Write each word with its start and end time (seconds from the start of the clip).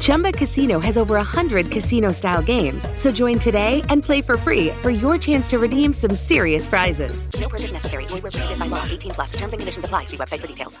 Chumba 0.00 0.32
Casino 0.32 0.80
has 0.80 0.96
over 0.96 1.14
100 1.14 1.70
casino 1.70 2.10
style 2.12 2.42
games. 2.42 2.88
So 2.94 3.12
join 3.12 3.38
today 3.38 3.82
and 3.88 4.02
play 4.02 4.20
for 4.22 4.36
free 4.36 4.70
for 4.82 4.90
your 4.90 5.18
chance 5.18 5.48
to 5.50 5.58
redeem 5.58 5.92
some 5.92 6.14
serious 6.14 6.66
prizes. 6.66 7.28
No 7.38 7.48
purchase 7.48 7.72
necessary. 7.72 8.06
Void 8.06 8.22
where 8.22 8.32
prohibited 8.32 8.58
by 8.58 8.66
law. 8.66 8.84
18 8.84 9.12
plus. 9.12 9.32
Terms 9.32 9.52
and 9.52 9.60
conditions 9.60 9.84
apply. 9.84 10.04
See 10.06 10.16
website 10.16 10.40
for 10.40 10.46
details. 10.46 10.80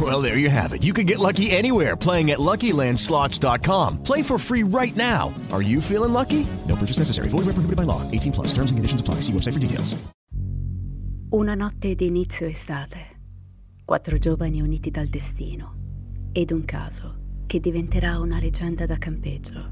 Well, 0.00 0.22
there 0.22 0.38
you 0.38 0.48
have 0.48 0.72
it. 0.72 0.82
You 0.82 0.94
can 0.94 1.04
get 1.04 1.18
lucky 1.18 1.50
anywhere 1.50 1.96
playing 1.96 2.30
at 2.30 2.38
LuckyLandSlots.com. 2.38 4.02
Play 4.02 4.22
for 4.22 4.38
free 4.38 4.62
right 4.62 4.94
now. 4.96 5.34
Are 5.50 5.62
you 5.62 5.80
feeling 5.80 6.12
lucky? 6.12 6.46
No 6.68 6.76
purchase 6.76 6.98
necessary. 6.98 7.28
Void 7.28 7.46
where 7.46 7.54
prohibited 7.54 7.76
by 7.76 7.82
law. 7.82 8.00
18 8.10 8.32
plus. 8.32 8.54
Terms 8.54 8.70
and 8.70 8.78
conditions 8.78 9.00
apply. 9.00 9.16
See 9.20 9.32
website 9.32 9.54
for 9.54 9.58
details. 9.58 9.96
Una 11.32 11.54
notte 11.54 11.94
di 11.94 12.06
inizio 12.06 12.46
estate. 12.46 13.18
Quattro 13.84 14.18
giovani 14.18 14.60
uniti 14.60 14.90
dal 14.90 15.06
destino 15.06 15.76
ed 16.32 16.50
un 16.50 16.64
caso 16.64 17.42
che 17.46 17.60
diventerà 17.60 18.18
una 18.18 18.40
leggenda 18.40 18.86
da 18.86 18.96
campeggio. 18.96 19.70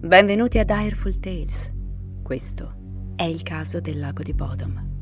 Benvenuti 0.00 0.58
a 0.58 0.64
Direful 0.64 1.18
Tales. 1.18 1.72
Questo 2.22 2.74
è 3.16 3.24
il 3.24 3.42
caso 3.42 3.80
del 3.80 3.98
lago 3.98 4.22
di 4.22 4.34
Bodom. 4.34 4.93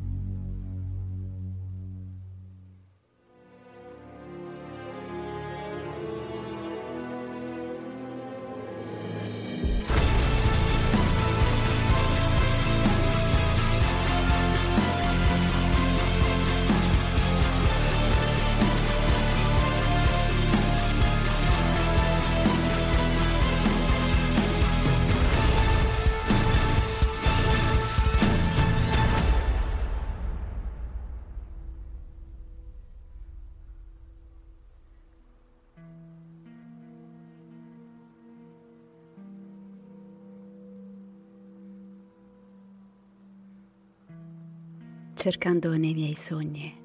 Cercando 45.23 45.77
nei 45.77 45.93
miei 45.93 46.15
sogni 46.15 46.77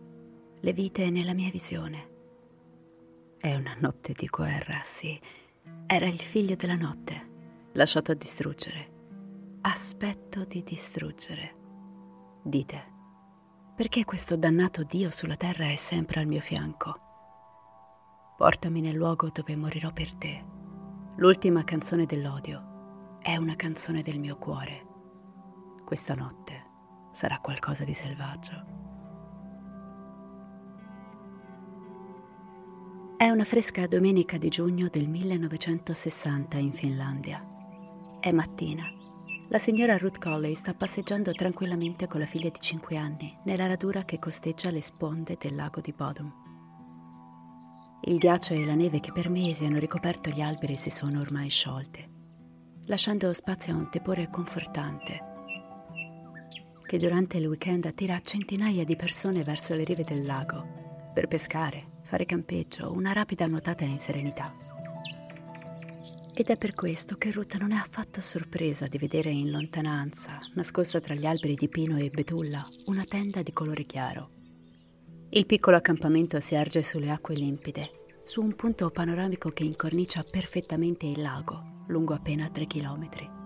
le 0.61 0.73
vite 0.73 1.11
nella 1.11 1.35
mia 1.35 1.51
visione. 1.51 2.09
È 3.37 3.53
una 3.57 3.75
notte 3.81 4.13
di 4.13 4.27
guerra, 4.27 4.81
sì. 4.85 5.21
Era 5.85 6.07
il 6.07 6.21
figlio 6.21 6.55
della 6.55 6.77
notte, 6.77 7.31
lasciato 7.73 8.13
a 8.13 8.15
distruggere. 8.15 9.59
Aspetto 9.63 10.45
di 10.45 10.63
distruggere. 10.63 11.57
Dite, 12.45 12.85
perché 13.75 14.05
questo 14.05 14.37
dannato 14.37 14.85
Dio 14.85 15.11
sulla 15.11 15.35
terra 15.35 15.69
è 15.73 15.75
sempre 15.75 16.21
al 16.21 16.29
mio 16.29 16.41
fianco? 16.41 16.97
Portami 18.37 18.81
nel 18.81 18.95
luogo 18.95 19.31
dove 19.31 19.57
morirò 19.57 19.93
per 19.93 20.15
te. 20.15 20.45
L'ultima 21.17 21.65
canzone 21.65 22.07
dell'odio 22.07 23.19
è 23.21 23.35
una 23.35 23.57
canzone 23.57 24.01
del 24.01 24.21
mio 24.21 24.37
cuore. 24.37 24.87
Questa 25.85 26.15
notte 26.15 26.68
sarà 27.19 27.41
qualcosa 27.41 27.83
di 27.83 27.95
selvaggio. 27.95 28.77
È 33.17 33.29
una 33.29 33.43
fresca 33.43 33.89
domenica 33.89 34.39
di 34.39 34.49
giugno 34.49 34.87
del 34.89 35.09
1960 35.09 36.59
in 36.59 36.73
Finlandia. 36.73 37.45
È 38.21 38.31
mattina. 38.31 38.85
La 39.49 39.59
signora 39.59 39.99
Ruth 39.99 40.19
Colley 40.19 40.55
sta 40.55 40.75
passeggiando 40.75 41.33
tranquillamente 41.33 42.07
con 42.07 42.21
la 42.21 42.27
figlia 42.27 42.51
di 42.51 42.61
5 42.61 42.97
anni 42.97 43.35
nella 43.47 43.67
radura 43.67 44.05
che 44.05 44.21
costeggia 44.21 44.71
le 44.71 44.81
sponde 44.81 45.37
del 45.41 45.57
lago 45.57 45.81
di 45.81 45.93
Bodom. 45.93 46.33
Il 48.03 48.19
ghiaccio 48.19 48.55
e 48.55 48.65
la 48.65 48.77
neve 48.77 49.01
che 49.01 49.11
per 49.11 49.29
mesi 49.29 49.65
hanno 49.65 49.81
ricoperto 49.81 50.31
gli 50.31 50.41
alberi 50.41 50.77
si 50.77 50.91
sono 50.91 51.19
ormai 51.19 51.49
sciolte, 51.49 52.09
lasciando 52.85 53.33
spazio 53.33 53.75
a 53.75 53.77
un 53.77 53.91
tepore 53.91 54.31
confortante 54.31 55.47
che 56.89 56.97
durante 56.97 57.37
il 57.37 57.47
weekend 57.47 57.85
attira 57.85 58.19
centinaia 58.23 58.83
di 58.83 58.97
persone 58.97 59.43
verso 59.43 59.75
le 59.75 59.85
rive 59.85 60.05
del 60.05 60.25
lago 60.25 61.11
per 61.13 61.29
pescare, 61.29 61.99
fare 62.03 62.25
campeggio, 62.25 62.91
una 62.93 63.13
rapida 63.13 63.47
nuotata 63.47 63.85
in 63.85 63.99
serenità. 63.99 64.55
Ed 66.35 66.47
è 66.47 66.57
per 66.57 66.73
questo 66.73 67.17
che 67.17 67.31
Ruth 67.31 67.57
non 67.57 67.73
è 67.73 67.77
affatto 67.77 68.23
sorpresa 68.23 68.87
di 68.87 68.97
vedere 68.97 69.29
in 69.29 69.51
lontananza, 69.51 70.37
nascosta 70.55 70.99
tra 70.99 71.13
gli 71.13 71.27
alberi 71.27 71.57
di 71.57 71.69
pino 71.69 71.99
e 71.99 72.09
betulla, 72.09 72.67
una 72.87 73.05
tenda 73.05 73.43
di 73.43 73.53
colore 73.53 73.85
chiaro. 73.85 74.31
Il 75.29 75.45
piccolo 75.45 75.77
accampamento 75.77 76.41
si 76.41 76.55
erge 76.55 76.83
sulle 76.83 77.11
acque 77.11 77.35
limpide, 77.35 77.91
su 78.23 78.41
un 78.43 78.55
punto 78.55 78.89
panoramico 78.89 79.51
che 79.51 79.65
incornicia 79.65 80.23
perfettamente 80.23 81.05
il 81.05 81.21
lago, 81.21 81.85
lungo 81.89 82.15
appena 82.15 82.49
tre 82.49 82.67
chilometri. 82.67 83.38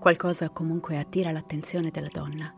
Qualcosa 0.00 0.48
comunque 0.48 0.96
attira 0.96 1.30
l'attenzione 1.30 1.90
della 1.90 2.08
donna. 2.10 2.54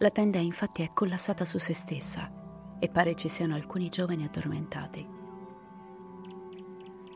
La 0.00 0.10
tenda 0.10 0.36
infatti 0.36 0.82
è 0.82 0.90
collassata 0.92 1.46
su 1.46 1.56
se 1.56 1.72
stessa 1.72 2.30
e 2.78 2.90
pare 2.90 3.14
ci 3.14 3.28
siano 3.28 3.54
alcuni 3.54 3.88
giovani 3.88 4.24
addormentati. 4.24 5.08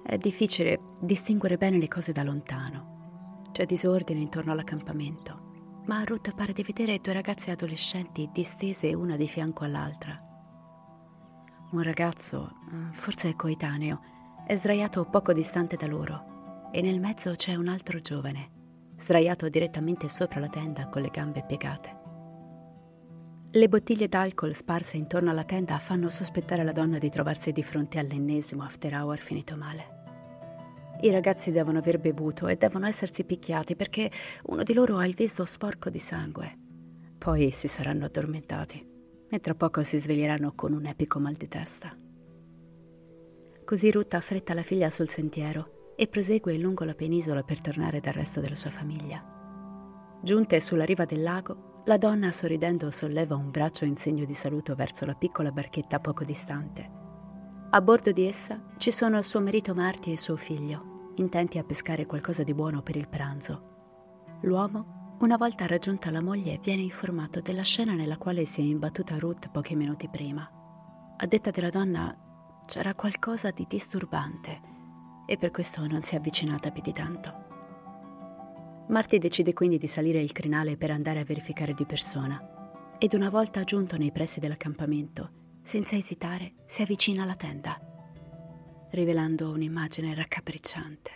È 0.02 0.16
difficile 0.16 0.80
distinguere 0.98 1.58
bene 1.58 1.76
le 1.76 1.88
cose 1.88 2.12
da 2.12 2.22
lontano. 2.22 3.48
C'è 3.52 3.66
disordine 3.66 4.20
intorno 4.20 4.52
all'accampamento, 4.52 5.82
ma 5.84 6.04
Ruth 6.04 6.34
pare 6.34 6.54
di 6.54 6.62
vedere 6.62 6.98
due 6.98 7.12
ragazze 7.12 7.50
adolescenti 7.50 8.30
distese 8.32 8.94
una 8.94 9.16
di 9.16 9.28
fianco 9.28 9.64
all'altra. 9.64 10.18
Un 11.72 11.82
ragazzo, 11.82 12.54
eh, 12.72 12.94
forse 12.94 13.36
coetaneo, 13.36 14.00
è 14.46 14.54
sdraiato 14.54 15.04
poco 15.04 15.34
distante 15.34 15.76
da 15.76 15.86
loro 15.86 16.70
e 16.72 16.80
nel 16.80 16.98
mezzo 16.98 17.34
c'è 17.34 17.56
un 17.56 17.68
altro 17.68 18.00
giovane 18.00 18.58
sdraiato 19.00 19.48
direttamente 19.48 20.08
sopra 20.08 20.40
la 20.40 20.48
tenda 20.48 20.88
con 20.88 21.02
le 21.02 21.08
gambe 21.08 21.42
piegate. 21.46 21.98
Le 23.52 23.68
bottiglie 23.68 24.06
d'alcol 24.06 24.54
sparse 24.54 24.96
intorno 24.96 25.30
alla 25.30 25.42
tenda 25.42 25.78
fanno 25.78 26.08
sospettare 26.08 26.62
la 26.62 26.72
donna 26.72 26.98
di 26.98 27.08
trovarsi 27.08 27.50
di 27.50 27.62
fronte 27.62 27.98
all'ennesimo 27.98 28.62
after 28.62 28.94
hour 28.94 29.18
finito 29.18 29.56
male. 29.56 29.98
I 31.00 31.10
ragazzi 31.10 31.50
devono 31.50 31.78
aver 31.78 31.98
bevuto 31.98 32.46
e 32.46 32.56
devono 32.56 32.86
essersi 32.86 33.24
picchiati 33.24 33.74
perché 33.74 34.10
uno 34.44 34.62
di 34.62 34.74
loro 34.74 34.98
ha 34.98 35.06
il 35.06 35.14
viso 35.14 35.44
sporco 35.44 35.90
di 35.90 35.98
sangue. 35.98 36.58
Poi 37.18 37.50
si 37.50 37.66
saranno 37.66 38.04
addormentati 38.04 38.86
e 39.28 39.40
tra 39.40 39.54
poco 39.54 39.82
si 39.82 39.98
sveglieranno 39.98 40.52
con 40.54 40.72
un 40.72 40.86
epico 40.86 41.18
mal 41.18 41.34
di 41.34 41.48
testa. 41.48 41.96
Così 43.64 43.90
Ruth 43.90 44.14
affretta 44.14 44.54
la 44.54 44.62
figlia 44.62 44.90
sul 44.90 45.08
sentiero 45.08 45.79
e 46.00 46.06
prosegue 46.06 46.56
lungo 46.56 46.84
la 46.84 46.94
penisola 46.94 47.42
per 47.42 47.60
tornare 47.60 48.00
dal 48.00 48.14
resto 48.14 48.40
della 48.40 48.54
sua 48.54 48.70
famiglia. 48.70 49.22
Giunte 50.22 50.58
sulla 50.58 50.86
riva 50.86 51.04
del 51.04 51.22
lago, 51.22 51.82
la 51.84 51.98
donna 51.98 52.32
sorridendo 52.32 52.90
solleva 52.90 53.36
un 53.36 53.50
braccio 53.50 53.84
in 53.84 53.98
segno 53.98 54.24
di 54.24 54.32
saluto 54.32 54.74
verso 54.74 55.04
la 55.04 55.12
piccola 55.12 55.52
barchetta 55.52 56.00
poco 56.00 56.24
distante. 56.24 56.90
A 57.68 57.82
bordo 57.82 58.12
di 58.12 58.24
essa 58.24 58.62
ci 58.78 58.90
sono 58.90 59.20
suo 59.20 59.42
marito 59.42 59.74
Marty 59.74 60.12
e 60.12 60.16
suo 60.16 60.36
figlio, 60.36 61.12
intenti 61.16 61.58
a 61.58 61.64
pescare 61.64 62.06
qualcosa 62.06 62.44
di 62.44 62.54
buono 62.54 62.80
per 62.80 62.96
il 62.96 63.06
pranzo. 63.06 64.38
L'uomo, 64.44 65.18
una 65.20 65.36
volta 65.36 65.66
raggiunta 65.66 66.10
la 66.10 66.22
moglie, 66.22 66.58
viene 66.62 66.80
informato 66.80 67.42
della 67.42 67.60
scena 67.60 67.92
nella 67.92 68.16
quale 68.16 68.46
si 68.46 68.62
è 68.62 68.64
imbattuta 68.64 69.18
Ruth 69.18 69.50
pochi 69.50 69.76
minuti 69.76 70.08
prima. 70.08 70.50
A 71.18 71.26
detta 71.26 71.50
della 71.50 71.68
donna 71.68 72.62
c'era 72.64 72.94
qualcosa 72.94 73.50
di 73.50 73.66
disturbante 73.68 74.78
e 75.30 75.36
per 75.36 75.52
questo 75.52 75.86
non 75.86 76.02
si 76.02 76.16
è 76.16 76.18
avvicinata 76.18 76.72
più 76.72 76.82
di 76.82 76.90
tanto. 76.90 77.46
Marty 78.88 79.18
decide 79.18 79.52
quindi 79.52 79.78
di 79.78 79.86
salire 79.86 80.20
il 80.20 80.32
crinale 80.32 80.76
per 80.76 80.90
andare 80.90 81.20
a 81.20 81.24
verificare 81.24 81.72
di 81.72 81.86
persona 81.86 82.96
ed 82.98 83.14
una 83.14 83.28
volta 83.28 83.62
giunto 83.62 83.96
nei 83.96 84.10
pressi 84.10 84.40
dell'accampamento, 84.40 85.58
senza 85.62 85.94
esitare, 85.94 86.54
si 86.66 86.82
avvicina 86.82 87.22
alla 87.22 87.36
tenda, 87.36 87.78
rivelando 88.90 89.52
un'immagine 89.52 90.12
raccapricciante. 90.16 91.10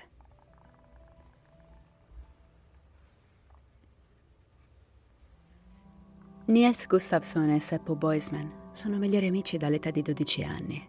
Niels 6.45 6.87
Gustafsson 6.87 7.51
e 7.51 7.59
Seppo 7.59 7.97
Boisman 7.97 8.69
sono 8.71 8.97
migliori 8.97 9.27
amici 9.27 9.57
dall'età 9.57 9.91
di 9.91 10.03
12 10.03 10.45
anni. 10.45 10.89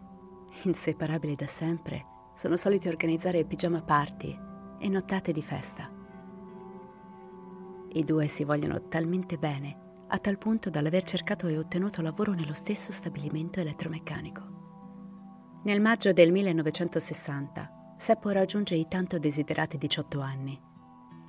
Inseparabili 0.62 1.34
da 1.34 1.48
sempre, 1.48 2.14
sono 2.36 2.56
soliti 2.56 2.86
organizzare 2.86 3.44
pigiama 3.44 3.82
party 3.82 4.38
e 4.78 4.88
nottate 4.88 5.32
di 5.32 5.42
festa. 5.42 5.90
I 7.94 8.04
due 8.04 8.28
si 8.28 8.44
vogliono 8.44 8.86
talmente 8.86 9.38
bene, 9.38 10.04
a 10.08 10.18
tal 10.18 10.38
punto 10.38 10.70
dall'aver 10.70 11.02
cercato 11.02 11.48
e 11.48 11.58
ottenuto 11.58 12.02
lavoro 12.02 12.32
nello 12.34 12.54
stesso 12.54 12.92
stabilimento 12.92 13.58
elettromeccanico. 13.58 14.54
Nel 15.64 15.80
maggio 15.80 16.12
del 16.12 16.30
1960, 16.30 17.76
Seppo 17.98 18.28
raggiunge 18.28 18.74
i 18.74 18.86
tanto 18.88 19.18
desiderati 19.18 19.78
18 19.78 20.20
anni. 20.20 20.60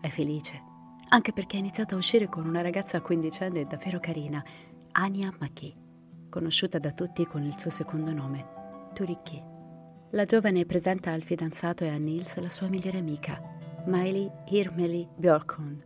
È 0.02 0.10
felice, 0.10 0.62
anche 1.08 1.32
perché 1.32 1.56
ha 1.56 1.60
iniziato 1.60 1.96
a 1.96 1.98
uscire 1.98 2.28
con 2.28 2.46
una 2.46 2.60
ragazza 2.60 3.00
quindicenne 3.00 3.66
davvero 3.66 4.02
carina, 4.02 4.44
Anya 4.92 5.34
Maki, 5.40 5.74
conosciuta 6.30 6.78
da 6.78 6.92
tutti 6.92 7.26
con 7.26 7.44
il 7.44 7.58
suo 7.58 7.70
secondo 7.70 8.12
nome, 8.12 8.90
Turiki. 8.94 9.57
La 10.12 10.24
giovane 10.24 10.66
presenta 10.66 11.12
al 11.12 11.22
fidanzato 11.22 11.84
e 11.84 11.90
a 11.90 11.98
Nils 11.98 12.38
la 12.38 12.50
sua 12.50 12.70
migliore 12.70 12.98
amica, 12.98 13.42
Miley 13.88 14.32
Hirmeli 14.48 15.06
Björkholm, 15.14 15.84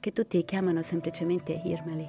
che 0.00 0.12
tutti 0.12 0.44
chiamano 0.44 0.82
semplicemente 0.82 1.58
Hirmeli. 1.64 2.06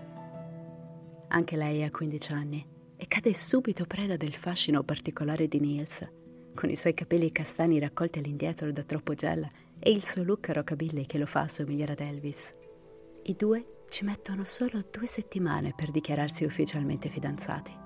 Anche 1.29 1.55
lei 1.55 1.83
ha 1.83 1.91
15 1.91 2.31
anni 2.33 2.67
e 2.97 3.07
cade 3.07 3.33
subito 3.33 3.85
preda 3.85 4.17
del 4.17 4.35
fascino 4.35 4.83
particolare 4.83 5.47
di 5.47 5.61
Niels, 5.61 6.05
con 6.53 6.69
i 6.69 6.75
suoi 6.75 6.93
capelli 6.93 7.31
castani 7.31 7.79
raccolti 7.79 8.19
all'indietro 8.19 8.69
da 8.73 8.83
troppo 8.83 9.13
gel 9.13 9.49
e 9.79 9.91
il 9.91 10.03
suo 10.03 10.23
look 10.23 10.49
rockabilly 10.49 11.05
che 11.05 11.17
lo 11.17 11.25
fa 11.25 11.41
assomigliare 11.43 11.93
ad 11.93 12.01
Elvis. 12.01 12.53
I 13.23 13.35
due 13.37 13.83
ci 13.87 14.03
mettono 14.03 14.43
solo 14.43 14.83
due 14.91 15.07
settimane 15.07 15.71
per 15.73 15.89
dichiararsi 15.89 16.43
ufficialmente 16.43 17.07
fidanzati. 17.07 17.78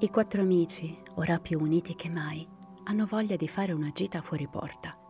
I 0.00 0.08
quattro 0.08 0.42
amici, 0.42 0.98
ora 1.16 1.38
più 1.38 1.60
uniti 1.60 1.94
che 1.94 2.08
mai, 2.08 2.46
hanno 2.84 3.06
voglia 3.06 3.36
di 3.36 3.48
fare 3.48 3.72
una 3.72 3.90
gita 3.90 4.22
fuori 4.22 4.48
porta 4.48 5.00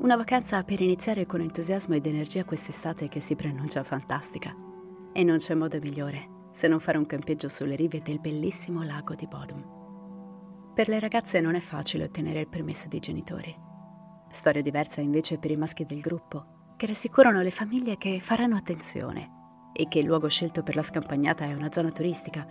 una 0.00 0.16
vacanza 0.16 0.62
per 0.62 0.80
iniziare 0.80 1.26
con 1.26 1.42
entusiasmo 1.42 1.94
ed 1.94 2.06
energia 2.06 2.44
quest'estate 2.44 3.08
che 3.08 3.20
si 3.20 3.36
preannuncia 3.36 3.82
fantastica. 3.82 4.56
E 5.12 5.22
non 5.24 5.36
c'è 5.36 5.54
modo 5.54 5.78
migliore 5.78 6.48
se 6.52 6.68
non 6.68 6.80
fare 6.80 6.96
un 6.96 7.04
campeggio 7.04 7.48
sulle 7.48 7.76
rive 7.76 8.00
del 8.00 8.18
bellissimo 8.18 8.82
lago 8.82 9.14
di 9.14 9.26
Bodum. 9.26 10.72
Per 10.74 10.88
le 10.88 10.98
ragazze 10.98 11.40
non 11.40 11.54
è 11.54 11.60
facile 11.60 12.04
ottenere 12.04 12.40
il 12.40 12.48
permesso 12.48 12.88
dei 12.88 12.98
genitori. 12.98 13.54
Storia 14.30 14.62
diversa 14.62 15.02
invece 15.02 15.38
per 15.38 15.50
i 15.50 15.56
maschi 15.56 15.84
del 15.84 16.00
gruppo, 16.00 16.74
che 16.78 16.86
rassicurano 16.86 17.42
le 17.42 17.50
famiglie 17.50 17.98
che 17.98 18.20
faranno 18.20 18.56
attenzione 18.56 19.68
e 19.74 19.86
che 19.86 19.98
il 19.98 20.06
luogo 20.06 20.28
scelto 20.28 20.62
per 20.62 20.76
la 20.76 20.82
scampagnata 20.82 21.44
è 21.44 21.52
una 21.52 21.70
zona 21.70 21.90
turistica, 21.90 22.46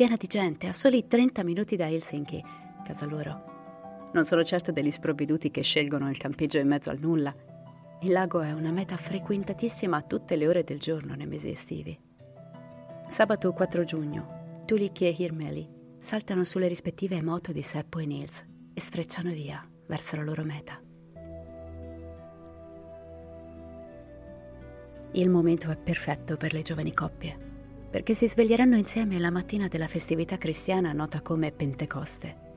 piena 0.00 0.16
di 0.16 0.28
gente, 0.28 0.66
a 0.66 0.72
soli 0.72 1.06
30 1.06 1.44
minuti 1.44 1.76
da 1.76 1.86
Helsinki, 1.86 2.42
casa 2.82 3.04
loro. 3.04 4.08
Non 4.14 4.24
sono 4.24 4.42
certo 4.42 4.72
degli 4.72 4.90
sprovveduti 4.90 5.50
che 5.50 5.60
scelgono 5.60 6.08
il 6.08 6.16
campeggio 6.16 6.56
in 6.56 6.68
mezzo 6.68 6.88
al 6.88 6.98
nulla. 6.98 7.34
Il 8.00 8.10
lago 8.10 8.40
è 8.40 8.50
una 8.52 8.70
meta 8.70 8.96
frequentatissima 8.96 9.98
a 9.98 10.00
tutte 10.00 10.36
le 10.36 10.48
ore 10.48 10.64
del 10.64 10.78
giorno 10.78 11.14
nei 11.14 11.26
mesi 11.26 11.50
estivi. 11.50 12.00
Sabato 13.08 13.52
4 13.52 13.84
giugno, 13.84 14.62
Tuliki 14.64 15.04
e 15.04 15.14
Hirmeli 15.18 15.68
saltano 15.98 16.44
sulle 16.44 16.66
rispettive 16.66 17.20
moto 17.20 17.52
di 17.52 17.60
Seppo 17.60 17.98
e 17.98 18.06
Nils 18.06 18.42
e 18.72 18.80
sfrecciano 18.80 19.30
via 19.32 19.62
verso 19.86 20.16
la 20.16 20.22
loro 20.22 20.44
meta. 20.44 20.80
Il 25.12 25.28
momento 25.28 25.70
è 25.70 25.76
perfetto 25.76 26.38
per 26.38 26.54
le 26.54 26.62
giovani 26.62 26.94
coppie, 26.94 27.49
perché 27.90 28.14
si 28.14 28.28
sveglieranno 28.28 28.76
insieme 28.76 29.18
la 29.18 29.30
mattina 29.30 29.68
della 29.68 29.88
festività 29.88 30.38
cristiana 30.38 30.92
nota 30.92 31.20
come 31.20 31.50
Pentecoste 31.50 32.48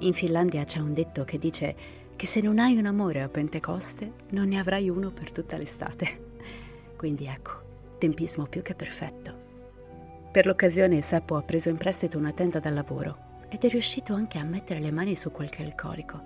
in 0.00 0.12
Finlandia 0.12 0.64
c'è 0.64 0.78
un 0.78 0.92
detto 0.92 1.24
che 1.24 1.38
dice 1.38 1.74
che 2.16 2.26
se 2.26 2.42
non 2.42 2.58
hai 2.58 2.76
un 2.76 2.84
amore 2.84 3.22
a 3.22 3.28
Pentecoste 3.30 4.12
non 4.30 4.48
ne 4.48 4.58
avrai 4.58 4.90
uno 4.90 5.10
per 5.10 5.32
tutta 5.32 5.56
l'estate. 5.56 6.34
Quindi 6.96 7.26
ecco, 7.26 7.94
tempismo 7.98 8.44
più 8.44 8.60
che 8.60 8.74
perfetto. 8.74 9.44
Per 10.30 10.44
l'occasione 10.44 11.00
Seppo 11.00 11.36
ha 11.36 11.42
preso 11.42 11.70
in 11.70 11.78
prestito 11.78 12.18
una 12.18 12.32
tenda 12.32 12.58
da 12.58 12.68
lavoro 12.68 13.44
ed 13.48 13.64
è 13.64 13.68
riuscito 13.68 14.12
anche 14.12 14.38
a 14.38 14.44
mettere 14.44 14.80
le 14.80 14.90
mani 14.90 15.16
su 15.16 15.30
qualche 15.32 15.62
alcolico. 15.62 16.20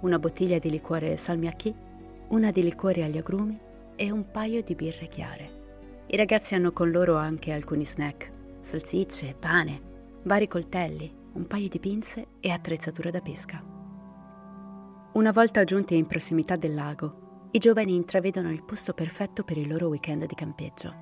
Una 0.00 0.18
bottiglia 0.18 0.58
di 0.58 0.70
liquore 0.70 1.18
salmiacchi, 1.18 1.74
una 2.28 2.50
di 2.50 2.62
liquore 2.62 3.04
agli 3.04 3.18
agrumi 3.18 3.58
e 3.94 4.10
un 4.10 4.30
paio 4.30 4.62
di 4.62 4.74
birre 4.74 5.06
chiare. 5.06 5.55
I 6.08 6.16
ragazzi 6.16 6.54
hanno 6.54 6.70
con 6.70 6.92
loro 6.92 7.16
anche 7.16 7.50
alcuni 7.50 7.84
snack, 7.84 8.30
salsicce, 8.60 9.34
pane, 9.36 10.20
vari 10.22 10.46
coltelli, 10.46 11.12
un 11.32 11.48
paio 11.48 11.68
di 11.68 11.80
pinze 11.80 12.28
e 12.38 12.50
attrezzatura 12.50 13.10
da 13.10 13.20
pesca. 13.20 13.60
Una 15.14 15.32
volta 15.32 15.64
giunti 15.64 15.96
in 15.96 16.06
prossimità 16.06 16.54
del 16.54 16.74
lago, 16.74 17.48
i 17.50 17.58
giovani 17.58 17.96
intravedono 17.96 18.52
il 18.52 18.62
posto 18.62 18.92
perfetto 18.92 19.42
per 19.42 19.58
il 19.58 19.66
loro 19.66 19.88
weekend 19.88 20.26
di 20.26 20.34
campeggio. 20.36 20.94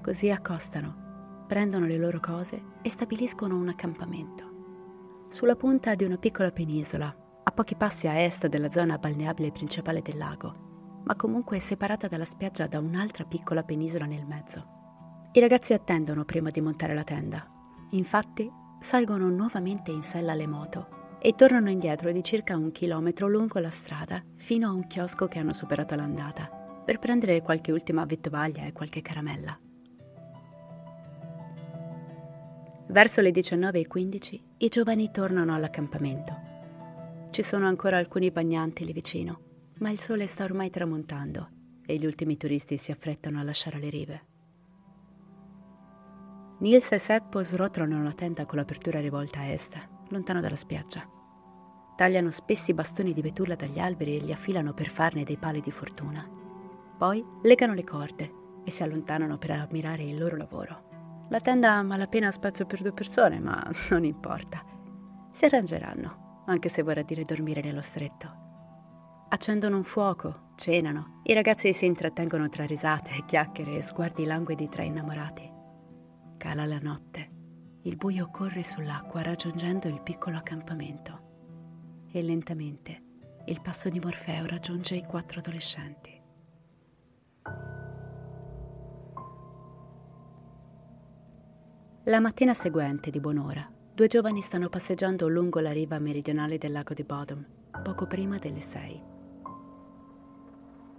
Così 0.00 0.30
accostano, 0.30 1.44
prendono 1.48 1.86
le 1.86 1.96
loro 1.96 2.20
cose 2.20 2.62
e 2.82 2.88
stabiliscono 2.88 3.56
un 3.56 3.68
accampamento. 3.68 5.24
Sulla 5.28 5.56
punta 5.56 5.96
di 5.96 6.04
una 6.04 6.18
piccola 6.18 6.52
penisola, 6.52 7.12
a 7.42 7.50
pochi 7.50 7.74
passi 7.74 8.06
a 8.06 8.20
est 8.20 8.46
della 8.46 8.70
zona 8.70 8.96
balneabile 8.96 9.50
principale 9.50 10.02
del 10.02 10.18
lago, 10.18 10.65
ma 11.06 11.14
comunque 11.14 11.60
separata 11.60 12.08
dalla 12.08 12.24
spiaggia 12.24 12.66
da 12.66 12.78
un'altra 12.78 13.24
piccola 13.24 13.62
penisola 13.62 14.06
nel 14.06 14.26
mezzo. 14.26 14.74
I 15.32 15.40
ragazzi 15.40 15.72
attendono 15.72 16.24
prima 16.24 16.50
di 16.50 16.60
montare 16.60 16.94
la 16.94 17.04
tenda. 17.04 17.46
Infatti, 17.90 18.50
salgono 18.80 19.28
nuovamente 19.28 19.92
in 19.92 20.02
sella 20.02 20.32
alle 20.32 20.46
moto 20.46 21.18
e 21.20 21.34
tornano 21.34 21.70
indietro 21.70 22.10
di 22.10 22.22
circa 22.22 22.56
un 22.56 22.72
chilometro 22.72 23.28
lungo 23.28 23.58
la 23.60 23.70
strada 23.70 24.22
fino 24.36 24.68
a 24.68 24.72
un 24.72 24.86
chiosco 24.86 25.28
che 25.28 25.38
hanno 25.38 25.52
superato 25.52 25.94
l'andata 25.94 26.48
per 26.84 26.98
prendere 26.98 27.40
qualche 27.42 27.72
ultima 27.72 28.04
vettovaglia 28.04 28.64
e 28.64 28.72
qualche 28.72 29.00
caramella. 29.00 29.58
Verso 32.88 33.20
le 33.20 33.30
19.15 33.30 34.40
i 34.58 34.68
giovani 34.68 35.10
tornano 35.10 35.54
all'accampamento. 35.54 36.44
Ci 37.30 37.42
sono 37.42 37.66
ancora 37.66 37.98
alcuni 37.98 38.30
bagnanti 38.30 38.84
lì 38.84 38.92
vicino, 38.92 39.40
ma 39.78 39.90
il 39.90 39.98
sole 39.98 40.26
sta 40.26 40.44
ormai 40.44 40.70
tramontando 40.70 41.50
e 41.84 41.96
gli 41.96 42.06
ultimi 42.06 42.36
turisti 42.36 42.76
si 42.76 42.90
affrettano 42.90 43.38
a 43.38 43.42
lasciare 43.42 43.78
le 43.78 43.90
rive. 43.90 44.26
Nils 46.58 46.92
e 46.92 46.98
Seppo 46.98 47.42
srotolano 47.42 48.02
la 48.02 48.12
tenda 48.12 48.46
con 48.46 48.56
l'apertura 48.56 48.98
rivolta 48.98 49.40
a 49.40 49.46
est, 49.46 49.76
lontano 50.08 50.40
dalla 50.40 50.56
spiaggia. 50.56 51.06
Tagliano 51.94 52.30
spessi 52.30 52.72
bastoni 52.72 53.12
di 53.12 53.20
betulla 53.20 53.54
dagli 53.54 53.78
alberi 53.78 54.16
e 54.16 54.20
li 54.20 54.32
affilano 54.32 54.72
per 54.72 54.88
farne 54.88 55.24
dei 55.24 55.36
pali 55.36 55.60
di 55.60 55.70
fortuna. 55.70 56.26
Poi 56.96 57.22
legano 57.42 57.74
le 57.74 57.84
corde 57.84 58.32
e 58.64 58.70
si 58.70 58.82
allontanano 58.82 59.36
per 59.36 59.50
ammirare 59.50 60.04
il 60.04 60.18
loro 60.18 60.36
lavoro. 60.36 61.24
La 61.28 61.40
tenda 61.40 61.74
ha 61.74 61.82
malapena 61.82 62.30
spazio 62.30 62.64
per 62.64 62.80
due 62.80 62.92
persone, 62.92 63.38
ma 63.38 63.62
non 63.90 64.04
importa. 64.04 64.64
Si 65.30 65.44
arrangeranno, 65.44 66.44
anche 66.46 66.70
se 66.70 66.82
vorrà 66.82 67.02
dire 67.02 67.22
dormire 67.24 67.60
nello 67.60 67.82
stretto. 67.82 68.45
Accendono 69.28 69.76
un 69.76 69.82
fuoco, 69.82 70.52
cenano. 70.54 71.20
I 71.24 71.34
ragazzi 71.34 71.72
si 71.72 71.84
intrattengono 71.84 72.48
tra 72.48 72.64
risate, 72.64 73.24
chiacchiere 73.26 73.76
e 73.76 73.82
sguardi 73.82 74.24
languidi 74.24 74.68
tra 74.68 74.84
innamorati. 74.84 75.52
Cala 76.36 76.64
la 76.64 76.78
notte. 76.78 77.30
Il 77.82 77.96
buio 77.96 78.30
corre 78.30 78.62
sull'acqua 78.62 79.22
raggiungendo 79.22 79.88
il 79.88 80.00
piccolo 80.00 80.36
accampamento. 80.36 82.04
E 82.12 82.22
lentamente 82.22 83.02
il 83.46 83.60
passo 83.60 83.88
di 83.88 83.98
Morfeo 83.98 84.46
raggiunge 84.46 84.94
i 84.94 85.04
quattro 85.04 85.40
adolescenti. 85.40 86.22
La 92.04 92.20
mattina 92.20 92.54
seguente, 92.54 93.10
di 93.10 93.18
buon'ora, 93.18 93.68
due 93.92 94.06
giovani 94.06 94.40
stanno 94.40 94.68
passeggiando 94.68 95.26
lungo 95.26 95.58
la 95.58 95.72
riva 95.72 95.98
meridionale 95.98 96.58
del 96.58 96.70
lago 96.70 96.94
di 96.94 97.02
Bodom, 97.02 97.44
poco 97.82 98.06
prima 98.06 98.38
delle 98.38 98.60
sei. 98.60 99.14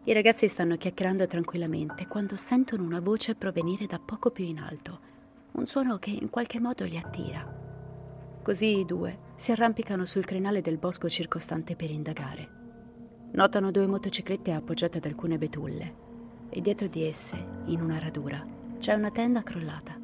I 0.08 0.14
ragazzi 0.14 0.48
stanno 0.48 0.78
chiacchierando 0.78 1.28
tranquillamente 1.28 2.08
quando 2.08 2.38
sentono 2.38 2.84
una 2.84 3.02
voce 3.02 3.36
provenire 3.36 3.88
da 3.88 4.00
poco 4.00 4.32
più 4.32 4.46
in 4.46 4.58
alto, 4.58 5.00
un 5.52 5.66
suono 5.66 5.98
che 5.98 6.12
in 6.12 6.30
qualche 6.30 6.62
modo 6.62 6.86
li 6.86 6.98
attira. 6.98 7.46
Così 8.42 8.80
i 8.80 8.86
due 8.86 9.20
si 9.36 9.52
arrampicano 9.52 10.06
sul 10.06 10.24
crinale 10.24 10.62
del 10.62 10.78
bosco 10.78 11.10
circostante 11.10 11.76
per 11.76 11.92
indagare. 11.92 12.50
Notano 13.34 13.70
due 13.70 13.86
motociclette 13.86 14.54
appoggiate 14.54 15.00
ad 15.00 15.06
alcune 15.06 15.38
betulle 15.38 15.96
e 16.48 16.62
dietro 16.62 16.88
di 16.88 17.04
esse, 17.04 17.36
in 17.66 17.82
una 17.82 18.00
radura, 18.00 18.42
c'è 18.78 18.94
una 18.94 19.12
tenda 19.12 19.44
crollata. 19.44 20.00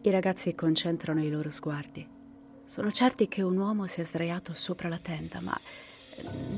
I 0.00 0.10
ragazzi 0.10 0.54
concentrano 0.54 1.22
i 1.22 1.28
loro 1.28 1.50
sguardi. 1.50 2.08
Sono 2.64 2.90
certi 2.90 3.28
che 3.28 3.42
un 3.42 3.58
uomo 3.58 3.86
sia 3.86 4.02
sdraiato 4.02 4.54
sopra 4.54 4.88
la 4.88 4.98
tenda, 4.98 5.42
ma 5.42 5.60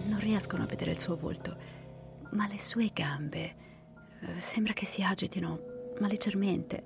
non 0.07 0.21
riescono 0.21 0.63
a 0.63 0.67
vedere 0.67 0.93
il 0.93 1.01
suo 1.01 1.17
volto. 1.17 1.83
Ma 2.35 2.49
le 2.49 2.59
sue 2.59 2.91
gambe 2.93 3.55
eh, 4.21 4.41
sembra 4.41 4.73
che 4.73 4.87
si 4.87 5.03
agitino, 5.03 5.61
ma 6.01 6.09
leggermente. 6.09 6.83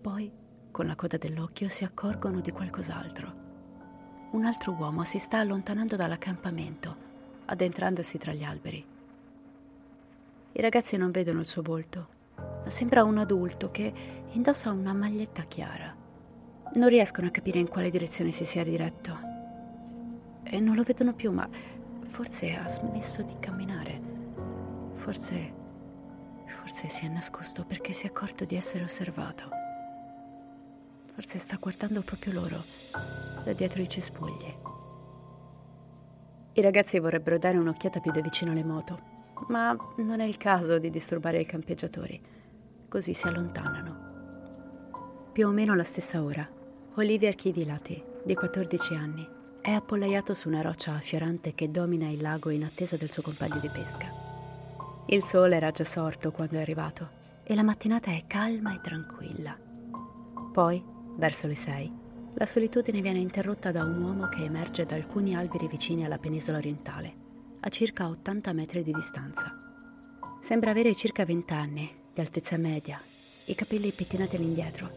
Poi, 0.00 0.30
con 0.70 0.86
la 0.86 0.94
coda 0.94 1.16
dell'occhio, 1.16 1.68
si 1.68 1.82
accorgono 1.82 2.40
di 2.40 2.52
qualcos'altro. 2.52 3.44
Un 4.30 4.44
altro 4.44 4.72
uomo 4.72 5.02
si 5.02 5.18
sta 5.18 5.38
allontanando 5.38 5.96
dall'accampamento, 5.96 6.96
addentrandosi 7.46 8.18
tra 8.18 8.32
gli 8.32 8.44
alberi. 8.44 8.84
I 10.52 10.60
ragazzi 10.60 10.96
non 10.96 11.10
vedono 11.10 11.40
il 11.40 11.46
suo 11.46 11.62
volto, 11.62 12.08
ma 12.36 12.70
sembra 12.70 13.02
un 13.02 13.18
adulto 13.18 13.72
che 13.72 13.92
indossa 14.30 14.70
una 14.70 14.92
maglietta 14.92 15.42
chiara. 15.42 15.92
Non 16.74 16.88
riescono 16.88 17.26
a 17.26 17.30
capire 17.30 17.58
in 17.58 17.68
quale 17.68 17.90
direzione 17.90 18.30
si 18.30 18.44
sia 18.44 18.62
diretto. 18.62 19.18
E 20.44 20.60
non 20.60 20.76
lo 20.76 20.84
vedono 20.84 21.14
più, 21.14 21.32
ma 21.32 21.48
forse 22.04 22.54
ha 22.54 22.68
smesso 22.68 23.22
di 23.22 23.34
camminare. 23.40 24.05
Forse. 25.06 25.54
forse 26.46 26.88
si 26.88 27.04
è 27.04 27.08
nascosto 27.08 27.64
perché 27.64 27.92
si 27.92 28.06
è 28.06 28.08
accorto 28.08 28.44
di 28.44 28.56
essere 28.56 28.82
osservato. 28.82 29.48
Forse 31.14 31.38
sta 31.38 31.58
guardando 31.60 32.02
proprio 32.02 32.32
loro, 32.32 32.60
da 33.44 33.52
dietro 33.52 33.82
i 33.82 33.88
cespugli. 33.88 34.52
I 36.54 36.60
ragazzi 36.60 36.98
vorrebbero 36.98 37.38
dare 37.38 37.56
un'occhiata 37.56 38.00
più 38.00 38.10
da 38.10 38.20
vicino 38.20 38.50
alle 38.50 38.64
moto, 38.64 38.98
ma 39.46 39.76
non 39.98 40.18
è 40.18 40.24
il 40.24 40.38
caso 40.38 40.80
di 40.80 40.90
disturbare 40.90 41.40
i 41.40 41.46
campeggiatori. 41.46 42.20
Così 42.88 43.14
si 43.14 43.28
allontanano. 43.28 45.28
Più 45.30 45.46
o 45.46 45.52
meno 45.52 45.74
alla 45.74 45.84
stessa 45.84 46.20
ora, 46.20 46.50
Olivier 46.94 47.36
Chivilati, 47.36 48.02
di 48.24 48.34
14 48.34 48.94
anni, 48.96 49.24
è 49.60 49.70
appollaiato 49.70 50.34
su 50.34 50.48
una 50.48 50.62
roccia 50.62 50.94
affiorante 50.94 51.54
che 51.54 51.70
domina 51.70 52.08
il 52.08 52.20
lago 52.20 52.50
in 52.50 52.64
attesa 52.64 52.96
del 52.96 53.12
suo 53.12 53.22
compagno 53.22 53.60
di 53.60 53.68
pesca. 53.68 54.25
Il 55.08 55.22
sole 55.22 55.54
era 55.54 55.70
già 55.70 55.84
sorto 55.84 56.32
quando 56.32 56.56
è 56.56 56.60
arrivato 56.60 57.10
e 57.44 57.54
la 57.54 57.62
mattinata 57.62 58.10
è 58.10 58.24
calma 58.26 58.74
e 58.74 58.80
tranquilla. 58.80 59.56
Poi, 60.52 60.82
verso 61.16 61.46
le 61.46 61.54
sei, 61.54 61.92
la 62.34 62.44
solitudine 62.44 63.00
viene 63.00 63.20
interrotta 63.20 63.70
da 63.70 63.84
un 63.84 64.02
uomo 64.02 64.28
che 64.28 64.42
emerge 64.42 64.84
da 64.84 64.96
alcuni 64.96 65.36
alberi 65.36 65.68
vicini 65.68 66.04
alla 66.04 66.18
penisola 66.18 66.58
orientale, 66.58 67.14
a 67.60 67.68
circa 67.68 68.08
80 68.08 68.52
metri 68.52 68.82
di 68.82 68.92
distanza. 68.92 69.56
Sembra 70.40 70.72
avere 70.72 70.92
circa 70.92 71.24
20 71.24 71.52
anni, 71.52 71.94
di 72.12 72.20
altezza 72.20 72.56
media, 72.56 73.00
i 73.44 73.54
capelli 73.54 73.92
pettinati 73.92 74.34
all'indietro 74.34 74.90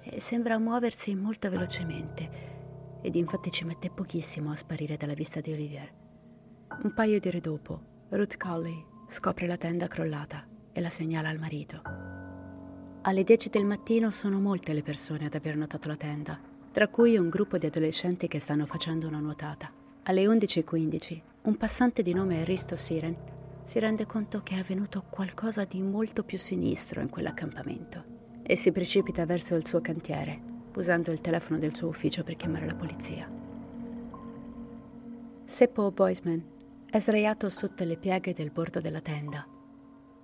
e 0.00 0.18
sembra 0.18 0.58
muoversi 0.58 1.14
molto 1.14 1.48
velocemente 1.48 2.98
ed 3.00 3.14
infatti 3.14 3.52
ci 3.52 3.64
mette 3.64 3.88
pochissimo 3.88 4.50
a 4.50 4.56
sparire 4.56 4.96
dalla 4.96 5.14
vista 5.14 5.40
di 5.40 5.52
Olivier. 5.52 5.92
Un 6.82 6.92
paio 6.92 7.20
di 7.20 7.28
ore 7.28 7.40
dopo, 7.40 7.80
Ruth 8.08 8.36
Colley 8.36 8.92
scopre 9.06 9.46
la 9.46 9.56
tenda 9.56 9.86
crollata 9.86 10.46
e 10.72 10.80
la 10.80 10.88
segnala 10.88 11.28
al 11.28 11.38
marito. 11.38 11.82
Alle 13.02 13.22
10 13.22 13.50
del 13.50 13.66
mattino 13.66 14.10
sono 14.10 14.40
molte 14.40 14.72
le 14.72 14.82
persone 14.82 15.26
ad 15.26 15.34
aver 15.34 15.56
notato 15.56 15.88
la 15.88 15.96
tenda, 15.96 16.40
tra 16.72 16.88
cui 16.88 17.16
un 17.16 17.28
gruppo 17.28 17.58
di 17.58 17.66
adolescenti 17.66 18.28
che 18.28 18.38
stanno 18.38 18.66
facendo 18.66 19.06
una 19.06 19.20
nuotata. 19.20 19.70
Alle 20.04 20.24
11.15, 20.24 21.20
un 21.42 21.56
passante 21.56 22.02
di 22.02 22.14
nome 22.14 22.44
Risto 22.44 22.76
Siren 22.76 23.16
si 23.62 23.78
rende 23.78 24.06
conto 24.06 24.42
che 24.42 24.54
è 24.54 24.58
avvenuto 24.58 25.04
qualcosa 25.08 25.64
di 25.64 25.80
molto 25.80 26.24
più 26.24 26.38
sinistro 26.38 27.00
in 27.00 27.08
quell'accampamento 27.08 28.04
e 28.42 28.56
si 28.56 28.72
precipita 28.72 29.24
verso 29.24 29.54
il 29.54 29.66
suo 29.66 29.80
cantiere, 29.80 30.40
usando 30.74 31.10
il 31.12 31.20
telefono 31.20 31.58
del 31.58 31.74
suo 31.74 31.88
ufficio 31.88 32.22
per 32.22 32.36
chiamare 32.36 32.66
la 32.66 32.74
polizia. 32.74 33.30
Seppo 35.44 35.90
Boisman 35.90 36.52
è 36.94 37.00
sdraiato 37.00 37.50
sotto 37.50 37.82
le 37.82 37.96
pieghe 37.96 38.32
del 38.32 38.52
bordo 38.52 38.78
della 38.78 39.00
tenda. 39.00 39.44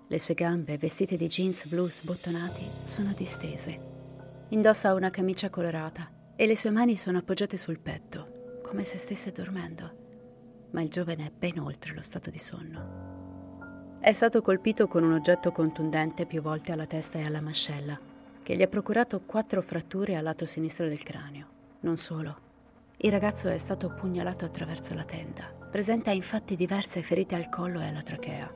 Le 0.06 0.18
sue 0.20 0.34
gambe, 0.34 0.78
vestite 0.78 1.16
di 1.16 1.26
jeans 1.26 1.66
blu 1.66 1.88
sbottonati, 1.88 2.64
sono 2.84 3.12
distese. 3.12 4.44
Indossa 4.50 4.94
una 4.94 5.10
camicia 5.10 5.50
colorata 5.50 6.08
e 6.36 6.46
le 6.46 6.56
sue 6.56 6.70
mani 6.70 6.94
sono 6.94 7.18
appoggiate 7.18 7.58
sul 7.58 7.80
petto, 7.80 8.60
come 8.62 8.84
se 8.84 8.98
stesse 8.98 9.32
dormendo. 9.32 10.68
Ma 10.70 10.80
il 10.80 10.88
giovane 10.90 11.26
è 11.26 11.32
ben 11.36 11.58
oltre 11.58 11.92
lo 11.92 12.02
stato 12.02 12.30
di 12.30 12.38
sonno. 12.38 13.98
È 13.98 14.12
stato 14.12 14.40
colpito 14.40 14.86
con 14.86 15.02
un 15.02 15.14
oggetto 15.14 15.50
contundente 15.50 16.24
più 16.24 16.40
volte 16.40 16.70
alla 16.70 16.86
testa 16.86 17.18
e 17.18 17.24
alla 17.24 17.40
mascella 17.40 17.98
che 18.44 18.54
gli 18.54 18.62
ha 18.62 18.68
procurato 18.68 19.22
quattro 19.22 19.60
fratture 19.60 20.14
al 20.14 20.22
lato 20.22 20.44
sinistro 20.44 20.86
del 20.86 21.02
cranio. 21.02 21.48
Non 21.80 21.96
solo. 21.96 22.38
Il 22.98 23.10
ragazzo 23.10 23.48
è 23.48 23.58
stato 23.58 23.92
pugnalato 23.92 24.44
attraverso 24.44 24.94
la 24.94 25.04
tenda. 25.04 25.59
Presenta 25.70 26.10
infatti 26.10 26.56
diverse 26.56 27.00
ferite 27.00 27.36
al 27.36 27.48
collo 27.48 27.80
e 27.80 27.86
alla 27.86 28.02
trachea. 28.02 28.52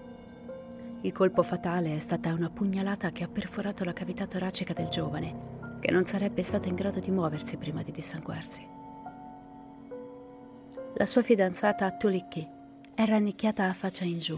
Il 1.02 1.12
colpo 1.12 1.44
fatale 1.44 1.94
è 1.94 1.98
stata 2.00 2.32
una 2.32 2.50
pugnalata 2.50 3.12
che 3.12 3.22
ha 3.22 3.28
perforato 3.28 3.84
la 3.84 3.92
cavità 3.92 4.26
toracica 4.26 4.72
del 4.72 4.88
giovane, 4.88 5.78
che 5.78 5.92
non 5.92 6.06
sarebbe 6.06 6.42
stato 6.42 6.66
in 6.66 6.74
grado 6.74 6.98
di 6.98 7.12
muoversi 7.12 7.56
prima 7.56 7.84
di 7.84 7.92
dissanguarsi. 7.92 8.66
La 10.96 11.06
sua 11.06 11.22
fidanzata 11.22 11.92
Tulikki 11.92 12.48
è 12.94 13.04
rannicchiata 13.04 13.68
a 13.68 13.72
faccia 13.72 14.04
in 14.04 14.18
giù, 14.18 14.36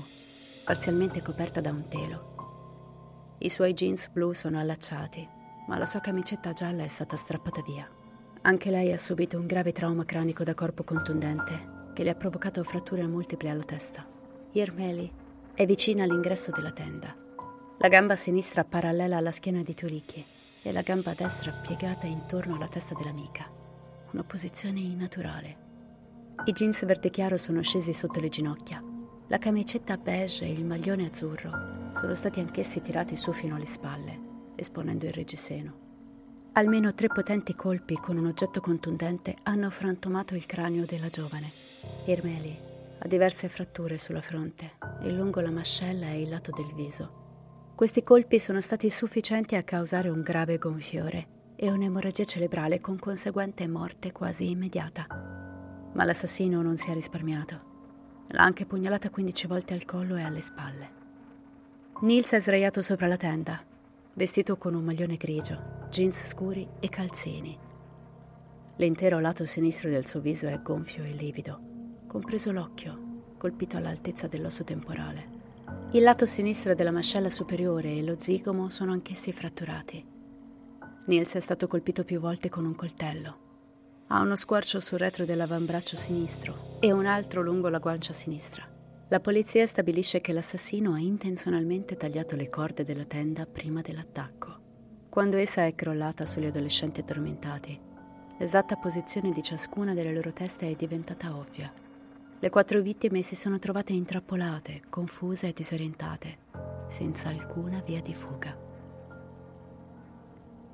parzialmente 0.65 1.23
coperta 1.23 1.63
da 1.63 1.71
un 1.71 1.89
telo. 1.89 3.37
I 3.39 3.49
suoi 3.49 3.73
jeans 3.73 4.09
blu 4.09 4.33
sono 4.33 4.59
allacciati 4.59 5.37
ma 5.67 5.79
la 5.79 5.87
sua 5.87 6.01
camicetta 6.01 6.53
gialla 6.53 6.85
è 6.85 6.89
stata 6.89 7.17
strappata 7.17 7.61
via. 7.63 7.89
Anche 8.43 8.71
lei 8.71 8.93
ha 8.93 8.99
subito 8.99 9.39
un 9.39 9.47
grave 9.47 9.73
trauma 9.73 10.05
cranico 10.05 10.45
da 10.45 10.55
corpo 10.55 10.85
contundente 10.85 11.76
che 11.97 12.03
le 12.03 12.11
ha 12.11 12.15
provocato 12.15 12.63
fratture 12.63 13.07
multiple 13.07 13.49
alla 13.49 13.63
testa. 13.63 14.07
Irmeli 14.53 15.11
è 15.55 15.65
vicina 15.65 16.03
all'ingresso 16.05 16.51
della 16.51 16.71
tenda. 16.71 17.17
La 17.79 17.89
gamba 17.89 18.17
sinistra 18.17 18.65
parallela 18.65 19.17
alla 19.17 19.31
schiena 19.31 19.63
di 19.63 19.73
Turiki 19.73 20.23
e 20.61 20.73
la 20.73 20.83
gamba 20.83 21.15
destra 21.15 21.53
piegata 21.53 22.07
intorno 22.07 22.57
alla 22.57 22.69
testa 22.69 22.95
dell'amica. 22.95 23.51
Una 24.11 24.25
posizione 24.25 24.81
innaturale. 24.81 25.57
I 26.45 26.53
jeans 26.53 26.85
verde 26.85 27.09
chiaro 27.09 27.39
sono 27.39 27.63
scesi 27.63 27.95
sotto 27.95 28.21
le 28.21 28.29
ginocchia. 28.29 28.85
La 29.29 29.39
camicetta 29.39 29.97
beige 29.97 30.45
e 30.45 30.53
il 30.53 30.67
maglione 30.67 31.07
azzurro 31.07 31.93
sono 31.95 32.13
stati 32.13 32.41
anch'essi 32.41 32.83
tirati 32.83 33.17
su 33.17 33.33
fino 33.33 33.55
alle 33.55 33.65
spalle 33.65 34.27
esponendo 34.55 35.07
il 35.07 35.13
reggiseno. 35.13 35.86
Almeno 36.59 36.95
tre 36.95 37.09
potenti 37.09 37.55
colpi 37.55 37.97
con 37.97 38.17
un 38.17 38.25
oggetto 38.25 38.63
contundente 38.63 39.37
hanno 39.43 39.69
frantumato 39.69 40.35
il 40.35 40.47
cranio 40.47 40.87
della 40.87 41.09
giovane. 41.09 41.53
Irmeli 42.07 42.57
ha 42.99 43.07
diverse 43.07 43.51
fratture 43.51 43.99
sulla 43.99 44.23
fronte 44.23 44.79
e 45.03 45.13
lungo 45.13 45.43
la 45.43 45.51
mascella 45.51 46.07
e 46.07 46.23
il 46.23 46.31
lato 46.31 46.53
del 46.53 46.73
viso. 46.75 47.73
Questi 47.75 48.03
colpi 48.03 48.39
sono 48.39 48.63
stati 48.63 48.89
sufficienti 48.89 49.55
a 49.55 49.65
causare 49.65 50.09
un 50.09 50.23
grave 50.23 50.57
gonfiore 50.57 51.27
e 51.57 51.71
un'emorragia 51.71 52.25
cerebrale 52.25 52.81
con 52.81 52.99
conseguente 52.99 53.69
morte 53.69 54.13
quasi 54.13 54.49
immediata. 54.49 55.07
Ma 55.93 56.05
l'assassino 56.05 56.63
non 56.63 56.79
si 56.79 56.91
è 56.91 56.95
risparmiato. 56.95 58.25
L'ha 58.29 58.43
anche 58.43 58.65
pugnalata 58.65 59.11
15 59.11 59.47
volte 59.47 59.75
al 59.75 59.85
collo 59.85 60.17
e 60.17 60.23
alle 60.23 60.41
spalle. 60.41 60.91
Nils 62.01 62.33
è 62.33 62.41
sdraiato 62.41 62.81
sopra 62.81 63.07
la 63.07 63.19
tenda, 63.19 63.63
vestito 64.17 64.57
con 64.57 64.73
un 64.73 64.83
maglione 64.83 65.17
grigio, 65.17 65.89
jeans 65.91 66.27
scuri 66.27 66.67
e 66.81 66.89
calzini. 66.89 67.59
L'intero 68.77 69.21
lato 69.21 69.45
sinistro 69.45 69.91
del 69.91 70.07
suo 70.07 70.21
viso 70.21 70.47
è 70.47 70.59
gonfio 70.63 71.05
e 71.05 71.11
livido, 71.11 71.61
compreso 72.07 72.51
l'occhio, 72.51 73.35
colpito 73.37 73.77
all'altezza 73.77 74.27
dell'osso 74.27 74.65
temporale. 74.65 75.35
Il 75.91 76.03
lato 76.03 76.25
sinistro 76.25 76.75
della 76.75 76.93
mascella 76.93 77.29
superiore 77.29 77.93
e 77.93 78.03
lo 78.03 78.17
zigomo 78.19 78.71
sono 78.71 78.93
anch'essi 78.93 79.33
fratturati. 79.33 80.03
Nils 81.09 81.35
è 81.35 81.41
stato 81.41 81.67
colpito 81.67 82.03
più 82.03 82.19
volte 82.19 82.49
con 82.49 82.65
un 82.65 82.75
coltello. 82.75 83.39
Ha 84.07 84.23
uno 84.23 84.35
squarcio 84.35 84.81
sul 84.81 84.99
retro 84.99 85.27
dell'avambraccio 85.27 85.97
sinistro 85.99 86.79
e 86.81 86.91
un 86.91 87.05
altro 87.05 87.43
lungo 87.43 87.69
la 87.69 87.81
guancia 87.81 88.15
sinistra. 88.15 88.76
La 89.09 89.21
polizia 89.21 89.65
stabilisce 89.67 90.21
che 90.21 90.33
l'assassino 90.33 90.93
ha 90.93 90.99
intenzionalmente 90.99 91.97
tagliato 91.97 92.35
le 92.35 92.49
corde 92.49 92.83
della 92.83 93.05
tenda 93.05 93.47
prima 93.47 93.81
dell'attacco. 93.81 94.59
Quando 95.09 95.37
essa 95.37 95.65
è 95.65 95.77
crollata 95.77 96.27
sugli 96.27 96.47
adolescenti 96.47 97.03
addormentati, 97.03 97.79
l'esatta 98.37 98.75
posizione 98.75 99.31
di 99.31 99.45
ciascuna 99.45 99.95
delle 99.95 100.13
loro 100.13 100.33
teste 100.33 100.69
è 100.69 100.75
diventata 100.75 101.37
ovvia. 101.37 101.73
Le 102.37 102.51
quattro 102.51 102.81
vittime 102.81 103.23
si 103.23 103.37
sono 103.37 103.61
trovate 103.61 103.93
intrappolate, 103.93 104.83
confuse 104.89 105.47
e 105.47 105.53
disorientate, 105.53 106.39
senza 106.89 107.29
alcuna 107.29 107.81
via 107.87 108.01
di 108.01 108.13
fuga. 108.13 108.59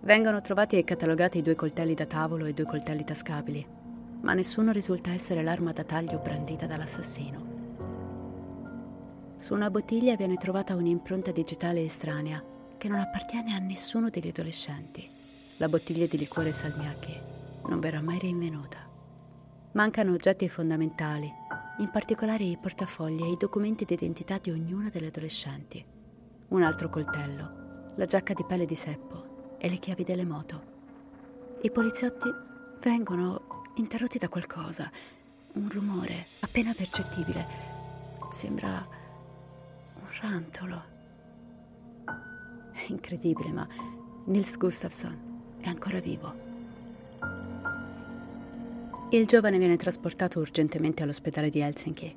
Vengono 0.00 0.40
trovati 0.40 0.78
e 0.78 0.84
catalogati 0.84 1.42
due 1.42 1.54
coltelli 1.54 1.92
da 1.92 2.06
tavolo 2.06 2.46
e 2.46 2.54
due 2.54 2.64
coltelli 2.64 3.04
tascabili, 3.04 3.64
ma 4.22 4.32
nessuno 4.32 4.72
risulta 4.72 5.10
essere 5.10 5.42
l'arma 5.42 5.72
da 5.72 5.84
taglio 5.84 6.18
brandita 6.18 6.64
dall'assassino. 6.64 7.61
Su 9.42 9.54
una 9.54 9.70
bottiglia 9.70 10.14
viene 10.14 10.36
trovata 10.36 10.76
un'impronta 10.76 11.32
digitale 11.32 11.82
estranea 11.82 12.40
che 12.78 12.86
non 12.86 13.00
appartiene 13.00 13.54
a 13.54 13.58
nessuno 13.58 14.08
degli 14.08 14.28
adolescenti. 14.28 15.10
La 15.56 15.68
bottiglia 15.68 16.06
di 16.06 16.16
liquore 16.16 16.52
salmiakki 16.52 17.20
non 17.66 17.80
verrà 17.80 18.00
mai 18.00 18.20
rinvenuta. 18.20 18.88
Mancano 19.72 20.12
oggetti 20.12 20.48
fondamentali, 20.48 21.28
in 21.78 21.90
particolare 21.90 22.44
i 22.44 22.56
portafogli 22.56 23.24
e 23.24 23.32
i 23.32 23.36
documenti 23.36 23.84
di 23.84 23.94
identità 23.94 24.38
di 24.38 24.52
ognuna 24.52 24.90
delle 24.90 25.08
adolescenti. 25.08 25.84
Un 26.50 26.62
altro 26.62 26.88
coltello, 26.88 27.94
la 27.96 28.04
giacca 28.04 28.34
di 28.34 28.44
pelle 28.44 28.64
di 28.64 28.76
Seppo 28.76 29.56
e 29.58 29.68
le 29.68 29.78
chiavi 29.78 30.04
delle 30.04 30.24
moto. 30.24 30.62
I 31.62 31.70
poliziotti 31.72 32.30
vengono 32.80 33.64
interrotti 33.74 34.18
da 34.18 34.28
qualcosa, 34.28 34.88
un 35.54 35.68
rumore 35.68 36.26
appena 36.38 36.72
percettibile. 36.76 37.44
Sembra 38.30 39.00
rantolo. 40.20 40.82
È 42.72 42.84
incredibile, 42.88 43.52
ma 43.52 43.66
Nils 44.24 44.56
Gustafsson 44.56 45.56
è 45.60 45.68
ancora 45.68 46.00
vivo. 46.00 46.50
Il 49.10 49.26
giovane 49.26 49.58
viene 49.58 49.76
trasportato 49.76 50.38
urgentemente 50.38 51.02
all'ospedale 51.02 51.50
di 51.50 51.60
Helsinki. 51.60 52.16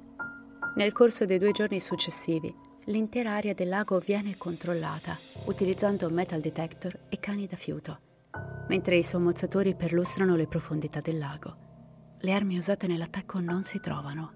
Nel 0.75 0.91
corso 0.93 1.25
dei 1.25 1.39
due 1.39 1.51
giorni 1.51 1.79
successivi, 1.79 2.53
l'intera 2.85 3.35
area 3.35 3.53
del 3.53 3.67
lago 3.67 3.99
viene 3.99 4.37
controllata 4.37 5.17
utilizzando 5.45 6.09
metal 6.09 6.39
detector 6.39 6.97
e 7.09 7.19
cani 7.19 7.47
da 7.47 7.55
fiuto, 7.55 7.99
mentre 8.69 8.97
i 8.97 9.03
sommozzatori 9.03 9.75
perlustrano 9.75 10.35
le 10.35 10.47
profondità 10.47 11.01
del 11.01 11.17
lago. 11.17 11.55
Le 12.19 12.31
armi 12.33 12.57
usate 12.57 12.87
nell'attacco 12.87 13.39
non 13.39 13.63
si 13.63 13.79
trovano. 13.79 14.31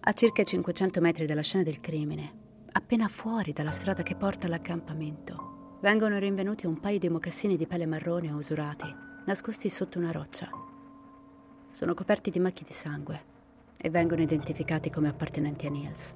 A 0.00 0.12
circa 0.12 0.42
500 0.42 1.00
metri 1.00 1.26
dalla 1.26 1.42
scena 1.42 1.62
del 1.62 1.80
crimine, 1.80 2.39
appena 2.72 3.08
fuori 3.08 3.52
dalla 3.52 3.70
strada 3.70 4.02
che 4.02 4.14
porta 4.14 4.46
all'accampamento, 4.46 5.78
vengono 5.80 6.18
rinvenuti 6.18 6.66
un 6.66 6.78
paio 6.78 6.98
di 6.98 7.08
mocassini 7.08 7.56
di 7.56 7.66
pelle 7.66 7.86
marrone 7.86 8.30
usurati, 8.30 8.86
nascosti 9.26 9.68
sotto 9.68 9.98
una 9.98 10.12
roccia. 10.12 10.48
Sono 11.70 11.94
coperti 11.94 12.30
di 12.30 12.38
macchie 12.38 12.66
di 12.66 12.72
sangue 12.72 13.24
e 13.80 13.90
vengono 13.90 14.22
identificati 14.22 14.90
come 14.90 15.08
appartenenti 15.08 15.66
a 15.66 15.70
Niels. 15.70 16.14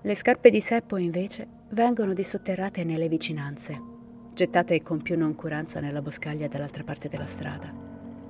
Le 0.00 0.14
scarpe 0.14 0.50
di 0.50 0.60
Seppo, 0.60 0.96
invece, 0.96 1.46
vengono 1.70 2.12
dissotterrate 2.12 2.82
nelle 2.82 3.08
vicinanze, 3.08 3.80
gettate 4.32 4.82
con 4.82 5.02
più 5.02 5.16
noncuranza 5.16 5.80
nella 5.80 6.02
boscaglia 6.02 6.48
dall'altra 6.48 6.82
parte 6.82 7.08
della 7.08 7.26
strada. 7.26 7.72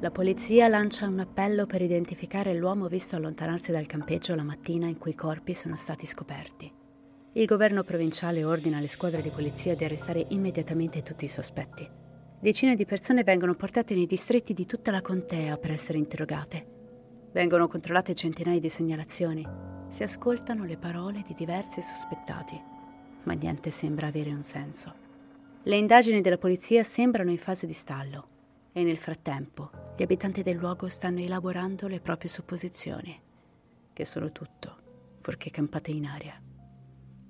La 0.00 0.10
polizia 0.10 0.66
lancia 0.66 1.06
un 1.06 1.20
appello 1.20 1.64
per 1.64 1.80
identificare 1.80 2.54
l'uomo 2.54 2.88
visto 2.88 3.14
allontanarsi 3.14 3.70
dal 3.70 3.86
campeggio 3.86 4.34
la 4.34 4.42
mattina 4.42 4.88
in 4.88 4.98
cui 4.98 5.12
i 5.12 5.14
corpi 5.14 5.54
sono 5.54 5.76
stati 5.76 6.06
scoperti. 6.06 6.80
Il 7.34 7.46
governo 7.46 7.82
provinciale 7.82 8.44
ordina 8.44 8.76
alle 8.76 8.88
squadre 8.88 9.22
di 9.22 9.30
polizia 9.30 9.74
di 9.74 9.84
arrestare 9.84 10.26
immediatamente 10.28 11.02
tutti 11.02 11.24
i 11.24 11.28
sospetti. 11.28 11.88
Decine 12.38 12.76
di 12.76 12.84
persone 12.84 13.22
vengono 13.22 13.54
portate 13.54 13.94
nei 13.94 14.04
distretti 14.04 14.52
di 14.52 14.66
tutta 14.66 14.90
la 14.90 15.00
contea 15.00 15.56
per 15.56 15.70
essere 15.70 15.96
interrogate. 15.96 17.30
Vengono 17.32 17.68
controllate 17.68 18.14
centinaia 18.14 18.60
di 18.60 18.68
segnalazioni. 18.68 19.48
Si 19.88 20.02
ascoltano 20.02 20.66
le 20.66 20.76
parole 20.76 21.22
di 21.26 21.32
diversi 21.32 21.80
sospettati, 21.80 22.60
ma 23.22 23.32
niente 23.32 23.70
sembra 23.70 24.08
avere 24.08 24.28
un 24.28 24.44
senso. 24.44 24.94
Le 25.62 25.76
indagini 25.76 26.20
della 26.20 26.36
polizia 26.36 26.82
sembrano 26.82 27.30
in 27.30 27.38
fase 27.38 27.66
di 27.66 27.72
stallo 27.72 28.28
e 28.72 28.82
nel 28.82 28.98
frattempo 28.98 29.70
gli 29.96 30.02
abitanti 30.02 30.42
del 30.42 30.56
luogo 30.56 30.86
stanno 30.86 31.20
elaborando 31.20 31.86
le 31.86 32.00
proprie 32.00 32.28
supposizioni, 32.28 33.18
che 33.90 34.04
sono 34.04 34.30
tutto 34.32 34.76
fuorché 35.20 35.50
campate 35.50 35.92
in 35.92 36.04
aria. 36.04 36.38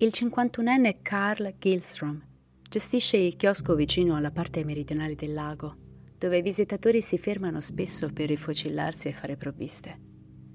Il 0.02 0.10
51enne 0.12 0.96
Carl 1.00 1.54
Gilstrom 1.60 2.20
gestisce 2.68 3.18
il 3.18 3.36
chiosco 3.36 3.76
vicino 3.76 4.16
alla 4.16 4.32
parte 4.32 4.64
meridionale 4.64 5.14
del 5.14 5.32
lago, 5.32 5.76
dove 6.18 6.38
i 6.38 6.42
visitatori 6.42 7.00
si 7.00 7.18
fermano 7.18 7.60
spesso 7.60 8.10
per 8.12 8.26
rifocillarsi 8.26 9.06
e 9.06 9.12
fare 9.12 9.36
provviste. 9.36 10.00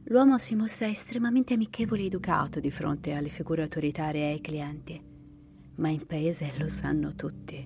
L'uomo 0.08 0.38
si 0.38 0.54
mostra 0.56 0.90
estremamente 0.90 1.54
amichevole 1.54 2.02
e 2.02 2.08
educato 2.08 2.60
di 2.60 2.70
fronte 2.70 3.14
alle 3.14 3.30
figure 3.30 3.62
autoritarie 3.62 4.22
e 4.24 4.32
ai 4.34 4.42
clienti, 4.42 5.02
ma 5.76 5.88
in 5.88 6.06
paese 6.06 6.52
lo 6.58 6.68
sanno 6.68 7.16
tutti. 7.16 7.66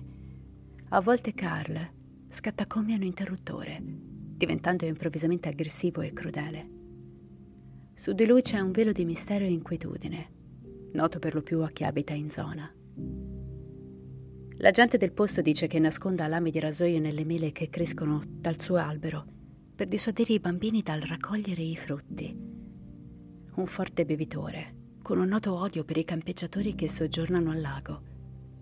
A 0.90 1.00
volte 1.00 1.34
Carl 1.34 1.90
scatta 2.28 2.68
come 2.68 2.94
un 2.94 3.02
interruttore, 3.02 3.82
diventando 3.82 4.84
improvvisamente 4.84 5.48
aggressivo 5.48 6.00
e 6.00 6.12
crudele. 6.12 6.68
Su 7.92 8.12
di 8.12 8.24
lui 8.24 8.42
c'è 8.42 8.60
un 8.60 8.70
velo 8.70 8.92
di 8.92 9.04
mistero 9.04 9.44
e 9.44 9.50
inquietudine 9.50 10.40
noto 10.92 11.18
per 11.18 11.34
lo 11.34 11.42
più 11.42 11.62
a 11.62 11.70
chi 11.70 11.84
abita 11.84 12.14
in 12.14 12.30
zona. 12.30 12.70
La 14.58 14.70
gente 14.70 14.96
del 14.96 15.12
posto 15.12 15.40
dice 15.40 15.66
che 15.66 15.78
nasconda 15.78 16.28
lame 16.28 16.50
di 16.50 16.60
rasoio 16.60 17.00
nelle 17.00 17.24
mele 17.24 17.50
che 17.52 17.68
crescono 17.68 18.22
dal 18.24 18.60
suo 18.60 18.76
albero 18.76 19.24
per 19.74 19.88
dissuadere 19.88 20.34
i 20.34 20.38
bambini 20.38 20.82
dal 20.82 21.00
raccogliere 21.00 21.62
i 21.62 21.74
frutti. 21.74 22.32
Un 23.54 23.66
forte 23.66 24.04
bevitore, 24.04 24.74
con 25.02 25.18
un 25.18 25.26
noto 25.26 25.54
odio 25.54 25.84
per 25.84 25.96
i 25.96 26.04
campeggiatori 26.04 26.74
che 26.74 26.88
soggiornano 26.88 27.50
al 27.50 27.60
lago. 27.60 28.02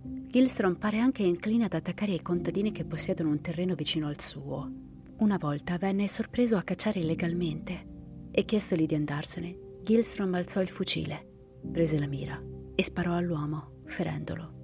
Gilstrom 0.02 0.76
pare 0.76 1.00
anche 1.00 1.22
incline 1.22 1.64
ad 1.64 1.74
attaccare 1.74 2.12
i 2.12 2.22
contadini 2.22 2.72
che 2.72 2.84
possiedono 2.84 3.30
un 3.30 3.40
terreno 3.40 3.74
vicino 3.74 4.06
al 4.06 4.20
suo. 4.20 4.70
Una 5.18 5.36
volta 5.36 5.76
venne 5.76 6.08
sorpreso 6.08 6.56
a 6.56 6.62
cacciare 6.62 7.00
illegalmente 7.00 7.86
e 8.30 8.44
chiestogli 8.44 8.86
di 8.86 8.94
andarsene, 8.94 9.58
Gilstrom 9.82 10.32
alzò 10.32 10.62
il 10.62 10.68
fucile 10.68 11.29
prese 11.70 11.98
la 11.98 12.06
mira 12.06 12.40
e 12.74 12.82
sparò 12.82 13.14
all'uomo, 13.14 13.82
ferendolo. 13.84 14.58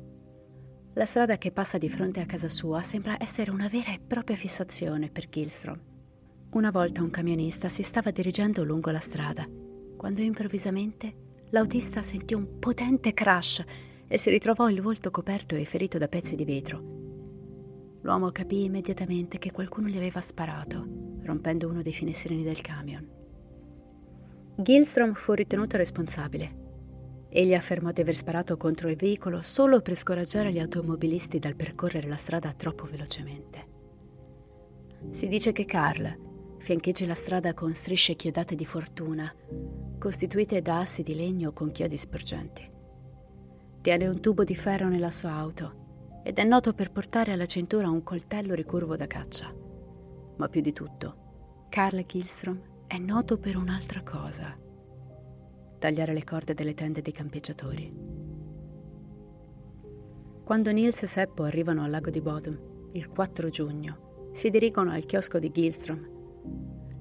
La 0.94 1.04
strada 1.04 1.36
che 1.36 1.52
passa 1.52 1.76
di 1.76 1.90
fronte 1.90 2.20
a 2.20 2.24
casa 2.24 2.48
sua 2.48 2.80
sembra 2.80 3.22
essere 3.22 3.50
una 3.50 3.68
vera 3.68 3.92
e 3.92 4.00
propria 4.00 4.34
fissazione 4.34 5.10
per 5.10 5.28
Gilstrom. 5.28 5.78
Una 6.52 6.70
volta 6.70 7.02
un 7.02 7.10
camionista 7.10 7.68
si 7.68 7.82
stava 7.82 8.10
dirigendo 8.10 8.64
lungo 8.64 8.90
la 8.90 8.98
strada, 8.98 9.46
quando 9.96 10.22
improvvisamente 10.22 11.14
l'autista 11.50 12.02
sentì 12.02 12.32
un 12.32 12.58
potente 12.58 13.12
crash 13.12 13.62
e 14.08 14.16
si 14.16 14.30
ritrovò 14.30 14.70
il 14.70 14.80
volto 14.80 15.10
coperto 15.10 15.54
e 15.54 15.66
ferito 15.66 15.98
da 15.98 16.08
pezzi 16.08 16.34
di 16.34 16.46
vetro. 16.46 16.94
L'uomo 18.00 18.30
capì 18.30 18.64
immediatamente 18.64 19.36
che 19.36 19.52
qualcuno 19.52 19.88
gli 19.88 19.96
aveva 19.98 20.22
sparato, 20.22 20.86
rompendo 21.24 21.68
uno 21.68 21.82
dei 21.82 21.92
finestrini 21.92 22.42
del 22.42 22.62
camion. 22.62 23.06
Gilstrom 24.56 25.12
fu 25.12 25.32
ritenuto 25.32 25.76
responsabile 25.76 26.64
Egli 27.36 27.52
affermò 27.52 27.92
di 27.92 28.00
aver 28.00 28.16
sparato 28.16 28.56
contro 28.56 28.88
il 28.88 28.96
veicolo 28.96 29.42
solo 29.42 29.82
per 29.82 29.94
scoraggiare 29.94 30.50
gli 30.50 30.58
automobilisti 30.58 31.38
dal 31.38 31.54
percorrere 31.54 32.08
la 32.08 32.16
strada 32.16 32.54
troppo 32.54 32.84
velocemente. 32.84 33.66
Si 35.10 35.28
dice 35.28 35.52
che 35.52 35.66
Carl 35.66 36.56
fiancheggi 36.56 37.04
la 37.04 37.12
strada 37.12 37.52
con 37.52 37.74
strisce 37.74 38.14
chiodate 38.14 38.54
di 38.54 38.64
fortuna, 38.64 39.30
costituite 39.98 40.62
da 40.62 40.80
assi 40.80 41.02
di 41.02 41.14
legno 41.14 41.52
con 41.52 41.72
chiodi 41.72 41.98
sporgenti. 41.98 42.66
Tiene 43.82 44.08
un 44.08 44.18
tubo 44.22 44.42
di 44.42 44.54
ferro 44.54 44.88
nella 44.88 45.10
sua 45.10 45.32
auto 45.32 46.20
ed 46.24 46.38
è 46.38 46.44
noto 46.44 46.72
per 46.72 46.90
portare 46.90 47.32
alla 47.32 47.44
cintura 47.44 47.90
un 47.90 48.02
coltello 48.02 48.54
ricurvo 48.54 48.96
da 48.96 49.06
caccia. 49.06 49.54
Ma 50.38 50.48
più 50.48 50.62
di 50.62 50.72
tutto, 50.72 51.66
Carl 51.68 52.06
Kilstrom 52.06 52.86
è 52.86 52.96
noto 52.96 53.36
per 53.36 53.58
un'altra 53.58 54.02
cosa 54.02 54.64
tagliare 55.78 56.12
le 56.12 56.24
corde 56.24 56.54
delle 56.54 56.74
tende 56.74 57.02
dei 57.02 57.12
campeggiatori. 57.12 57.92
Quando 60.44 60.70
Nils 60.70 61.02
e 61.02 61.06
Seppo 61.06 61.42
arrivano 61.42 61.82
al 61.82 61.90
lago 61.90 62.10
di 62.10 62.20
Bodom, 62.20 62.58
il 62.92 63.08
4 63.08 63.48
giugno, 63.48 64.30
si 64.32 64.50
dirigono 64.50 64.92
al 64.92 65.04
chiosco 65.04 65.38
di 65.38 65.50
Gilstrom. 65.50 66.08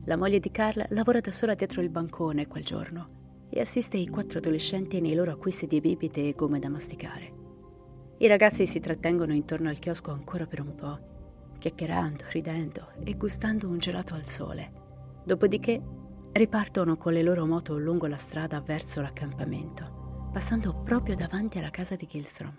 La 0.05 0.17
moglie 0.17 0.39
di 0.39 0.51
Carl 0.51 0.85
lavora 0.89 1.19
da 1.19 1.31
sola 1.31 1.53
dietro 1.53 1.81
il 1.81 1.89
bancone 1.89 2.47
quel 2.47 2.63
giorno 2.63 3.47
e 3.49 3.59
assiste 3.59 3.97
i 3.97 4.07
quattro 4.07 4.39
adolescenti 4.39 4.99
nei 4.99 5.15
loro 5.15 5.31
acquisti 5.31 5.67
di 5.67 5.79
bibite 5.79 6.27
e 6.27 6.33
gomme 6.33 6.59
da 6.59 6.69
masticare. 6.69 7.33
I 8.17 8.27
ragazzi 8.27 8.65
si 8.65 8.79
trattengono 8.79 9.33
intorno 9.33 9.69
al 9.69 9.79
chiosco 9.79 10.11
ancora 10.11 10.45
per 10.45 10.61
un 10.61 10.73
po', 10.73 10.99
chiacchierando, 11.59 12.23
ridendo 12.31 12.93
e 13.03 13.15
gustando 13.15 13.67
un 13.67 13.77
gelato 13.77 14.13
al 14.13 14.25
sole. 14.25 14.71
Dopodiché 15.23 15.81
ripartono 16.37 16.97
con 16.97 17.13
le 17.13 17.23
loro 17.23 17.45
moto 17.45 17.77
lungo 17.77 18.07
la 18.07 18.17
strada 18.17 18.59
verso 18.59 18.99
l'accampamento, 18.99 20.29
passando 20.33 20.81
proprio 20.83 21.15
davanti 21.15 21.59
alla 21.59 21.69
casa 21.69 21.95
di 21.95 22.05
Gilstrom. 22.05 22.53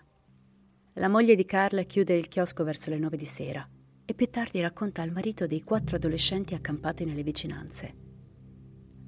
La 0.94 1.10
moglie 1.10 1.34
di 1.34 1.44
Carl 1.44 1.84
chiude 1.84 2.14
il 2.14 2.28
chiosco 2.28 2.64
verso 2.64 2.88
le 2.88 2.98
nove 2.98 3.18
di 3.18 3.26
sera 3.26 3.68
e 4.06 4.14
più 4.14 4.30
tardi 4.30 4.62
racconta 4.62 5.02
al 5.02 5.12
marito 5.12 5.46
dei 5.46 5.62
quattro 5.62 5.96
adolescenti 5.96 6.54
accampati 6.54 7.04
nelle 7.04 7.22
vicinanze. 7.22 7.94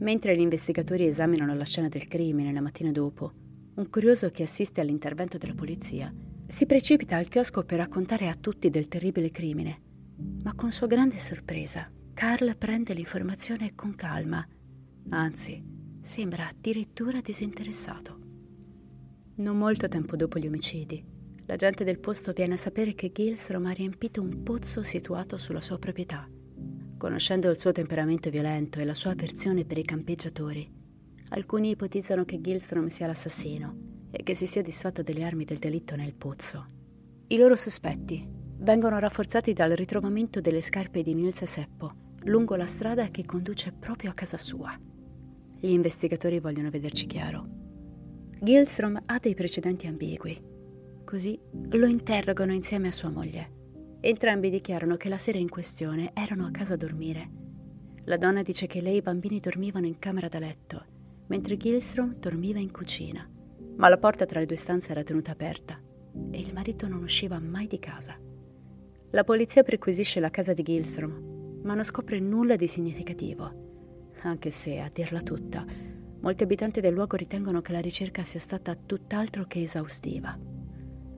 Mentre 0.01 0.37
gli 0.37 0.41
investigatori 0.41 1.07
esaminano 1.07 1.55
la 1.55 1.65
scena 1.65 1.89
del 1.89 2.07
crimine 2.07 2.53
la 2.53 2.61
mattina 2.61 2.93
dopo, 2.93 3.33
un 3.75 3.89
curioso 3.89 4.31
che 4.31 4.43
assiste 4.43 4.83
all'intervento 4.83 5.39
della 5.39 5.55
polizia 5.55 6.13
si 6.47 6.67
precipita 6.67 7.17
al 7.17 7.29
chiosco 7.29 7.65
per 7.65 7.79
raccontare 7.79 8.29
a 8.29 8.35
tutti 8.35 8.69
del 8.69 8.87
terribile 8.87 9.31
crimine. 9.31 9.81
Ma 10.43 10.53
con 10.55 10.71
sua 10.73 10.87
grande 10.87 11.19
sorpresa, 11.19 11.91
Carl 12.13 12.55
prende 12.57 12.93
l'informazione 12.93 13.75
con 13.75 13.95
calma, 13.95 14.47
anzi, 15.11 15.63
sembra 16.01 16.49
addirittura 16.49 17.21
disinteressato. 17.21 18.19
Non 19.37 19.57
molto 19.57 19.89
tempo 19.89 20.17
dopo 20.17 20.39
gli 20.39 20.47
omicidi, 20.47 21.05
la 21.47 21.57
gente 21.57 21.85
del 21.85 21.99
posto 21.99 22.33
viene 22.33 22.55
a 22.55 22.59
sapere 22.59 22.95
che 22.95 23.13
Gilstrom 23.13 23.67
ha 23.67 23.73
riempito 23.73 24.21
un 24.21 24.43
pozzo 24.43 24.83
situato 24.83 25.37
sulla 25.37 25.61
sua 25.61 25.79
proprietà 25.79 26.29
Conoscendo 26.99 27.49
il 27.49 27.61
suo 27.61 27.71
temperamento 27.71 28.29
violento 28.29 28.81
e 28.81 28.85
la 28.85 28.93
sua 28.93 29.13
avversione 29.13 29.65
per 29.65 29.79
i 29.79 29.85
campeggiatori, 29.85 30.69
alcuni 31.29 31.71
ipotizzano 31.71 32.25
che 32.25 32.41
Gilstrom 32.41 32.89
sia 32.89 33.07
l'assassino 33.07 34.09
e 34.11 34.25
che 34.25 34.35
si 34.35 34.49
sia 34.49 34.63
disfatto 34.63 35.03
delle 35.03 35.23
armi 35.23 35.45
del 35.45 35.59
delitto 35.59 35.95
nel 35.95 36.15
pozzo. 36.15 36.67
I 37.29 37.37
loro 37.37 37.55
sospetti 37.55 38.29
vengono 38.29 38.99
rafforzati 38.99 39.53
dal 39.53 39.71
ritrovamento 39.71 40.41
delle 40.41 40.61
scarpe 40.61 41.03
di 41.03 41.15
Nils 41.15 41.45
Seppo 41.45 42.07
lungo 42.25 42.57
la 42.57 42.67
strada 42.67 43.11
che 43.11 43.25
conduce 43.25 43.71
proprio 43.71 44.11
a 44.11 44.15
casa 44.15 44.37
sua. 44.37 44.77
Gli 45.61 45.71
investigatori 45.71 46.39
vogliono 46.39 46.71
vederci 46.71 47.07
chiaro. 47.07 47.47
Gilstrom 48.41 49.03
ha 49.07 49.19
dei 49.19 49.35
precedenti 49.35 49.89
ambigui, 49.89 50.41
così 51.03 51.37
lo 51.71 51.87
interrogano 51.87 52.53
insieme 52.53 52.87
a 52.89 52.93
sua 52.93 53.11
moglie. 53.11 53.57
Entrambi 54.01 54.51
dichiarano 54.51 54.97
che 54.97 55.09
la 55.09 55.19
sera 55.19 55.39
in 55.39 55.49
questione 55.49 56.13
erano 56.15 56.47
a 56.47 56.53
casa 56.53 56.75
a 56.75 56.77
dormire. 56.77 57.31
La 58.05 58.17
donna 58.17 58.43
dice 58.43 58.69
che 58.69 58.81
lei 58.81 58.95
e 58.95 58.97
i 58.99 59.03
bambini 59.03 59.41
dormivano 59.41 59.87
in 59.87 59.99
camera 59.99 60.29
da 60.29 60.39
letto, 60.39 60.85
mentre 61.27 61.57
Gilstrom 61.57 62.15
dormiva 62.15 62.61
in 62.61 62.71
cucina. 62.71 63.29
Ma 63.77 63.89
la 63.89 63.99
porta 63.99 64.27
tra 64.27 64.39
le 64.39 64.47
due 64.47 64.57
stanze 64.57 64.93
era 64.93 65.03
tenuta 65.03 65.33
aperta 65.33 65.81
e 66.31 66.39
il 66.39 66.53
marito 66.53 66.87
non 66.87 67.03
usciva 67.03 67.41
mai 67.41 67.67
di 67.67 67.81
casa. 67.81 68.17
La 69.11 69.25
polizia 69.25 69.65
perquisisce 69.65 70.21
la 70.21 70.31
casa 70.31 70.53
di 70.53 70.63
Gilstrom, 70.63 71.61
ma 71.65 71.75
non 71.75 71.83
scopre 71.83 72.21
nulla 72.21 72.55
di 72.55 72.69
significativo. 72.69 73.67
Anche 74.23 74.51
se, 74.51 74.81
a 74.81 74.91
dirla 74.93 75.21
tutta, 75.21 75.65
molti 76.21 76.43
abitanti 76.43 76.81
del 76.81 76.95
luogo 76.95 77.17
ritengono 77.17 77.61
che 77.61 77.73
la 77.73 77.81
ricerca 77.81 78.25
sia 78.25 78.41
stata 78.41 78.75
tutt'altro 78.75 79.45
che 79.45 79.63
esaustiva. 79.63 80.39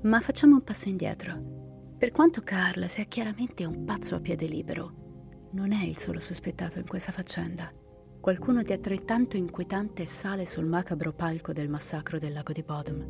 Ma 0.03 0.21
facciamo 0.21 0.57
un 0.57 0.65
passo 0.65 0.89
indietro 0.89 1.59
per 2.01 2.13
quanto 2.13 2.41
Carl 2.41 2.89
sia 2.89 3.05
chiaramente 3.05 3.67
un 3.67 3.85
pazzo 3.85 4.15
a 4.15 4.21
piede 4.21 4.47
libero, 4.47 5.49
non 5.51 5.71
è 5.73 5.85
il 5.85 5.99
solo 5.99 6.19
sospettato 6.19 6.79
in 6.79 6.87
questa 6.87 7.13
faccenda. 7.13 7.71
Qualcuno 8.19 8.63
di 8.63 8.73
altrettanto 8.73 9.37
inquietante 9.37 10.07
sale 10.07 10.47
sul 10.47 10.65
macabro 10.65 11.13
palco 11.13 11.53
del 11.53 11.69
massacro 11.69 12.17
del 12.19 12.33
lago 12.33 12.55
di 12.55 12.63
Bodom. 12.63 13.07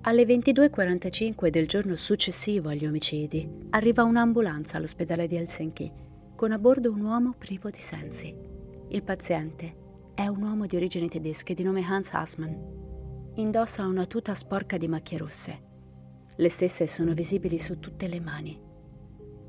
Alle 0.00 0.24
22.45 0.24 1.48
del 1.48 1.66
giorno 1.68 1.94
successivo 1.94 2.70
agli 2.70 2.86
omicidi 2.86 3.46
arriva 3.68 4.02
un'ambulanza 4.02 4.78
all'ospedale 4.78 5.26
di 5.26 5.36
Helsinki 5.36 5.92
con 6.36 6.52
a 6.52 6.58
bordo 6.58 6.90
un 6.90 7.02
uomo 7.02 7.34
privo 7.36 7.68
di 7.68 7.80
sensi. 7.80 8.49
Il 8.90 9.02
paziente 9.02 10.12
è 10.14 10.26
un 10.26 10.42
uomo 10.42 10.66
di 10.66 10.76
origini 10.76 11.08
tedesche 11.08 11.54
di 11.54 11.62
nome 11.62 11.82
Hans 11.82 12.12
Hassmann. 12.12 12.54
Indossa 13.34 13.86
una 13.86 14.06
tuta 14.06 14.34
sporca 14.34 14.76
di 14.76 14.88
macchie 14.88 15.18
rosse 15.18 15.68
le 16.40 16.48
stesse 16.48 16.86
sono 16.86 17.12
visibili 17.12 17.58
su 17.58 17.78
tutte 17.80 18.08
le 18.08 18.18
mani. 18.18 18.58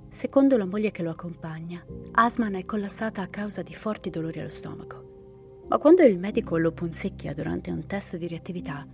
Secondo 0.10 0.58
la 0.58 0.66
moglie 0.66 0.92
che 0.92 1.04
lo 1.04 1.12
accompagna, 1.12 1.82
Asman 2.12 2.56
è 2.56 2.66
collassata 2.66 3.22
a 3.22 3.28
causa 3.28 3.62
di 3.62 3.74
forti 3.74 4.10
dolori 4.10 4.42
allo 4.42 4.50
stomaco. 4.50 5.64
Ma 5.70 5.78
quando 5.78 6.04
il 6.04 6.20
medico 6.20 6.58
lo 6.58 6.74
punzecchia 6.74 7.34
durante 7.34 7.72
un 7.72 7.86
test 7.86 8.18
di 8.18 8.28
reattività, 8.28 8.86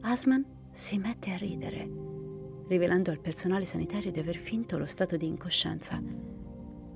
Asman 0.00 0.42
si 0.70 0.96
mette 0.96 1.32
a 1.32 1.36
ridere, 1.36 1.86
rivelando 2.66 3.10
al 3.10 3.20
personale 3.20 3.66
sanitario 3.66 4.10
di 4.10 4.20
aver 4.20 4.36
finto 4.36 4.78
lo 4.78 4.86
stato 4.86 5.18
di 5.18 5.26
incoscienza. 5.26 6.02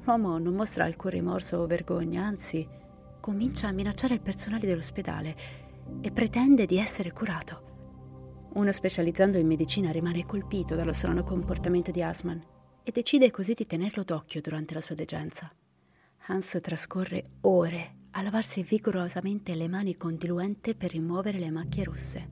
L'uomo 0.04 0.38
non 0.38 0.54
mostra 0.54 0.84
alcun 0.84 1.10
rimorso 1.10 1.58
o 1.58 1.66
vergogna, 1.66 2.24
anzi, 2.24 2.66
comincia 3.28 3.68
a 3.68 3.72
minacciare 3.72 4.14
il 4.14 4.22
personale 4.22 4.66
dell'ospedale 4.66 5.36
e 6.00 6.10
pretende 6.10 6.64
di 6.64 6.78
essere 6.78 7.12
curato. 7.12 8.46
Uno 8.54 8.72
specializzando 8.72 9.36
in 9.36 9.46
medicina 9.46 9.90
rimane 9.90 10.24
colpito 10.24 10.74
dallo 10.74 10.94
strano 10.94 11.24
comportamento 11.24 11.90
di 11.90 12.00
Asman 12.00 12.40
e 12.82 12.90
decide 12.90 13.30
così 13.30 13.52
di 13.52 13.66
tenerlo 13.66 14.02
d'occhio 14.02 14.40
durante 14.40 14.72
la 14.72 14.80
sua 14.80 14.94
degenza. 14.94 15.52
Hans 16.28 16.58
trascorre 16.62 17.24
ore 17.42 17.96
a 18.12 18.22
lavarsi 18.22 18.62
vigorosamente 18.62 19.54
le 19.54 19.68
mani 19.68 19.98
con 19.98 20.16
diluente 20.16 20.74
per 20.74 20.92
rimuovere 20.92 21.38
le 21.38 21.50
macchie 21.50 21.84
rosse. 21.84 22.30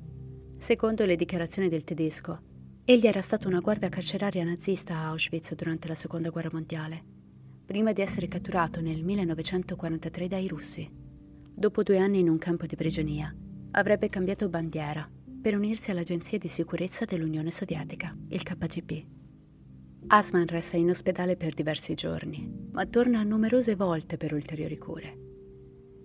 Secondo 0.57 1.05
le 1.05 1.17
dichiarazioni 1.17 1.69
del 1.69 1.85
tedesco, 1.85 2.41
egli 2.87 3.07
era 3.07 3.21
stato 3.21 3.49
una 3.49 3.61
guardia 3.61 3.91
carceraria 3.91 4.45
nazista 4.45 4.95
a 4.95 5.09
Auschwitz 5.09 5.55
durante 5.55 5.89
la 5.89 5.95
Seconda 5.95 6.31
Guerra 6.31 6.49
Mondiale, 6.51 7.16
prima 7.67 7.93
di 7.93 8.01
essere 8.01 8.29
catturato 8.29 8.81
nel 8.81 9.03
1943 9.03 10.29
dai 10.29 10.47
russi. 10.47 10.89
Dopo 11.53 11.83
due 11.83 11.99
anni 11.99 12.21
in 12.21 12.29
un 12.29 12.39
campo 12.39 12.65
di 12.65 12.77
prigionia, 12.77 13.35
avrebbe 13.73 14.09
cambiato 14.09 14.49
bandiera 14.49 15.07
per 15.43 15.57
unirsi 15.57 15.91
all'Agenzia 15.91 16.39
di 16.39 16.49
sicurezza 16.49 17.05
dell'Unione 17.05 17.51
Sovietica, 17.51 18.17
il 18.29 18.43
KGB. 18.43 19.05
Asman 20.09 20.47
resta 20.47 20.77
in 20.77 20.91
ospedale 20.91 21.37
per 21.37 21.55
diversi 21.55 21.95
giorni, 21.95 22.49
ma 22.71 22.87
torna 22.87 23.25
numerose 23.25 23.75
volte 23.75 24.17
per 24.17 24.33
ulteriori 24.33 24.79
cure. 24.79 25.19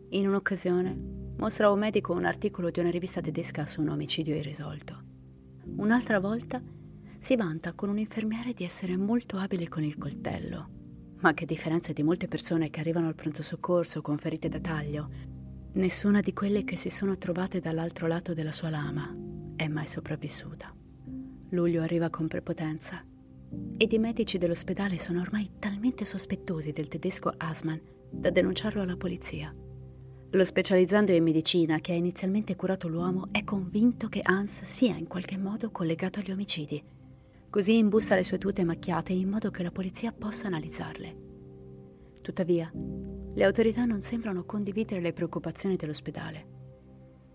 In 0.10 0.28
un'occasione 0.28 1.34
mostra 1.38 1.68
a 1.68 1.72
un 1.72 1.80
medico 1.80 2.14
un 2.14 2.26
articolo 2.26 2.72
di 2.72 2.80
una 2.80 2.90
rivista 2.90 3.22
tedesca 3.22 3.68
su 3.68 3.82
un 3.82 3.90
omicidio 3.90 4.36
irrisolto. 4.36 5.04
Un'altra 5.76 6.20
volta 6.20 6.62
si 7.20 7.36
vanta 7.36 7.74
con 7.74 7.90
un 7.90 8.00
infermiere 8.00 8.54
di 8.54 8.64
essere 8.64 8.98
molto 8.98 9.38
abile 9.38 9.70
con 9.70 9.84
il 9.84 9.98
coltello, 9.98 10.81
ma 11.22 11.34
che 11.34 11.44
a 11.44 11.48
differenza 11.48 11.94
di 11.94 12.04
molte 12.04 12.28
persone 12.28 12.70
che 12.70 12.80
arrivano 12.80 13.08
al 13.08 13.16
pronto 13.16 13.42
soccorso 13.42 14.02
con 14.02 14.18
ferite 14.18 14.50
da 14.50 14.60
taglio, 14.60 15.10
nessuna 15.74 16.22
di 16.22 16.34
quelle 16.34 16.64
che 16.64 16.76
si 16.76 16.90
sono 16.90 17.18
trovate 17.18 17.60
dall'altro 17.60 18.08
lato 18.08 18.34
della 18.34 18.52
sua 18.52 18.70
lama 18.70 19.12
è 19.56 19.68
mai 19.68 19.88
sopravvissuta. 19.88 20.74
Luglio 21.50 21.82
arriva 21.82 22.10
con 22.10 22.28
prepotenza 22.28 23.04
ed 23.78 23.92
i 23.92 24.00
medici 24.00 24.38
dell'ospedale 24.38 24.98
sono 24.98 25.22
ormai 25.22 25.52
talmente 25.60 26.06
sospettosi 26.06 26.72
del 26.72 26.88
tedesco 26.88 27.34
Asman 27.36 27.82
da 28.10 28.30
denunciarlo 28.30 28.82
alla 28.82 28.96
polizia. 28.98 29.54
Lo 30.34 30.46
specializzando 30.46 31.12
in 31.12 31.24
medicina 31.24 31.80
che 31.80 31.92
ha 31.92 31.96
inizialmente 31.96 32.56
curato 32.56 32.88
l'uomo 32.88 33.28
è 33.32 33.44
convinto 33.44 34.08
che 34.08 34.22
Hans 34.24 34.64
sia 34.64 34.96
in 34.96 35.08
qualche 35.08 35.38
modo 35.38 35.72
collegato 35.72 36.20
agli 36.20 36.32
omicidi. 36.32 36.82
Così 37.52 37.76
imbusta 37.76 38.16
le 38.16 38.24
sue 38.24 38.38
tute 38.38 38.64
macchiate 38.64 39.12
in 39.12 39.28
modo 39.28 39.52
che 39.52 39.62
la 39.62 39.72
polizia 39.72 40.14
possa 40.14 40.48
analizzarle. 40.48 41.18
Tuttavia, 42.22 42.72
le 42.74 43.44
autorità 43.44 43.84
non 43.84 44.02
sembrano 44.02 44.46
condividere 44.46 45.02
le 45.02 45.12
preoccupazioni 45.12 45.76
dell'ospedale. 45.76 46.48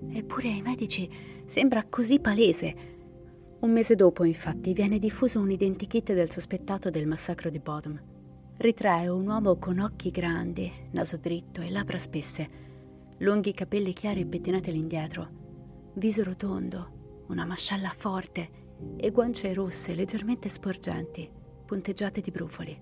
Eppure 0.09 0.53
ai 0.53 0.63
medici 0.63 1.07
sembra 1.45 1.85
così 1.85 2.19
palese. 2.19 2.75
Un 3.61 3.71
mese 3.71 3.95
dopo, 3.95 4.25
infatti, 4.25 4.73
viene 4.73 4.99
diffuso 4.99 5.39
un 5.39 5.51
identikit 5.51 6.15
del 6.15 6.31
sospettato 6.31 6.89
del 6.89 7.07
massacro 7.07 7.51
di 7.51 7.59
Bodom. 7.59 8.03
Ritrae 8.57 9.09
un 9.09 9.27
uomo 9.27 9.59
con 9.59 9.81
occhi 9.81 10.11
grandi, 10.11 10.73
naso 10.93 11.19
dritto 11.19 11.61
e 11.61 11.69
labbra 11.69 11.99
spesse, 11.99 12.49
lunghi 13.19 13.53
capelli 13.53 13.93
chiari 13.93 14.21
e 14.23 14.27
pettinati 14.27 14.71
all'indietro, 14.71 15.93
viso 15.97 16.23
rotondo, 16.23 17.25
una 17.29 17.45
mascella 17.45 17.91
forte 17.91 18.65
e 18.97 19.11
guance 19.11 19.53
rosse 19.53 19.95
leggermente 19.95 20.49
sporgenti, 20.49 21.31
punteggiate 21.65 22.21
di 22.21 22.31
brufoli. 22.31 22.81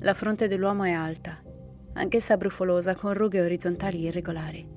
La 0.00 0.14
fronte 0.14 0.48
dell'uomo 0.48 0.84
è 0.84 0.92
alta, 0.92 1.42
anch'essa 1.94 2.36
brufolosa 2.36 2.94
con 2.94 3.14
rughe 3.14 3.40
orizzontali 3.40 4.00
irregolari. 4.00 4.68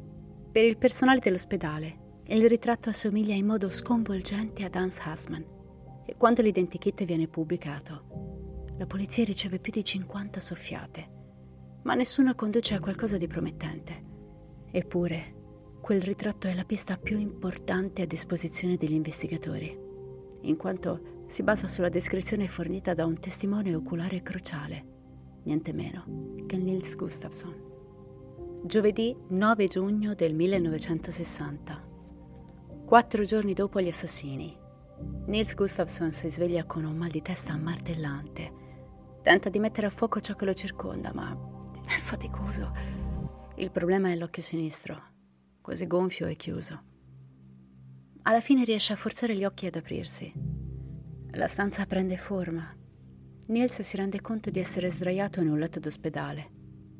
Per 0.52 0.64
il 0.64 0.78
personale 0.78 1.20
dell'ospedale, 1.20 2.08
il 2.28 2.48
ritratto 2.48 2.90
assomiglia 2.90 3.34
in 3.34 3.46
modo 3.46 3.70
sconvolgente 3.70 4.64
ad 4.64 4.76
Hans 4.76 5.00
Hassmann 5.00 5.44
e 6.06 6.16
quando 6.18 6.42
l'identikit 6.42 7.04
viene 7.06 7.28
pubblicato, 7.28 8.68
la 8.78 8.86
polizia 8.86 9.26
riceve 9.26 9.60
più 9.60 9.72
di 9.72 9.84
50 9.84 10.40
soffiate, 10.40 11.10
ma 11.84 11.96
nessuna 11.96 12.36
conduce 12.36 12.76
a 12.76 12.80
qualcosa 12.80 13.18
di 13.18 13.28
promettente. 13.28 14.04
Eppure, 14.72 15.36
quel 15.82 16.02
ritratto 16.02 16.48
è 16.48 16.54
la 16.54 16.64
pista 16.64 16.98
più 16.98 17.18
importante 17.18 18.04
a 18.04 18.06
disposizione 18.06 18.78
degli 18.78 18.94
investigatori, 18.94 19.78
in 20.42 20.58
quanto 20.58 21.24
si 21.28 21.44
basa 21.44 21.68
sulla 21.68 21.90
descrizione 21.90 22.48
fornita 22.48 22.94
da 22.94 23.06
un 23.06 23.20
testimone 23.20 23.76
oculare 23.76 24.22
cruciale, 24.22 24.86
niente 25.44 25.74
meno 25.74 26.34
che 26.46 26.58
Nils 26.58 26.96
Gustafsson. 26.96 27.68
Giovedì 28.64 29.16
9 29.30 29.68
giugno 29.68 30.14
del 30.14 30.34
1960. 30.34 31.88
Quattro 32.86 33.24
giorni 33.24 33.54
dopo 33.54 33.80
gli 33.80 33.88
assassini, 33.88 34.58
Nils 35.28 35.54
Gustafsson 35.54 36.12
si 36.12 36.30
sveglia 36.30 36.66
con 36.66 36.84
un 36.84 36.96
mal 36.96 37.10
di 37.10 37.22
testa 37.22 37.56
martellante. 37.56 38.52
Tenta 39.22 39.50
di 39.50 39.60
mettere 39.60 39.88
a 39.88 39.92
fuoco 39.92 40.20
ciò 40.20 40.36
che 40.36 40.46
lo 40.46 40.54
circonda, 40.54 41.14
ma 41.14 41.38
è 41.86 41.98
faticoso. 41.98 42.72
Il 43.56 43.72
problema 43.72 44.12
è 44.12 44.16
l'occhio 44.16 44.42
sinistro, 44.42 45.02
quasi 45.62 45.86
gonfio 45.86 46.28
e 46.28 46.36
chiuso. 46.36 46.82
Alla 48.24 48.42
fine 48.42 48.64
riesce 48.64 48.94
a 48.94 48.98
forzare 48.98 49.36
gli 49.36 49.46
occhi 49.46 49.66
ad 49.66 49.76
aprirsi. 49.76 50.32
La 51.32 51.48
stanza 51.48 51.86
prende 51.86 52.18
forma. 52.18 52.76
Nils 53.48 53.82
si 53.82 53.98
rende 53.98 54.22
conto 54.22 54.50
di 54.50 54.60
essere 54.60 54.90
sdraiato 54.90 55.42
in 55.42 55.50
un 55.50 55.58
letto 55.58 55.80
d'ospedale. 55.80 56.52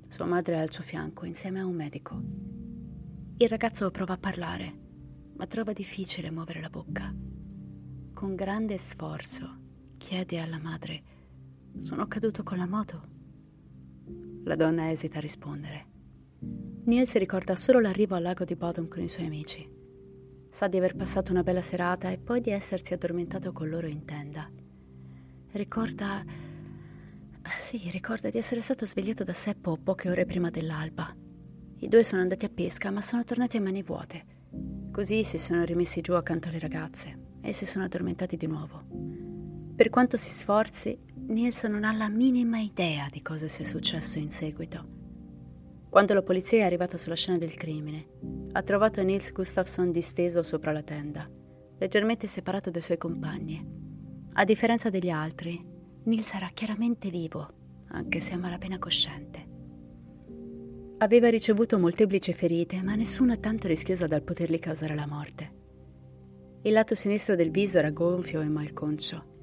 Sua 0.08 0.26
madre 0.26 0.56
è 0.56 0.60
al 0.60 0.72
suo 0.72 0.84
fianco 0.84 1.26
insieme 1.26 1.60
a 1.60 1.66
un 1.66 1.76
medico. 1.76 2.22
Il 3.38 3.48
ragazzo 3.48 3.92
prova 3.92 4.14
a 4.14 4.18
parlare, 4.18 4.74
ma 5.36 5.46
trova 5.46 5.74
difficile 5.74 6.32
muovere 6.32 6.62
la 6.62 6.70
bocca. 6.70 7.14
Con 8.14 8.36
grande 8.36 8.78
sforzo 8.78 9.58
chiede 9.98 10.40
alla 10.40 10.60
madre: 10.60 11.04
Sono 11.80 12.08
caduto 12.08 12.44
con 12.44 12.58
la 12.58 12.68
moto? 12.68 13.08
La 14.46 14.56
donna 14.56 14.90
esita 14.90 15.20
a 15.20 15.22
rispondere. 15.22 15.86
Niels 16.86 17.14
ricorda 17.14 17.56
solo 17.56 17.80
l'arrivo 17.80 18.16
al 18.16 18.24
lago 18.24 18.46
di 18.46 18.56
Bodom 18.56 18.88
con 18.88 19.04
i 19.04 19.10
suoi 19.10 19.28
amici. 19.28 19.78
Sa 20.50 20.68
di 20.68 20.78
aver 20.78 20.96
passato 20.96 21.32
una 21.32 21.44
bella 21.44 21.62
serata 21.62 22.10
e 22.10 22.18
poi 22.18 22.42
di 22.42 22.50
essersi 22.50 22.94
addormentato 22.94 23.52
con 23.52 23.70
loro 23.70 23.88
in 23.88 24.06
tenda. 24.06 24.50
Ricorda 25.52 26.24
Ah, 27.52 27.58
sì, 27.58 27.90
ricorda 27.90 28.30
di 28.30 28.38
essere 28.38 28.62
stato 28.62 28.86
svegliato 28.86 29.24
da 29.24 29.34
Seppo 29.34 29.78
poche 29.78 30.10
ore 30.10 30.26
prima 30.26 30.52
dell'alba. 30.52 31.16
I 31.78 31.88
due 31.88 32.04
sono 32.04 32.22
andati 32.22 32.46
a 32.46 32.50
pesca, 32.50 32.92
ma 32.92 33.02
sono 33.02 33.24
tornati 33.24 33.58
a 33.58 33.62
mani 33.62 33.82
vuote. 33.82 34.38
Così 34.92 35.24
si 35.24 35.40
sono 35.40 35.64
rimessi 35.64 36.02
giù 36.02 36.14
accanto 36.14 36.50
alle 36.50 36.60
ragazze 36.60 37.38
e 37.42 37.54
si 37.54 37.66
sono 37.66 37.86
addormentati 37.86 38.38
di 38.38 38.46
nuovo. 38.46 38.84
Per 39.76 39.90
quanto 39.90 40.16
si 40.16 40.30
sforzi, 40.30 41.00
Nils 41.30 41.64
non 41.64 41.86
ha 41.86 41.94
la 41.94 42.10
minima 42.10 42.60
idea 42.60 43.08
di 43.10 43.22
cosa 43.22 43.48
sia 43.48 43.66
successo 43.66 44.20
in 44.20 44.30
seguito. 44.30 44.86
Quando 45.90 46.14
la 46.14 46.22
polizia 46.22 46.60
è 46.60 46.66
arrivata 46.66 46.98
sulla 46.98 47.16
scena 47.16 47.38
del 47.38 47.56
crimine, 47.56 48.06
ha 48.52 48.64
trovato 48.64 49.04
Nils 49.04 49.32
Gustafsson 49.32 49.92
disteso 49.92 50.42
sopra 50.42 50.72
la 50.72 50.82
tenda, 50.82 51.30
leggermente 51.78 52.26
separato 52.28 52.72
dai 52.72 52.82
suoi 52.82 52.98
compagni. 52.98 53.64
A 54.34 54.44
differenza 54.44 54.90
degli 54.90 55.10
altri, 55.10 55.64
Nils 56.04 56.34
era 56.34 56.50
chiaramente 56.54 57.10
vivo, 57.10 57.48
anche 57.90 58.20
se 58.20 58.34
a 58.34 58.38
malapena 58.38 58.80
cosciente. 58.80 59.48
Aveva 60.98 61.30
ricevuto 61.30 61.80
molteplici 61.80 62.34
ferite, 62.34 62.82
ma 62.82 62.96
nessuna 62.96 63.38
tanto 63.38 63.68
rischiosa 63.68 64.08
dal 64.08 64.24
potergli 64.24 64.60
causare 64.60 64.96
la 64.96 65.08
morte. 65.08 65.58
Il 66.64 66.74
lato 66.74 66.96
sinistro 66.96 67.36
del 67.36 67.52
viso 67.52 67.78
era 67.78 67.92
gonfio 67.92 68.42
e 68.42 68.50
malconcio. 68.50 69.38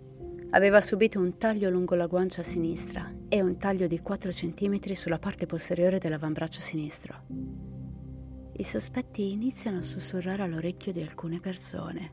Aveva 0.50 0.80
subito 0.80 1.18
un 1.18 1.38
taglio 1.38 1.70
lungo 1.70 1.94
la 1.94 2.06
guancia 2.06 2.42
sinistra 2.42 3.10
e 3.28 3.40
un 3.40 3.56
taglio 3.56 3.86
di 3.86 4.00
4 4.00 4.30
cm 4.30 4.92
sulla 4.92 5.18
parte 5.18 5.46
posteriore 5.46 5.98
dell'avambraccio 5.98 6.60
sinistro. 6.60 7.75
I 8.58 8.64
sospetti 8.64 9.32
iniziano 9.32 9.78
a 9.78 9.82
sussurrare 9.82 10.42
all'orecchio 10.42 10.90
di 10.90 11.02
alcune 11.02 11.40
persone. 11.40 12.08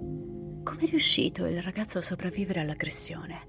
Come 0.61 0.81
è 0.81 0.85
riuscito 0.87 1.45
il 1.45 1.61
ragazzo 1.61 1.99
a 1.99 2.01
sopravvivere 2.01 2.59
all'aggressione? 2.59 3.47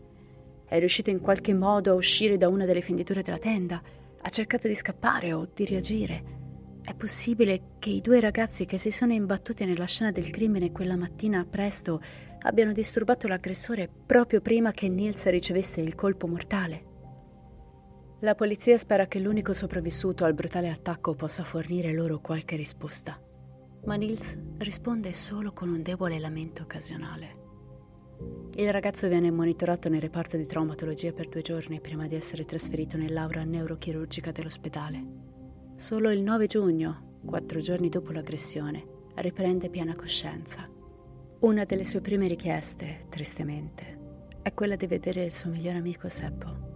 È 0.65 0.79
riuscito 0.79 1.11
in 1.11 1.19
qualche 1.19 1.55
modo 1.55 1.91
a 1.91 1.95
uscire 1.95 2.37
da 2.37 2.47
una 2.47 2.65
delle 2.65 2.83
fenditure 2.83 3.23
della 3.23 3.39
tenda? 3.39 3.83
Ha 4.21 4.29
cercato 4.29 4.69
di 4.69 4.77
scappare 4.77 5.33
o 5.33 5.51
di 5.53 5.65
reagire? 5.67 6.23
È 6.83 6.95
possibile 6.95 7.75
che 7.81 7.91
i 7.91 8.01
due 8.01 8.21
ragazzi 8.21 8.65
che 8.65 8.79
si 8.79 8.93
sono 8.93 9.13
imbattuti 9.13 9.65
nella 9.65 9.87
scena 9.87 10.13
del 10.13 10.31
crimine 10.31 10.71
quella 10.71 10.97
mattina 10.97 11.45
presto 11.45 12.01
abbiano 12.43 12.71
disturbato 12.71 13.27
l'aggressore 13.27 13.91
proprio 14.07 14.41
prima 14.41 14.71
che 14.71 14.89
Nils 14.89 15.27
ricevesse 15.31 15.81
il 15.81 15.97
colpo 15.97 16.29
mortale? 16.29 16.94
La 18.25 18.35
polizia 18.35 18.79
spera 18.79 19.07
che 19.07 19.19
l'unico 19.19 19.53
sopravvissuto 19.53 20.25
al 20.25 20.33
brutale 20.33 20.71
attacco 20.71 21.13
possa 21.13 21.45
fornire 21.45 21.93
loro 21.93 22.21
qualche 22.21 22.57
risposta, 22.57 23.21
ma 23.85 23.97
Nils 23.97 24.39
risponde 24.57 25.13
solo 25.13 25.53
con 25.53 25.69
un 25.69 25.83
debole 25.83 26.19
lamento 26.19 26.63
occasionale. 26.63 27.43
Il 28.55 28.73
ragazzo 28.73 29.09
viene 29.09 29.31
monitorato 29.31 29.91
nel 29.91 30.01
reparto 30.01 30.39
di 30.39 30.47
traumatologia 30.47 31.13
per 31.13 31.29
due 31.29 31.43
giorni 31.43 31.83
prima 31.83 32.07
di 32.07 32.15
essere 32.15 32.47
trasferito 32.47 32.97
nell'aura 32.97 33.45
neurochirurgica 33.45 34.33
dell'ospedale. 34.33 35.05
Solo 35.77 36.09
il 36.09 36.23
9 36.23 36.47
giugno, 36.47 37.19
quattro 37.27 37.61
giorni 37.61 37.91
dopo 37.91 38.11
l'aggressione, 38.13 38.87
riprende 39.17 39.69
piena 39.69 39.95
coscienza. 39.95 40.67
Una 41.41 41.65
delle 41.65 41.85
sue 41.85 42.01
prime 42.01 42.27
richieste, 42.27 43.01
tristemente, 43.11 43.99
è 44.41 44.55
quella 44.55 44.77
di 44.77 44.87
vedere 44.87 45.25
il 45.25 45.35
suo 45.35 45.51
migliore 45.51 45.77
amico 45.77 46.09
Seppo. 46.09 46.74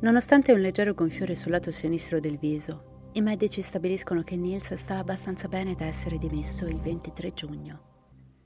Nonostante 0.00 0.52
un 0.52 0.60
leggero 0.60 0.94
gonfiore 0.94 1.34
sul 1.34 1.52
lato 1.52 1.70
sinistro 1.70 2.20
del 2.20 2.38
viso, 2.38 3.08
i 3.12 3.20
medici 3.20 3.62
stabiliscono 3.62 4.22
che 4.22 4.36
Niels 4.36 4.74
sta 4.74 4.98
abbastanza 4.98 5.48
bene 5.48 5.74
da 5.74 5.84
essere 5.86 6.18
dimesso 6.18 6.66
il 6.66 6.80
23 6.80 7.32
giugno. 7.32 7.80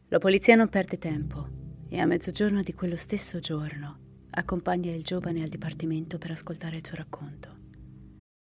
La 0.08 0.18
polizia 0.18 0.54
non 0.54 0.68
perde 0.68 0.98
tempo 0.98 1.48
e 1.88 1.98
a 1.98 2.06
mezzogiorno 2.06 2.62
di 2.62 2.74
quello 2.74 2.96
stesso 2.96 3.40
giorno 3.40 4.06
accompagna 4.30 4.92
il 4.92 5.02
giovane 5.02 5.42
al 5.42 5.48
dipartimento 5.48 6.18
per 6.18 6.30
ascoltare 6.30 6.76
il 6.76 6.86
suo 6.86 6.96
racconto. 6.96 7.56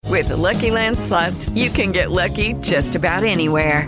With 0.07 0.27
the 0.27 0.35
Lucky 0.35 0.69
Land 0.69 0.97
slots, 0.97 1.49
you 1.53 1.71
can 1.71 1.91
get 1.91 2.11
lucky 2.11 2.53
just 2.59 2.95
about 2.95 3.23
anywhere. 3.23 3.87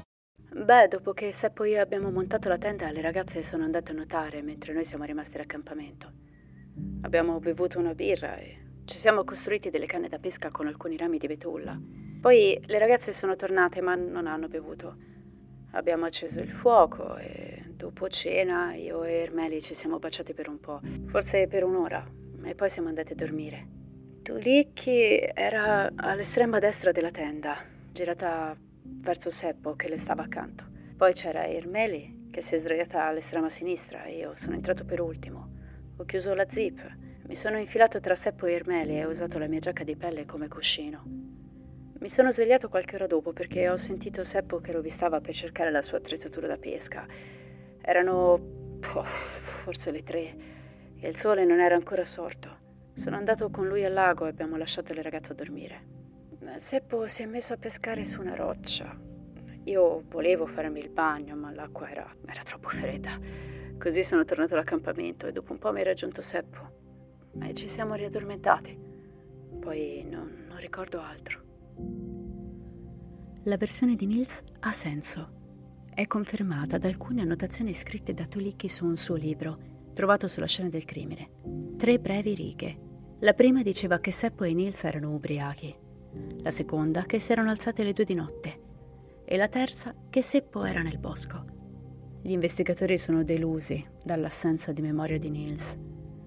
Beh, 0.53 0.89
dopo 0.89 1.13
che 1.13 1.31
Seppo 1.31 1.63
e 1.63 1.69
io 1.69 1.81
abbiamo 1.81 2.11
montato 2.11 2.49
la 2.49 2.57
tenda, 2.57 2.91
le 2.91 2.99
ragazze 2.99 3.41
sono 3.41 3.63
andate 3.63 3.91
a 3.91 3.95
nuotare 3.95 4.41
mentre 4.41 4.73
noi 4.73 4.83
siamo 4.83 5.05
rimasti 5.05 5.37
all'accampamento. 5.37 6.11
Abbiamo 7.03 7.39
bevuto 7.39 7.79
una 7.79 7.95
birra 7.95 8.35
e 8.35 8.57
ci 8.83 8.97
siamo 8.97 9.23
costruiti 9.23 9.69
delle 9.69 9.85
canne 9.85 10.09
da 10.09 10.19
pesca 10.19 10.51
con 10.51 10.67
alcuni 10.67 10.97
rami 10.97 11.17
di 11.19 11.27
betulla. 11.27 11.79
Poi 12.19 12.61
le 12.65 12.77
ragazze 12.79 13.13
sono 13.13 13.37
tornate 13.37 13.79
ma 13.79 13.95
non 13.95 14.27
hanno 14.27 14.49
bevuto. 14.49 14.97
Abbiamo 15.71 16.03
acceso 16.05 16.41
il 16.41 16.51
fuoco 16.51 17.15
e 17.15 17.63
dopo 17.69 18.09
cena 18.09 18.73
io 18.75 19.05
e 19.05 19.13
Ermeli 19.21 19.61
ci 19.61 19.73
siamo 19.73 19.99
baciati 19.99 20.33
per 20.33 20.49
un 20.49 20.59
po', 20.59 20.81
forse 21.05 21.47
per 21.47 21.63
un'ora, 21.63 22.05
e 22.43 22.55
poi 22.55 22.69
siamo 22.69 22.89
andati 22.89 23.13
a 23.13 23.15
dormire. 23.15 23.67
Tulicchi 24.21 25.17
era 25.33 25.89
all'estrema 25.95 26.59
destra 26.59 26.91
della 26.91 27.09
tenda, 27.09 27.55
girata 27.93 28.53
verso 28.99 29.29
Seppo 29.29 29.75
che 29.75 29.89
le 29.89 29.97
stava 29.97 30.23
accanto. 30.23 30.65
Poi 30.95 31.13
c'era 31.13 31.47
Ermeli 31.47 32.27
che 32.31 32.41
si 32.41 32.55
è 32.55 32.59
sdraiata 32.59 33.05
all'estrema 33.05 33.49
sinistra 33.49 34.03
e 34.03 34.17
io 34.17 34.35
sono 34.35 34.55
entrato 34.55 34.85
per 34.85 35.01
ultimo. 35.01 35.49
Ho 35.97 36.05
chiuso 36.05 36.33
la 36.33 36.47
zip, 36.47 36.79
mi 37.27 37.35
sono 37.35 37.57
infilato 37.57 37.99
tra 37.99 38.15
Seppo 38.15 38.45
e 38.45 38.53
Ermeli 38.53 38.97
e 38.97 39.05
ho 39.05 39.09
usato 39.09 39.37
la 39.37 39.47
mia 39.47 39.59
giacca 39.59 39.83
di 39.83 39.95
pelle 39.95 40.25
come 40.25 40.47
cuscino. 40.47 41.03
Mi 41.99 42.09
sono 42.09 42.31
svegliato 42.31 42.67
qualche 42.67 42.95
ora 42.95 43.07
dopo 43.07 43.31
perché 43.31 43.69
ho 43.69 43.77
sentito 43.77 44.23
Seppo 44.23 44.59
che 44.59 44.71
rovistava 44.71 45.21
per 45.21 45.35
cercare 45.35 45.71
la 45.71 45.81
sua 45.81 45.99
attrezzatura 45.99 46.47
da 46.47 46.57
pesca. 46.57 47.05
Erano 47.81 48.79
oh, 48.93 49.03
forse 49.63 49.91
le 49.91 50.03
tre 50.03 50.35
e 50.99 51.07
il 51.07 51.15
sole 51.15 51.45
non 51.45 51.59
era 51.59 51.75
ancora 51.75 52.05
sorto. 52.05 52.57
Sono 52.95 53.15
andato 53.15 53.49
con 53.49 53.67
lui 53.67 53.85
al 53.85 53.93
lago 53.93 54.25
e 54.25 54.29
abbiamo 54.29 54.57
lasciato 54.57 54.93
le 54.93 55.01
ragazze 55.01 55.31
a 55.31 55.35
dormire. 55.35 56.00
Seppo 56.57 57.07
si 57.07 57.23
è 57.23 57.25
messo 57.25 57.53
a 57.53 57.57
pescare 57.57 58.05
su 58.05 58.21
una 58.21 58.35
roccia. 58.35 58.95
Io 59.63 60.03
volevo 60.09 60.45
farmi 60.45 60.79
il 60.79 60.89
bagno, 60.89 61.35
ma 61.35 61.51
l'acqua 61.51 61.89
era, 61.89 62.15
era 62.25 62.43
troppo 62.43 62.69
fredda. 62.69 63.19
Così 63.77 64.03
sono 64.03 64.25
tornato 64.25 64.53
all'accampamento 64.53 65.27
e 65.27 65.31
dopo 65.31 65.53
un 65.53 65.59
po' 65.59 65.71
mi 65.71 65.81
ha 65.81 65.83
raggiunto 65.83 66.21
Seppo. 66.21 66.59
E 67.41 67.53
ci 67.53 67.67
siamo 67.67 67.95
riaddormentati. 67.95 68.77
Poi 69.59 70.05
non, 70.09 70.45
non 70.47 70.57
ricordo 70.57 71.01
altro. 71.01 71.41
La 73.45 73.57
versione 73.57 73.95
di 73.95 74.05
Nils 74.05 74.43
ha 74.59 74.71
senso. 74.71 75.39
è 75.93 76.07
confermata 76.07 76.77
da 76.77 76.87
alcune 76.87 77.21
annotazioni 77.21 77.73
scritte 77.73 78.13
da 78.13 78.25
Tolicchi 78.25 78.69
su 78.69 78.85
un 78.85 78.97
suo 78.97 79.15
libro, 79.15 79.57
trovato 79.93 80.27
sulla 80.27 80.47
scena 80.47 80.69
del 80.69 80.85
crimine. 80.85 81.29
Tre 81.77 81.99
brevi 81.99 82.33
righe. 82.33 82.77
La 83.19 83.33
prima 83.33 83.61
diceva 83.61 83.99
che 83.99 84.11
Seppo 84.11 84.45
e 84.45 84.53
Nils 84.53 84.83
erano 84.83 85.13
ubriachi, 85.13 85.75
la 86.41 86.51
seconda 86.51 87.03
che 87.03 87.19
si 87.19 87.31
erano 87.31 87.49
alzate 87.49 87.81
alle 87.81 87.93
due 87.93 88.03
di 88.03 88.13
notte 88.13 88.59
e 89.23 89.37
la 89.37 89.47
terza 89.47 89.95
che 90.09 90.21
Seppo 90.21 90.63
era 90.63 90.81
nel 90.81 90.97
bosco. 90.97 91.45
Gli 92.21 92.31
investigatori 92.31 92.97
sono 92.97 93.23
delusi 93.23 93.83
dall'assenza 94.03 94.71
di 94.71 94.81
memoria 94.81 95.17
di 95.17 95.29
Nils, 95.29 95.77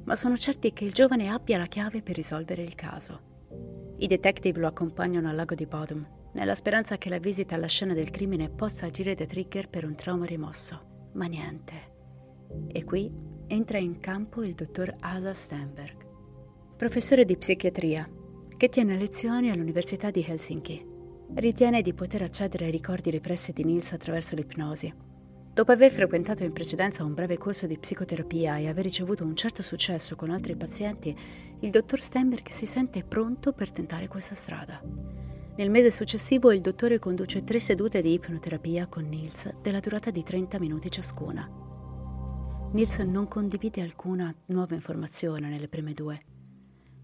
ma 0.05 0.17
sono 0.17 0.37
certi 0.37 0.73
che 0.73 0.85
il 0.85 0.93
giovane 0.93 1.29
abbia 1.29 1.59
la 1.59 1.67
chiave 1.67 2.03
per 2.03 2.17
risolvere 2.17 2.63
il 2.63 2.75
caso. 2.75 3.33
I 3.99 4.07
detective 4.07 4.59
lo 4.59 4.67
accompagnano 4.67 5.29
al 5.29 5.37
lago 5.37 5.55
di 5.55 5.67
Bodom, 5.67 6.07
nella 6.33 6.55
speranza 6.55 6.99
che 6.99 7.09
la 7.09 7.19
visita 7.19 7.55
alla 7.55 7.69
scena 7.69 7.95
del 7.95 8.11
crimine 8.11 8.51
possa 8.51 8.87
agire 8.87 9.15
da 9.15 9.25
trigger 9.25 9.69
per 9.69 9.85
un 9.85 9.95
trauma 9.95 10.25
rimosso, 10.25 11.11
ma 11.13 11.27
niente. 11.27 11.93
E 12.73 12.85
qui 12.85 13.13
entra 13.47 13.79
in 13.79 14.01
campo 14.01 14.43
il 14.43 14.55
dottor 14.55 14.95
Asa 14.99 15.33
Stenberg, 15.33 16.07
professore 16.77 17.25
di 17.25 17.37
psichiatria, 17.37 18.09
che 18.57 18.69
tiene 18.69 18.97
lezioni 18.97 19.51
all'Università 19.51 20.11
di 20.11 20.25
Helsinki. 20.27 20.87
Ritiene 21.35 21.83
di 21.83 21.93
poter 21.95 22.23
accedere 22.23 22.67
ai 22.67 22.71
ricordi 22.71 23.11
repressi 23.11 23.53
di 23.53 23.65
Nils 23.65 23.93
attraverso 23.93 24.37
l'ipnosi 24.37 25.13
Dopo 25.55 25.71
aver 25.71 25.93
frequentato 25.93 26.43
in 26.43 26.53
precedenza 26.53 27.05
un 27.05 27.15
breve 27.15 27.39
corso 27.39 27.69
di 27.69 27.79
psicoterapia 27.79 28.57
e 28.57 28.67
aver 28.67 28.83
ricevuto 28.83 29.23
un 29.23 29.37
certo 29.37 29.63
successo 29.63 30.17
con 30.17 30.31
altri 30.31 30.57
pazienti, 30.57 31.17
il 31.61 31.71
dottor 31.71 32.01
Stenberg 32.01 32.49
si 32.51 32.67
sente 32.67 33.05
pronto 33.05 33.53
per 33.53 33.71
tentare 33.71 34.09
questa 34.09 34.35
strada. 34.35 34.83
Nel 35.57 35.71
mese 35.71 35.93
successivo 35.93 36.51
il 36.51 36.61
dottore 36.61 36.99
conduce 36.99 37.45
tre 37.45 37.61
sedute 37.61 38.03
di 38.03 38.15
ipnoterapia 38.15 38.89
con 38.89 39.05
Nils 39.05 39.49
della 39.63 39.79
durata 39.79 40.11
di 40.11 40.25
30 40.25 40.59
minuti 40.59 40.91
ciascuna. 40.91 41.49
Nils 42.73 42.99
non 42.99 43.29
condivide 43.29 43.81
alcuna 43.81 44.35
nuova 44.47 44.75
informazione 44.75 45.49
nelle 45.49 45.69
prime 45.69 45.95
due, 45.95 46.19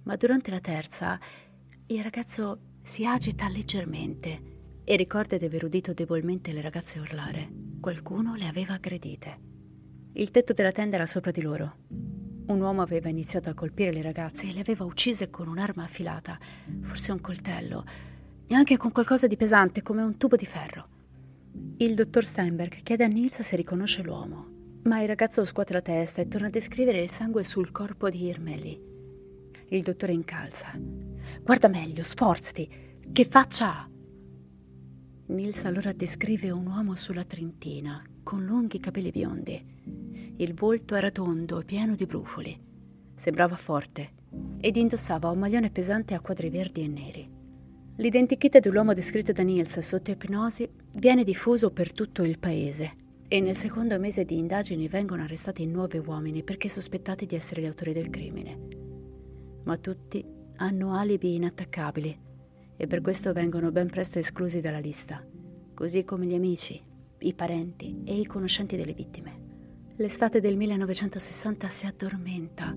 ma 0.05 0.17
durante 0.17 0.51
la 0.51 0.61
terza 0.61 1.19
il 1.87 2.03
ragazzo 2.03 2.59
si 2.83 3.05
agita 3.05 3.49
leggermente 3.49 4.83
e 4.85 4.97
ricorda 4.97 5.37
di 5.37 5.45
aver 5.45 5.65
udito 5.65 5.93
debolmente 5.93 6.53
le 6.53 6.61
ragazze 6.61 6.99
urlare. 6.99 7.49
Qualcuno 7.81 8.35
le 8.35 8.47
aveva 8.47 8.75
aggredite. 8.75 9.39
Il 10.15 10.31
tetto 10.31 10.53
della 10.53 10.73
tenda 10.73 10.97
era 10.97 11.07
sopra 11.07 11.31
di 11.31 11.43
loro. 11.43 11.77
Un 12.47 12.61
uomo 12.61 12.83
aveva 12.83 13.09
iniziato 13.09 13.49
a 13.49 13.55
colpire 13.55 13.93
le 13.93 14.03
ragazze 14.03 14.49
e 14.49 14.53
le 14.53 14.61
aveva 14.61 14.85
uccise 14.85 15.31
con 15.31 15.47
un'arma 15.47 15.85
affilata, 15.85 16.39
forse 16.81 17.13
un 17.13 17.21
coltello, 17.21 17.85
e 18.47 18.55
anche 18.55 18.77
con 18.77 18.91
qualcosa 18.91 19.29
di 19.29 19.37
pesante 19.37 19.83
come 19.83 20.03
un 20.03 20.17
tubo 20.17 20.35
di 20.35 20.47
ferro. 20.47 20.89
Il 21.77 21.95
dottor 21.95 22.25
Steinberg 22.25 22.83
chiede 22.83 23.05
a 23.05 23.07
Nils 23.07 23.41
se 23.43 23.57
riconosce 23.57 24.03
l'uomo, 24.03 24.47
ma 24.83 25.01
il 25.01 25.09
ragazzo 25.09 25.45
scuote 25.45 25.73
la 25.73 25.81
testa 25.81 26.21
e 26.21 26.29
torna 26.29 26.49
a 26.49 26.51
descrivere 26.51 27.01
il 27.01 27.11
sangue 27.11 27.45
sul 27.45 27.71
corpo 27.71 28.11
di 28.11 28.25
Irmeli. 28.25 28.90
Il 29.73 29.83
dottore 29.83 30.13
incalza. 30.13 30.77
Guarda 31.43 31.69
meglio, 31.69 32.03
sforzati. 32.03 32.99
Che 33.13 33.25
faccia 33.25 33.73
ha? 33.73 33.91
Nils 35.27 35.65
allora 35.65 35.93
descrive 35.93 36.51
un 36.51 36.67
uomo 36.67 36.97
sulla 36.97 37.23
trentina, 37.23 38.03
con 38.25 38.45
lunghi 38.45 38.81
capelli 38.81 39.13
biondi. 39.13 40.35
Il 40.39 40.55
volto 40.55 40.97
era 40.97 41.13
tondo 41.13 41.61
e 41.61 41.65
pieno 41.65 41.95
di 41.95 42.05
brufoli. 42.05 42.61
Sembrava 43.15 43.55
forte 43.55 44.15
ed 44.59 44.75
indossava 44.75 45.31
un 45.31 45.39
maglione 45.39 45.71
pesante 45.71 46.15
a 46.15 46.21
quadri 46.21 46.51
verdi 46.51 46.83
e 46.83 46.89
neri. 46.89 47.31
L'identikit 47.95 48.59
dell'uomo 48.59 48.93
descritto 48.93 49.31
da 49.31 49.45
Nils 49.45 49.79
sotto 49.79 50.11
ipnosi 50.11 50.69
viene 50.99 51.23
diffuso 51.23 51.71
per 51.71 51.93
tutto 51.93 52.25
il 52.25 52.41
paese 52.41 52.97
e 53.29 53.39
nel 53.39 53.57
secondo 53.57 53.97
mese 54.01 54.25
di 54.25 54.37
indagini 54.37 54.89
vengono 54.89 55.23
arrestati 55.23 55.65
nove 55.65 55.99
uomini 55.99 56.43
perché 56.43 56.69
sospettati 56.69 57.25
di 57.25 57.37
essere 57.37 57.63
gli 57.63 57.67
autori 57.67 57.93
del 57.93 58.11
crimine. 58.11 58.80
Ma 59.65 59.77
tutti 59.77 60.25
hanno 60.57 60.95
alibi 60.95 61.35
inattaccabili 61.35 62.19
e 62.77 62.87
per 62.87 63.01
questo 63.01 63.33
vengono 63.33 63.71
ben 63.71 63.89
presto 63.89 64.19
esclusi 64.19 64.61
dalla 64.61 64.79
lista, 64.79 65.25
così 65.75 66.05
come 66.05 66.27
gli 66.27 66.35
amici, 66.35 66.83
i 67.19 67.35
parenti 67.35 68.03
e 68.05 68.19
i 68.19 68.27
conoscenti 68.27 68.77
delle 68.77 68.95
vittime. 68.95 69.49
L'estate 69.97 70.41
del 70.41 70.57
1960 70.57 71.69
si 71.69 71.87
addormenta, 71.87 72.75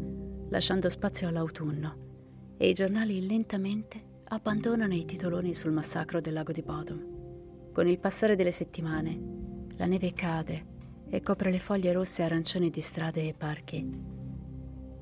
lasciando 0.50 0.89
spazio 0.89 1.30
all'autunno, 1.30 2.56
e 2.58 2.67
i 2.67 2.74
giornali 2.74 3.26
lentamente 3.26 4.12
abbandonano 4.26 4.93
i 4.93 5.06
titoloni 5.06 5.54
sul 5.54 5.72
massacro 5.72 6.19
del 6.19 6.34
lago 6.34 6.52
di 6.52 6.62
Bodom. 6.62 7.72
Con 7.72 7.88
il 7.88 8.00
passare 8.00 8.36
delle 8.36 8.52
settimane, 8.52 9.67
la 9.78 9.86
neve 9.86 10.12
cade 10.13 10.65
e 11.10 11.22
copre 11.22 11.50
le 11.50 11.60
foglie 11.60 11.93
rosse 11.93 12.24
e 12.24 12.26
arancioni 12.26 12.69
di 12.69 12.82
strade 12.82 13.28
e 13.28 13.34
parchi. 13.34 13.88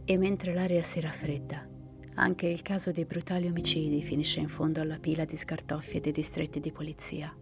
E 0.06 0.18
mentre 0.18 0.54
l'aria 0.54 0.84
si 0.84 1.00
raffredda, 1.00 1.68
anche 2.16 2.48
il 2.48 2.62
caso 2.62 2.92
dei 2.92 3.06
brutali 3.06 3.48
omicidi 3.48 4.02
finisce 4.02 4.40
in 4.40 4.48
fondo 4.48 4.82
alla 4.82 4.98
pila 4.98 5.26
di 5.26 5.38
scartoffie 5.38 6.02
dei 6.02 6.12
distretti 6.12 6.60
di 6.60 6.72
polizia. 6.72 7.36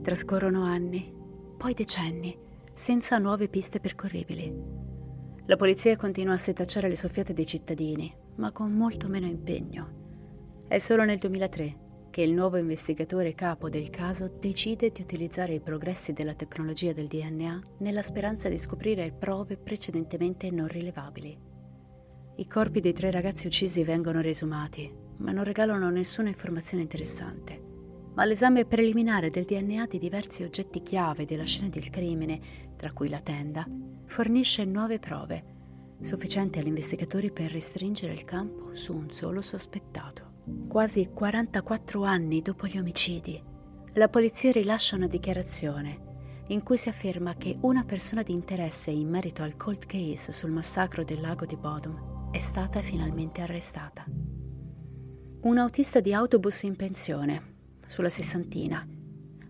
Trascorrono 0.00 0.64
anni, 0.64 1.12
poi 1.56 1.74
decenni, 1.74 2.36
senza 2.72 3.18
nuove 3.18 3.48
piste 3.48 3.80
percorribili. 3.80 4.52
La 5.46 5.56
polizia 5.56 5.96
continua 5.96 6.34
a 6.34 6.38
setacciare 6.38 6.88
le 6.88 6.96
soffiate 6.96 7.32
dei 7.32 7.46
cittadini, 7.46 8.14
ma 8.36 8.52
con 8.52 8.72
molto 8.72 9.08
meno 9.08 9.26
impegno. 9.26 10.64
È 10.68 10.78
solo 10.78 11.04
nel 11.04 11.18
2003 11.18 11.78
che 12.10 12.22
il 12.22 12.32
nuovo 12.32 12.58
investigatore 12.58 13.34
capo 13.34 13.68
del 13.68 13.90
caso 13.90 14.30
decide 14.38 14.90
di 14.90 15.00
utilizzare 15.00 15.54
i 15.54 15.60
progressi 15.60 16.12
della 16.12 16.34
tecnologia 16.34 16.92
del 16.92 17.08
DNA 17.08 17.60
nella 17.78 18.02
speranza 18.02 18.48
di 18.48 18.58
scoprire 18.58 19.12
prove 19.12 19.56
precedentemente 19.56 20.50
non 20.50 20.68
rilevabili. 20.68 21.51
I 22.34 22.46
corpi 22.46 22.80
dei 22.80 22.94
tre 22.94 23.10
ragazzi 23.10 23.46
uccisi 23.46 23.84
vengono 23.84 24.22
resumati, 24.22 24.90
ma 25.18 25.32
non 25.32 25.44
regalano 25.44 25.90
nessuna 25.90 26.28
informazione 26.28 26.82
interessante. 26.82 27.60
Ma 28.14 28.24
l'esame 28.24 28.64
preliminare 28.64 29.28
del 29.28 29.44
DNA 29.44 29.86
di 29.86 29.98
diversi 29.98 30.42
oggetti 30.42 30.82
chiave 30.82 31.26
della 31.26 31.44
scena 31.44 31.68
del 31.68 31.90
crimine, 31.90 32.40
tra 32.74 32.90
cui 32.92 33.10
la 33.10 33.20
tenda, 33.20 33.66
fornisce 34.06 34.64
nuove 34.64 34.98
prove, 34.98 35.44
sufficienti 36.00 36.58
agli 36.58 36.68
investigatori 36.68 37.30
per 37.30 37.50
restringere 37.52 38.14
il 38.14 38.24
campo 38.24 38.74
su 38.74 38.94
un 38.94 39.10
solo 39.10 39.42
sospettato. 39.42 40.30
Quasi 40.68 41.10
44 41.12 42.02
anni 42.02 42.40
dopo 42.40 42.66
gli 42.66 42.78
omicidi, 42.78 43.40
la 43.92 44.08
polizia 44.08 44.52
rilascia 44.52 44.96
una 44.96 45.06
dichiarazione 45.06 46.10
in 46.48 46.62
cui 46.62 46.78
si 46.78 46.88
afferma 46.88 47.34
che 47.36 47.56
una 47.60 47.84
persona 47.84 48.22
di 48.22 48.32
interesse 48.32 48.90
in 48.90 49.08
merito 49.08 49.42
al 49.42 49.56
cold 49.56 49.84
case 49.86 50.32
sul 50.32 50.50
massacro 50.50 51.04
del 51.04 51.20
lago 51.20 51.44
di 51.46 51.56
Bodom 51.56 52.11
è 52.32 52.38
stata 52.38 52.80
finalmente 52.80 53.42
arrestata. 53.42 54.06
Un 55.42 55.58
autista 55.58 56.00
di 56.00 56.14
autobus 56.14 56.62
in 56.62 56.76
pensione, 56.76 57.56
sulla 57.86 58.08
sessantina, 58.08 58.88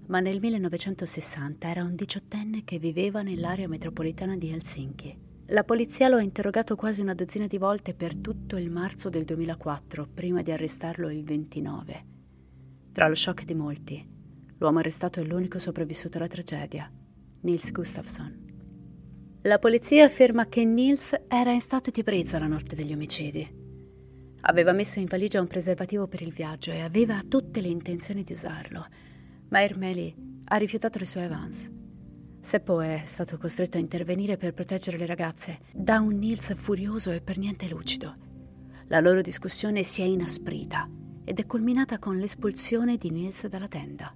ma 0.09 0.19
nel 0.19 0.41
1960 0.41 1.71
era 1.71 1.85
un 1.85 1.95
diciottenne 1.95 2.65
che 2.65 2.81
viveva 2.81 3.23
nell'area 3.23 3.69
metropolitana 3.69 4.37
di 4.37 4.51
Helsinki. 4.51 5.17
La 5.47 5.63
polizia 5.63 6.09
lo 6.09 6.17
ha 6.17 6.23
interrogato 6.23 6.75
quasi 6.75 7.01
una 7.03 7.15
dozzina 7.15 7.47
di 7.47 7.57
volte 7.57 7.95
per 7.95 8.17
tutto 8.17 8.57
il 8.57 8.69
marzo 8.69 9.09
del 9.09 9.25
2004, 9.27 10.09
prima 10.13 10.43
di 10.43 10.51
arrestarlo 10.51 11.09
il 11.09 11.23
29. 11.23 12.05
Tra 12.91 13.07
lo 13.07 13.15
shock 13.15 13.45
di 13.45 13.55
molti, 13.55 14.05
l'uomo 14.59 14.81
arrestato 14.81 15.21
è 15.21 15.23
l'unico 15.23 15.61
sopravvissuto 15.61 16.19
alla 16.19 16.27
tragedia, 16.27 16.91
Nils 17.43 17.71
Gustafsson. 17.71 18.52
La 19.45 19.59
polizia 19.59 20.05
afferma 20.05 20.47
che 20.47 20.65
Nils 20.65 21.17
era 21.27 21.51
in 21.51 21.61
stato 21.61 21.91
di 21.91 21.99
ebbrezza 21.99 22.39
la 22.39 22.47
notte 22.47 22.77
degli 22.77 22.93
omicidi. 22.93 23.45
Aveva 24.43 24.71
messo 24.71 25.01
in 25.01 25.07
valigia 25.07 25.41
un 25.41 25.49
preservativo 25.49 26.07
per 26.07 26.23
il 26.23 26.33
viaggio 26.33 26.71
e 26.71 26.81
aveva 26.81 27.25
tutte 27.27 27.61
le 27.61 27.67
intenzioni 27.67 28.23
di 28.23 28.35
usarlo, 28.35 28.87
ma 29.49 29.61
Ermeli 29.61 30.15
ha 30.45 30.57
rifiutato 30.59 31.01
le 31.01 31.07
sue 31.07 31.25
avance. 31.25 31.73
Seppo 32.39 32.81
è 32.81 33.03
stato 33.05 33.37
costretto 33.37 33.79
a 33.79 33.81
intervenire 33.81 34.37
per 34.37 34.55
proteggere 34.55 34.97
le 34.97 35.07
ragazze 35.07 35.59
da 35.73 35.99
un 35.99 36.19
Nils 36.19 36.55
furioso 36.55 37.11
e 37.11 37.21
per 37.21 37.37
niente 37.39 37.69
lucido. 37.69 38.15
La 38.87 39.01
loro 39.01 39.23
discussione 39.23 39.83
si 39.83 40.03
è 40.03 40.05
inasprita 40.05 40.89
ed 41.25 41.41
è 41.41 41.47
culminata 41.47 41.99
con 41.99 42.17
l'espulsione 42.17 42.97
di 42.97 43.11
Nils 43.11 43.49
dalla 43.49 43.67
tenda. 43.67 44.15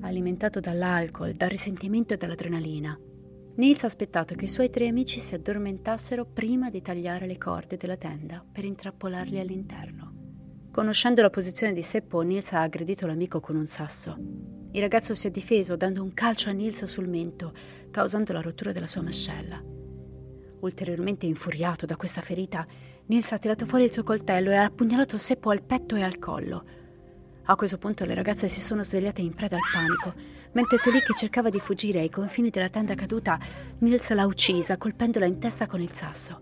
Alimentato 0.00 0.58
dall'alcol, 0.58 1.34
dal 1.34 1.50
risentimento 1.50 2.14
e 2.14 2.16
dall'adrenalina, 2.16 2.98
Nils 3.54 3.82
ha 3.82 3.86
aspettato 3.86 4.34
che 4.34 4.46
i 4.46 4.48
suoi 4.48 4.70
tre 4.70 4.88
amici 4.88 5.20
si 5.20 5.34
addormentassero 5.34 6.24
prima 6.24 6.70
di 6.70 6.80
tagliare 6.80 7.26
le 7.26 7.36
corde 7.36 7.76
della 7.76 7.98
tenda 7.98 8.42
per 8.50 8.64
intrappolarli 8.64 9.38
all'interno. 9.38 10.70
Conoscendo 10.70 11.20
la 11.20 11.28
posizione 11.28 11.74
di 11.74 11.82
Seppo, 11.82 12.22
Nils 12.22 12.52
ha 12.52 12.62
aggredito 12.62 13.06
l'amico 13.06 13.40
con 13.40 13.56
un 13.56 13.66
sasso. 13.66 14.16
Il 14.70 14.80
ragazzo 14.80 15.12
si 15.12 15.26
è 15.26 15.30
difeso 15.30 15.76
dando 15.76 16.02
un 16.02 16.14
calcio 16.14 16.48
a 16.48 16.54
Nils 16.54 16.84
sul 16.84 17.08
mento, 17.08 17.52
causando 17.90 18.32
la 18.32 18.40
rottura 18.40 18.72
della 18.72 18.86
sua 18.86 19.02
mascella. 19.02 19.62
Ulteriormente 20.60 21.26
infuriato 21.26 21.84
da 21.84 21.96
questa 21.96 22.22
ferita, 22.22 22.66
Nils 23.06 23.32
ha 23.32 23.38
tirato 23.38 23.66
fuori 23.66 23.84
il 23.84 23.92
suo 23.92 24.02
coltello 24.02 24.50
e 24.50 24.54
ha 24.54 24.64
appugnalato 24.64 25.18
Seppo 25.18 25.50
al 25.50 25.62
petto 25.62 25.94
e 25.94 26.02
al 26.02 26.18
collo. 26.18 26.64
A 27.44 27.56
questo 27.56 27.76
punto 27.76 28.06
le 28.06 28.14
ragazze 28.14 28.48
si 28.48 28.60
sono 28.60 28.82
svegliate 28.82 29.20
in 29.20 29.34
preda 29.34 29.56
al 29.56 29.62
panico, 29.70 30.14
Mentre 30.52 30.78
Tolik 30.78 31.14
cercava 31.14 31.48
di 31.48 31.58
fuggire 31.58 32.00
ai 32.00 32.10
confini 32.10 32.50
della 32.50 32.68
tenda 32.68 32.94
caduta, 32.94 33.38
Nils 33.78 34.10
l'ha 34.12 34.26
uccisa 34.26 34.76
colpendola 34.76 35.26
in 35.26 35.38
testa 35.38 35.66
con 35.66 35.80
il 35.80 35.92
sasso. 35.92 36.40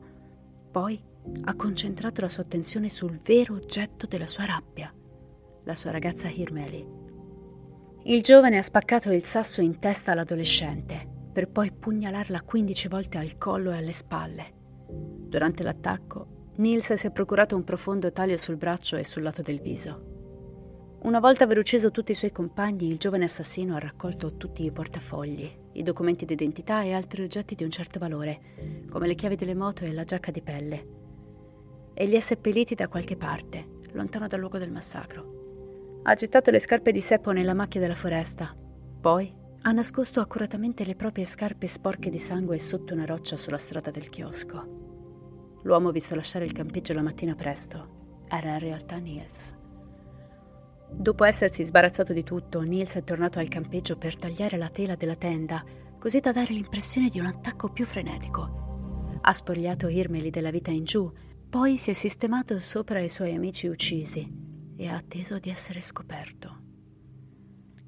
Poi 0.70 1.00
ha 1.44 1.54
concentrato 1.54 2.20
la 2.20 2.28
sua 2.28 2.42
attenzione 2.42 2.88
sul 2.88 3.16
vero 3.18 3.54
oggetto 3.54 4.06
della 4.06 4.26
sua 4.26 4.46
rabbia, 4.46 4.92
la 5.64 5.74
sua 5.74 5.90
ragazza 5.90 6.28
Hirmeli. 6.28 6.98
Il 8.04 8.22
giovane 8.22 8.56
ha 8.56 8.62
spaccato 8.62 9.12
il 9.12 9.24
sasso 9.24 9.61
in 9.61 9.78
testa 9.78 10.12
all'adolescente, 10.12 11.06
per 11.32 11.48
poi 11.48 11.70
pugnalarla 11.70 12.42
15 12.42 12.88
volte 12.88 13.18
al 13.18 13.38
collo 13.38 13.70
e 13.70 13.76
alle 13.76 13.92
spalle. 13.92 14.58
Durante 14.88 15.62
l'attacco, 15.62 16.48
Nils 16.56 16.92
si 16.94 17.06
è 17.06 17.12
procurato 17.12 17.54
un 17.54 17.62
profondo 17.62 18.11
taglio 18.11 18.36
sul 18.36 18.56
braccio 18.56 18.96
e 18.96 19.04
sul 19.04 19.22
lato 19.22 19.42
del 19.42 19.61
viso. 19.61 20.19
Una 21.03 21.18
volta 21.18 21.44
aver 21.44 21.57
ucciso 21.57 21.90
tutti 21.90 22.11
i 22.11 22.14
suoi 22.14 22.30
compagni, 22.30 22.86
il 22.86 22.98
giovane 22.98 23.24
assassino 23.24 23.74
ha 23.74 23.78
raccolto 23.78 24.36
tutti 24.36 24.64
i 24.64 24.70
portafogli, 24.70 25.51
i 25.72 25.82
documenti 25.82 26.26
d'identità 26.26 26.82
e 26.82 26.92
altri 26.92 27.22
oggetti 27.22 27.55
di 27.55 27.64
un 27.64 27.70
certo 27.70 27.98
valore, 27.98 28.84
come 28.90 29.07
le 29.07 29.14
chiavi 29.14 29.34
delle 29.34 29.55
moto 29.55 29.84
e 29.84 29.92
la 29.92 30.05
giacca 30.05 30.30
di 30.30 30.42
pelle, 30.42 30.88
e 31.94 32.05
li 32.05 32.16
ha 32.16 32.20
seppelliti 32.20 32.74
da 32.74 32.88
qualche 32.88 33.16
parte, 33.16 33.78
lontano 33.92 34.26
dal 34.26 34.40
luogo 34.40 34.59
del 34.59 34.70
massacro. 34.70 36.01
Ha 36.03 36.12
gettato 36.12 36.51
le 36.51 36.59
scarpe 36.59 36.92
di 36.92 37.01
Seppo 37.01 37.30
nella 37.30 37.55
macchia 37.55 37.80
della 37.80 37.94
foresta, 37.94 38.55
poi 39.01 39.34
ha 39.62 39.72
nascosto 39.72 40.20
accuratamente 40.20 40.84
le 40.84 40.96
proprie 40.96 41.24
scarpe 41.24 41.66
sporche 41.66 42.11
di 42.11 42.18
sangue 42.18 42.59
sotto 42.59 42.92
una 42.92 43.07
roccia 43.07 43.38
sulla 43.38 43.57
strada 43.57 43.90
del 43.90 44.11
chiosco. 44.11 45.61
L'uomo 45.62 45.92
visto 45.92 46.14
lasciare 46.14 46.44
il 46.44 46.53
campeggio 46.53 46.92
la 46.92 47.03
mattina 47.03 47.34
presto 47.34 48.24
era 48.28 48.53
in 48.53 48.59
realtà 48.59 48.98
Niels. 48.98 49.59
Dopo 50.93 51.24
essersi 51.24 51.64
sbarazzato 51.64 52.12
di 52.12 52.22
tutto, 52.22 52.61
Nils 52.61 52.97
è 52.97 53.05
tornato 53.05 53.38
al 53.38 53.49
campeggio 53.49 53.97
per 53.97 54.16
tagliare 54.16 54.57
la 54.57 54.68
tela 54.68 54.97
della 54.97 55.16
tenda, 55.16 55.64
così 55.99 56.20
da 56.20 56.32
dare 56.32 56.53
l'impressione 56.53 57.09
di 57.09 57.18
un 57.18 57.26
attacco 57.26 57.70
più 57.70 57.86
frenetico. 57.86 59.18
Ha 59.20 59.32
spogliato 59.32 59.88
Irmeli 59.88 60.30
della 60.30 60.51
vita 60.51 60.70
in 60.70 60.84
giù, 60.84 61.11
poi 61.49 61.76
si 61.78 61.91
è 61.91 61.93
sistemato 61.93 62.59
sopra 62.61 63.01
i 63.01 63.09
suoi 63.09 63.34
amici 63.34 63.66
uccisi 63.66 64.30
e 64.76 64.86
ha 64.88 64.97
atteso 64.97 65.38
di 65.38 65.51
essere 65.51 65.80
scoperto. 65.80 66.59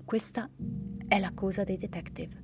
Questa 0.05 0.49
è 1.09 1.19
l'accusa 1.19 1.65
dei 1.65 1.77
detective. 1.77 2.43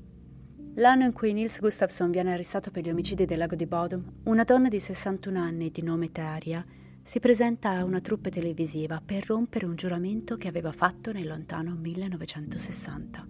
L'anno 0.77 1.05
in 1.05 1.13
cui 1.13 1.33
Nils 1.33 1.59
Gustafsson 1.59 2.11
viene 2.11 2.33
arrestato 2.33 2.71
per 2.71 2.85
gli 2.85 2.91
omicidi 2.91 3.25
del 3.25 3.39
lago 3.39 3.57
di 3.57 3.67
Bodom, 3.67 4.21
una 4.25 4.45
donna 4.45 4.69
di 4.69 4.79
61 4.79 5.39
anni 5.39 5.71
di 5.71 5.83
nome 5.83 6.13
Taria 6.13 6.65
si 7.09 7.21
presenta 7.21 7.71
a 7.71 7.85
una 7.85 8.03
troupe 8.03 8.29
televisiva 8.29 9.01
per 9.03 9.25
rompere 9.25 9.65
un 9.65 9.77
giuramento 9.77 10.37
che 10.37 10.47
aveva 10.47 10.73
fatto 10.73 11.11
nel 11.11 11.27
lontano 11.27 11.75
1960. 11.75 13.27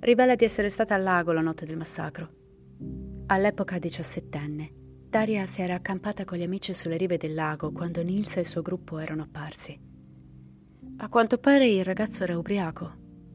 Rivela 0.00 0.34
di 0.34 0.44
essere 0.44 0.68
stata 0.68 0.96
al 0.96 1.04
lago 1.04 1.30
la 1.30 1.40
notte 1.40 1.64
del 1.66 1.76
massacro. 1.76 2.28
All'epoca 3.26 3.78
diciassettenne, 3.78 4.72
Daria 5.08 5.46
si 5.46 5.62
era 5.62 5.76
accampata 5.76 6.24
con 6.24 6.36
gli 6.36 6.42
amici 6.42 6.74
sulle 6.74 6.96
rive 6.96 7.16
del 7.16 7.32
lago 7.32 7.70
quando 7.70 8.02
Nils 8.02 8.38
e 8.38 8.40
il 8.40 8.46
suo 8.46 8.60
gruppo 8.60 8.98
erano 8.98 9.22
apparsi. 9.22 9.78
A 10.96 11.08
quanto 11.08 11.38
pare 11.38 11.68
il 11.68 11.84
ragazzo 11.84 12.24
era 12.24 12.36
ubriaco 12.36 12.92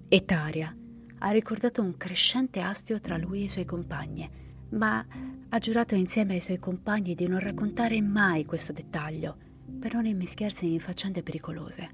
e 0.10 0.26
Taria 0.26 0.76
ha 1.20 1.32
ricordato 1.32 1.82
un 1.82 1.96
crescente 1.96 2.60
astio 2.60 3.00
tra 3.00 3.16
lui 3.16 3.40
e 3.40 3.44
i 3.44 3.48
suoi 3.48 3.64
compagni, 3.64 4.30
ma 4.72 5.06
ha 5.48 5.60
giurato 5.60 5.96
insieme 5.96 6.34
ai 6.34 6.42
suoi 6.42 6.60
compagni 6.60 7.16
di 7.16 7.26
non 7.30 7.40
raccontare 7.40 8.02
mai 8.02 8.44
questo 8.44 8.74
dettaglio 8.74 9.44
per 9.80 9.94
non 9.94 10.06
immischiarsi 10.06 10.72
in 10.72 10.80
faccende 10.80 11.24
pericolose. 11.24 11.90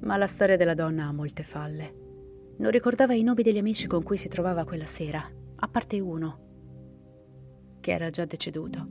Ma 0.00 0.16
la 0.16 0.26
storia 0.26 0.56
della 0.56 0.74
donna 0.74 1.06
ha 1.06 1.12
molte 1.12 1.42
falle. 1.42 1.94
Non 2.58 2.70
ricordava 2.70 3.14
i 3.14 3.22
nomi 3.22 3.42
degli 3.42 3.58
amici 3.58 3.86
con 3.86 4.02
cui 4.02 4.16
si 4.16 4.28
trovava 4.28 4.64
quella 4.64 4.86
sera, 4.86 5.22
a 5.56 5.68
parte 5.68 6.00
uno, 6.00 6.38
che 7.80 7.90
era 7.92 8.10
già 8.10 8.24
deceduto. 8.24 8.88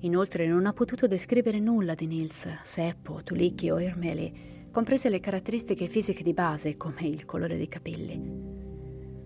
Inoltre 0.00 0.46
non 0.46 0.66
ha 0.66 0.72
potuto 0.72 1.06
descrivere 1.06 1.60
nulla 1.60 1.94
di 1.94 2.06
Nils, 2.06 2.48
Seppo, 2.62 3.22
Tulicchi 3.22 3.70
o 3.70 3.80
Ermeli, 3.80 4.68
comprese 4.70 5.10
le 5.10 5.20
caratteristiche 5.20 5.86
fisiche 5.86 6.22
di 6.22 6.32
base 6.32 6.76
come 6.76 7.02
il 7.02 7.24
colore 7.24 7.56
dei 7.56 7.68
capelli. 7.68 8.20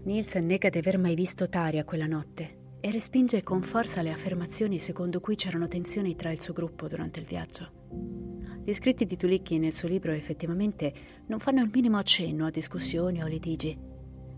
Nils 0.04 0.34
nega 0.34 0.68
di 0.68 0.78
aver 0.78 0.98
mai 0.98 1.14
visto 1.14 1.48
Taria 1.48 1.84
quella 1.84 2.06
notte 2.06 2.64
e 2.86 2.90
respinge 2.92 3.42
con 3.42 3.62
forza 3.62 4.00
le 4.00 4.12
affermazioni 4.12 4.78
secondo 4.78 5.18
cui 5.18 5.34
c'erano 5.34 5.66
tensioni 5.66 6.14
tra 6.14 6.30
il 6.30 6.40
suo 6.40 6.52
gruppo 6.52 6.86
durante 6.86 7.18
il 7.18 7.26
viaggio. 7.26 7.72
Gli 8.64 8.72
scritti 8.72 9.04
di 9.04 9.16
Tulicchi 9.16 9.58
nel 9.58 9.74
suo 9.74 9.88
libro 9.88 10.12
effettivamente 10.12 10.94
non 11.26 11.40
fanno 11.40 11.62
il 11.62 11.70
minimo 11.72 11.98
accenno 11.98 12.46
a 12.46 12.50
discussioni 12.50 13.24
o 13.24 13.26
litigi, 13.26 13.76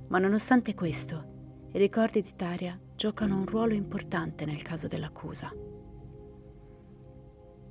ma 0.09 0.19
nonostante 0.19 0.73
questo, 0.73 1.69
i 1.75 1.79
ricordi 1.79 2.23
di 2.23 2.33
Taria 2.35 2.81
giocano 2.97 3.37
un 3.37 3.45
ruolo 3.45 3.75
importante 3.75 4.47
nel 4.47 4.63
caso 4.63 4.87
dell'accusa. 4.87 5.53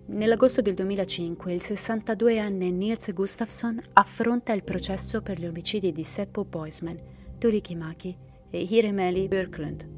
Nell'agosto 0.09 0.61
del 0.61 0.75
2005 0.75 1.53
il 1.53 1.61
62enne 1.63 2.71
Niels 2.71 3.11
Gustafsson 3.13 3.81
affronta 3.93 4.53
il 4.53 4.63
processo 4.63 5.23
per 5.23 5.39
gli 5.39 5.47
omicidi 5.47 5.91
di 5.91 6.03
Seppo 6.03 6.45
Boisman, 6.45 7.01
Tulikki 7.39 7.73
Maki 7.73 8.15
e 8.51 8.59
Hiremeli 8.59 9.27
Björklund 9.27 9.97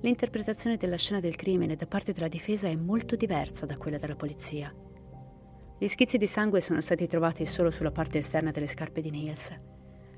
L'interpretazione 0.00 0.76
della 0.76 0.96
scena 0.96 1.18
del 1.18 1.34
crimine 1.34 1.74
da 1.74 1.86
parte 1.86 2.12
della 2.12 2.28
difesa 2.28 2.68
è 2.68 2.76
molto 2.76 3.16
diversa 3.16 3.66
da 3.66 3.76
quella 3.76 3.98
della 3.98 4.14
polizia. 4.14 4.72
Gli 5.76 5.86
schizzi 5.86 6.18
di 6.18 6.26
sangue 6.26 6.60
sono 6.60 6.80
stati 6.80 7.06
trovati 7.06 7.44
solo 7.46 7.70
sulla 7.70 7.90
parte 7.90 8.18
esterna 8.18 8.50
delle 8.50 8.66
scarpe 8.66 9.00
di 9.00 9.10
Niels. 9.10 9.52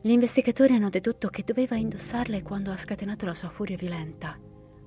Gli 0.02 0.10
investigatori 0.10 0.74
hanno 0.74 0.88
dedotto 0.88 1.28
che 1.28 1.44
doveva 1.44 1.76
indossarle 1.76 2.42
quando 2.42 2.70
ha 2.70 2.76
scatenato 2.76 3.26
la 3.26 3.34
sua 3.34 3.48
furia 3.48 3.76
violenta, 3.76 4.38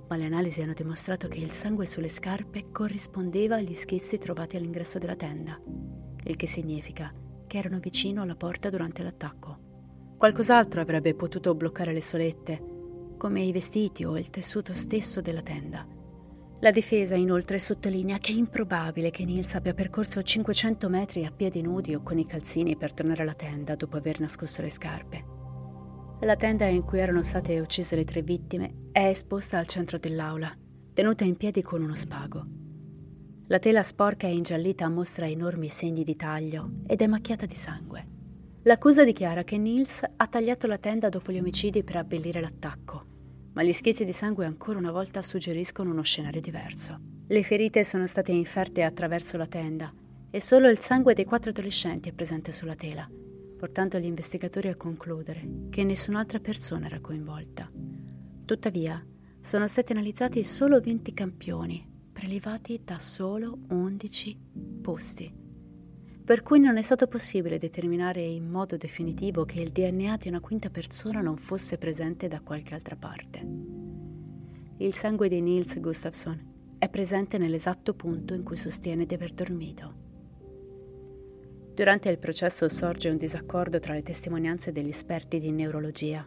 ma 0.08 0.16
le 0.16 0.26
analisi 0.26 0.62
hanno 0.62 0.74
dimostrato 0.74 1.28
che 1.28 1.40
il 1.40 1.52
sangue 1.52 1.86
sulle 1.86 2.10
scarpe 2.10 2.72
corrispondeva 2.72 3.56
agli 3.56 3.74
schizzi 3.74 4.18
trovati 4.18 4.58
all'ingresso 4.58 5.00
della 5.00 5.16
tenda, 5.16 5.60
il 6.24 6.36
che 6.36 6.48
significa 6.48 7.14
che 7.48 7.58
erano 7.58 7.80
vicino 7.80 8.22
alla 8.22 8.36
porta 8.36 8.70
durante 8.70 9.04
l'attacco. 9.04 10.16
Qualcos'altro 10.18 10.82
avrebbe 10.82 11.14
potuto 11.14 11.54
bloccare 11.54 11.94
le 11.94 12.02
solette, 12.02 12.73
come 13.24 13.40
i 13.40 13.54
vestiti 13.54 14.04
o 14.04 14.18
il 14.18 14.30
tessuto 14.30 14.74
stesso 14.74 15.22
della 15.22 15.42
tenda. 15.42 15.88
La 16.60 16.72
difesa 16.72 17.16
inoltre 17.16 17.58
sottolinea 17.58 18.18
che 18.18 18.34
è 18.34 18.36
improbabile 18.36 19.12
che 19.12 19.24
Nils 19.24 19.56
abbia 19.56 19.74
percorso 19.74 20.22
500 20.22 20.90
metri 20.90 21.24
a 21.24 21.32
piedi 21.32 21.62
nudi 21.62 21.96
o 21.96 22.04
con 22.04 22.20
i 22.20 22.26
calzini 22.26 22.76
per 22.76 22.94
tornare 22.94 23.22
alla 23.22 23.34
tenda 23.34 23.78
dopo 23.78 23.96
aver 23.96 24.20
nascosto 24.20 24.62
le 24.62 24.70
scarpe. 24.70 25.24
La 26.20 26.36
tenda 26.36 26.66
in 26.66 26.84
cui 26.84 27.00
erano 27.00 27.24
state 27.24 27.62
uccise 27.62 27.96
le 27.96 28.04
tre 28.04 28.24
vittime 28.24 28.90
è 28.92 29.06
esposta 29.06 29.58
al 29.58 29.68
centro 29.68 29.98
dell'aula, 29.98 30.54
tenuta 30.94 31.24
in 31.24 31.38
piedi 31.38 31.62
con 31.62 31.82
uno 31.82 31.96
spago. 31.96 32.46
La 33.48 33.60
tela 33.60 33.84
sporca 33.84 34.28
e 34.28 34.34
ingiallita 34.34 34.90
mostra 34.90 35.30
enormi 35.30 35.70
segni 35.70 36.04
di 36.04 36.18
taglio 36.18 36.72
ed 36.86 37.02
è 37.02 37.08
macchiata 37.08 37.46
di 37.46 37.56
sangue. 37.56 38.08
L'accusa 38.64 39.06
dichiara 39.06 39.46
che 39.46 39.58
Nils 39.58 40.04
ha 40.14 40.28
tagliato 40.28 40.68
la 40.68 40.78
tenda 40.78 41.08
dopo 41.08 41.32
gli 41.32 41.40
omicidi 41.40 41.86
per 41.86 41.96
abbellire 41.96 42.42
l'attacco 42.42 43.12
ma 43.54 43.64
gli 43.64 43.74
schizzi 43.74 44.06
di 44.06 44.14
sangue 44.14 44.46
ancora 44.46 44.78
una 44.78 44.92
volta 44.92 45.22
suggeriscono 45.22 45.92
uno 45.92 46.02
scenario 46.02 46.42
diverso. 46.42 47.00
Le 47.28 47.44
ferite 47.44 47.84
sono 47.84 48.08
state 48.08 48.32
inferte 48.32 48.84
attraverso 48.84 49.38
la 49.38 49.48
tenda 49.48 49.94
e 50.30 50.42
solo 50.42 50.70
il 50.70 50.80
sangue 50.80 51.14
dei 51.14 51.26
quattro 51.26 51.52
adolescenti 51.52 52.10
è 52.10 52.14
presente 52.14 52.52
sulla 52.52 52.76
tela, 52.76 53.10
portando 53.58 54.00
gli 54.00 54.06
investigatori 54.06 54.70
a 54.70 54.76
concludere 54.76 55.48
che 55.70 55.84
nessun'altra 55.84 56.40
persona 56.40 56.88
era 56.88 57.00
coinvolta. 57.00 57.70
Tuttavia, 58.46 59.04
sono 59.40 59.68
stati 59.68 59.92
analizzati 59.92 60.44
solo 60.44 60.80
20 60.80 61.14
campioni, 61.14 61.88
prelevati 62.12 62.82
da 62.84 62.98
solo 62.98 63.60
11 63.70 64.40
posti 64.82 65.43
per 66.24 66.42
cui 66.42 66.60
non 66.60 66.78
è 66.78 66.82
stato 66.82 67.08
possibile 67.08 67.58
determinare 67.58 68.22
in 68.22 68.50
modo 68.50 68.78
definitivo 68.78 69.44
che 69.44 69.60
il 69.60 69.72
DNA 69.72 70.16
di 70.18 70.30
una 70.30 70.40
quinta 70.40 70.70
persona 70.70 71.20
non 71.20 71.36
fosse 71.36 71.78
presente 71.78 72.30
da 72.30 72.40
qualche 72.40 72.74
altra 72.74 72.96
parte. 72.96 73.46
Il 74.78 74.94
sangue 74.94 75.28
di 75.28 75.42
Niels 75.42 75.78
Gustafsson 75.80 76.52
è 76.78 76.88
presente 76.88 77.38
nell'esatto 77.38 77.94
punto 77.94 78.34
in 78.34 78.44
cui 78.44 78.56
sostiene 78.56 79.06
di 79.06 79.14
aver 79.14 79.34
dormito. 79.34 80.02
Durante 81.74 82.10
il 82.10 82.20
processo 82.20 82.70
sorge 82.70 83.10
un 83.10 83.18
disaccordo 83.18 83.80
tra 83.80 83.94
le 83.94 84.04
testimonianze 84.04 84.72
degli 84.72 84.90
esperti 84.90 85.40
di 85.40 85.52
neurologia. 85.52 86.26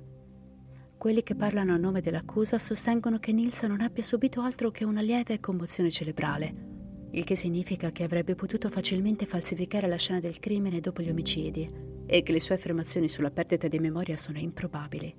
Quelli 0.98 1.22
che 1.22 1.34
parlano 1.34 1.72
a 1.72 1.78
nome 1.78 2.02
dell'accusa 2.02 2.58
sostengono 2.58 3.18
che 3.18 3.32
Nils 3.32 3.62
non 3.62 3.80
abbia 3.80 4.02
subito 4.02 4.42
altro 4.42 4.70
che 4.70 4.84
una 4.84 5.00
lieve 5.00 5.40
commozione 5.40 5.90
cerebrale 5.90 6.74
il 7.16 7.24
che 7.24 7.34
significa 7.34 7.92
che 7.92 8.02
avrebbe 8.02 8.34
potuto 8.34 8.68
facilmente 8.68 9.24
falsificare 9.24 9.88
la 9.88 9.96
scena 9.96 10.20
del 10.20 10.38
crimine 10.38 10.80
dopo 10.80 11.00
gli 11.00 11.08
omicidi 11.08 11.68
e 12.04 12.22
che 12.22 12.32
le 12.32 12.40
sue 12.40 12.56
affermazioni 12.56 13.08
sulla 13.08 13.30
perdita 13.30 13.68
di 13.68 13.78
memoria 13.78 14.16
sono 14.18 14.38
improbabili. 14.38 15.14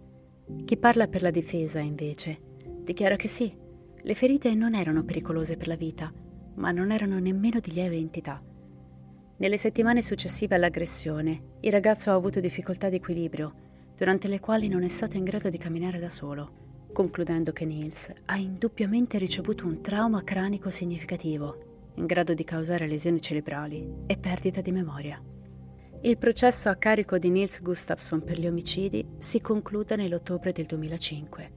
Chi 0.64 0.78
parla 0.78 1.08
per 1.08 1.24
la 1.24 1.32
difesa, 1.32 1.80
invece, 1.80 2.40
dichiara 2.84 3.16
che 3.16 3.28
sì, 3.28 3.52
le 4.00 4.14
ferite 4.14 4.54
non 4.54 4.76
erano 4.76 5.04
pericolose 5.04 5.58
per 5.58 5.68
la 5.68 5.76
vita, 5.76 6.14
ma 6.56 6.70
non 6.70 6.92
erano 6.92 7.18
nemmeno 7.18 7.60
di 7.60 7.72
lieve 7.72 7.96
entità. 7.96 8.44
Nelle 9.38 9.58
settimane 9.58 10.04
successive 10.04 10.54
all'aggressione, 10.54 11.56
il 11.62 11.72
ragazzo 11.72 12.12
ha 12.12 12.14
avuto 12.14 12.40
difficoltà 12.40 12.90
di 12.90 12.98
equilibrio 12.98 13.66
durante 13.98 14.28
le 14.28 14.40
quali 14.40 14.68
non 14.68 14.84
è 14.84 14.88
stato 14.88 15.18
in 15.18 15.24
grado 15.24 15.50
di 15.50 15.58
camminare 15.58 15.98
da 15.98 16.10
solo, 16.10 16.90
concludendo 16.94 17.52
che 17.52 17.66
Niels 17.66 18.12
ha 18.26 18.38
indubbiamente 18.38 19.18
ricevuto 19.18 19.66
un 19.66 19.82
trauma 19.82 20.24
cranico 20.24 20.70
significativo, 20.70 21.67
in 21.98 22.06
grado 22.06 22.34
di 22.34 22.44
causare 22.44 22.88
lesioni 22.88 23.22
cerebrali 23.22 24.04
e 24.08 24.18
perdita 24.18 24.62
di 24.62 24.72
memoria. 24.72 25.22
Il 26.02 26.18
processo 26.18 26.70
a 26.70 26.76
carico 26.76 27.18
di 27.18 27.30
Niels 27.30 27.62
Gustafsson 27.62 28.24
per 28.24 28.40
gli 28.40 28.48
omicidi 28.48 29.06
si 29.18 29.42
conclude 29.42 29.96
nell'ottobre 29.96 30.52
del 30.52 30.66
2005. 30.66 31.52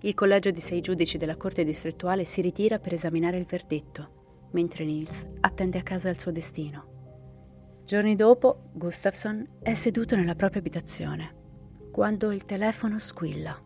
Il 0.00 0.14
collegio 0.14 0.50
di 0.50 0.60
sei 0.60 0.80
giudici 0.80 1.18
della 1.18 1.36
Corte 1.36 1.64
distrettuale 1.64 2.24
si 2.24 2.40
ritira 2.40 2.78
per 2.78 2.94
esaminare 2.94 3.36
il 3.36 3.44
verdetto, 3.44 4.48
mentre 4.52 4.84
Niels 4.84 5.26
attende 5.40 5.78
a 5.78 5.82
casa 5.82 6.08
il 6.08 6.18
suo 6.18 6.30
destino. 6.32 6.96
Giorni 7.84 8.16
dopo, 8.16 8.70
Gustafsson 8.72 9.58
è 9.60 9.74
seduto 9.74 10.16
nella 10.16 10.34
propria 10.34 10.60
abitazione, 10.60 11.34
quando 11.90 12.32
il 12.32 12.44
telefono 12.44 12.98
squilla. 12.98 13.60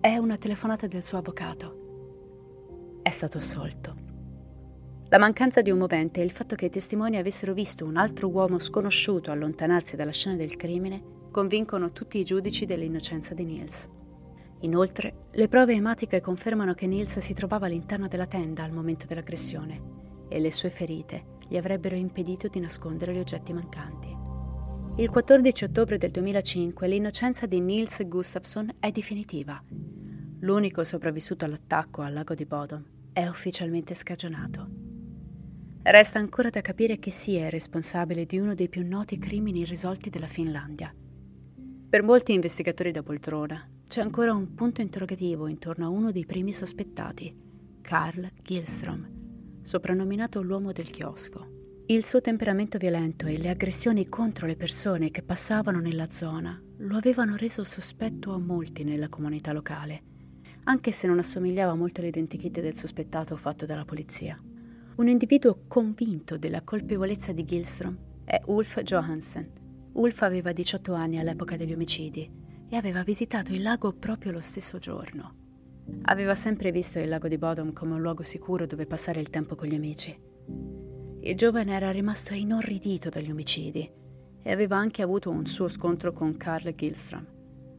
È 0.00 0.16
una 0.16 0.36
telefonata 0.36 0.86
del 0.86 1.02
suo 1.02 1.18
avvocato. 1.18 3.00
È 3.02 3.10
stato 3.10 3.38
assolto. 3.38 4.03
La 5.14 5.20
mancanza 5.20 5.62
di 5.62 5.70
un 5.70 5.78
movente 5.78 6.20
e 6.20 6.24
il 6.24 6.32
fatto 6.32 6.56
che 6.56 6.64
i 6.64 6.70
testimoni 6.70 7.18
avessero 7.18 7.52
visto 7.52 7.84
un 7.84 7.96
altro 7.96 8.28
uomo 8.30 8.58
sconosciuto 8.58 9.30
allontanarsi 9.30 9.94
dalla 9.94 10.10
scena 10.10 10.34
del 10.34 10.56
crimine 10.56 11.28
convincono 11.30 11.92
tutti 11.92 12.18
i 12.18 12.24
giudici 12.24 12.64
dell'innocenza 12.64 13.32
di 13.32 13.44
Niels. 13.44 13.88
Inoltre, 14.62 15.28
le 15.30 15.46
prove 15.46 15.72
ematiche 15.72 16.20
confermano 16.20 16.74
che 16.74 16.88
Niels 16.88 17.18
si 17.18 17.32
trovava 17.32 17.66
all'interno 17.66 18.08
della 18.08 18.26
tenda 18.26 18.64
al 18.64 18.72
momento 18.72 19.06
dell'aggressione 19.06 19.80
e 20.28 20.40
le 20.40 20.50
sue 20.50 20.70
ferite 20.70 21.36
gli 21.46 21.56
avrebbero 21.56 21.94
impedito 21.94 22.48
di 22.48 22.58
nascondere 22.58 23.14
gli 23.14 23.20
oggetti 23.20 23.52
mancanti. 23.52 24.16
Il 24.96 25.10
14 25.10 25.62
ottobre 25.62 25.96
del 25.96 26.10
2005 26.10 26.88
l'innocenza 26.88 27.46
di 27.46 27.60
Niels 27.60 28.04
Gustafsson 28.04 28.78
è 28.80 28.90
definitiva. 28.90 29.62
L'unico 30.40 30.82
sopravvissuto 30.82 31.44
all'attacco 31.44 32.02
al 32.02 32.12
lago 32.12 32.34
di 32.34 32.46
Bodom 32.46 32.84
è 33.12 33.24
ufficialmente 33.28 33.94
scagionato. 33.94 34.83
Resta 35.86 36.18
ancora 36.18 36.48
da 36.48 36.62
capire 36.62 36.96
chi 36.96 37.10
sia 37.10 37.44
il 37.44 37.50
responsabile 37.50 38.24
di 38.24 38.38
uno 38.38 38.54
dei 38.54 38.70
più 38.70 38.88
noti 38.88 39.18
crimini 39.18 39.60
irrisolti 39.60 40.08
della 40.08 40.26
Finlandia. 40.26 40.90
Per 41.90 42.02
molti 42.02 42.32
investigatori 42.32 42.90
da 42.90 43.02
poltrona 43.02 43.68
c'è 43.86 44.00
ancora 44.00 44.32
un 44.32 44.54
punto 44.54 44.80
interrogativo 44.80 45.46
intorno 45.46 45.84
a 45.84 45.90
uno 45.90 46.10
dei 46.10 46.24
primi 46.24 46.54
sospettati, 46.54 47.36
Carl 47.82 48.30
Gilstrom, 48.42 49.60
soprannominato 49.60 50.40
l'uomo 50.40 50.72
del 50.72 50.88
chiosco. 50.88 51.82
Il 51.84 52.06
suo 52.06 52.22
temperamento 52.22 52.78
violento 52.78 53.26
e 53.26 53.36
le 53.36 53.50
aggressioni 53.50 54.08
contro 54.08 54.46
le 54.46 54.56
persone 54.56 55.10
che 55.10 55.22
passavano 55.22 55.80
nella 55.80 56.08
zona 56.08 56.58
lo 56.78 56.96
avevano 56.96 57.36
reso 57.36 57.62
sospetto 57.62 58.32
a 58.32 58.38
molti 58.38 58.84
nella 58.84 59.10
comunità 59.10 59.52
locale, 59.52 60.02
anche 60.64 60.92
se 60.92 61.06
non 61.06 61.18
assomigliava 61.18 61.74
molto 61.74 62.00
all'identikit 62.00 62.62
del 62.62 62.74
sospettato 62.74 63.36
fatto 63.36 63.66
dalla 63.66 63.84
polizia. 63.84 64.40
Un 64.96 65.08
individuo 65.08 65.64
convinto 65.66 66.38
della 66.38 66.62
colpevolezza 66.62 67.32
di 67.32 67.44
Gilstrom 67.44 67.98
è 68.24 68.40
Ulf 68.46 68.80
Johansen. 68.82 69.50
Ulf 69.94 70.22
aveva 70.22 70.52
18 70.52 70.92
anni 70.92 71.18
all'epoca 71.18 71.56
degli 71.56 71.72
omicidi 71.72 72.30
e 72.68 72.76
aveva 72.76 73.02
visitato 73.02 73.52
il 73.52 73.62
lago 73.62 73.92
proprio 73.92 74.30
lo 74.30 74.38
stesso 74.38 74.78
giorno. 74.78 75.34
Aveva 76.02 76.36
sempre 76.36 76.70
visto 76.70 77.00
il 77.00 77.08
lago 77.08 77.26
di 77.26 77.38
Bodom 77.38 77.72
come 77.72 77.94
un 77.94 78.02
luogo 78.02 78.22
sicuro 78.22 78.66
dove 78.66 78.86
passare 78.86 79.18
il 79.18 79.30
tempo 79.30 79.56
con 79.56 79.66
gli 79.66 79.74
amici. 79.74 80.16
Il 81.22 81.36
giovane 81.36 81.74
era 81.74 81.90
rimasto 81.90 82.32
inorridito 82.32 83.08
dagli 83.08 83.32
omicidi 83.32 83.90
e 84.42 84.52
aveva 84.52 84.76
anche 84.76 85.02
avuto 85.02 85.28
un 85.28 85.44
suo 85.46 85.66
scontro 85.66 86.12
con 86.12 86.36
Carl 86.36 86.72
Gilstrom 86.72 87.26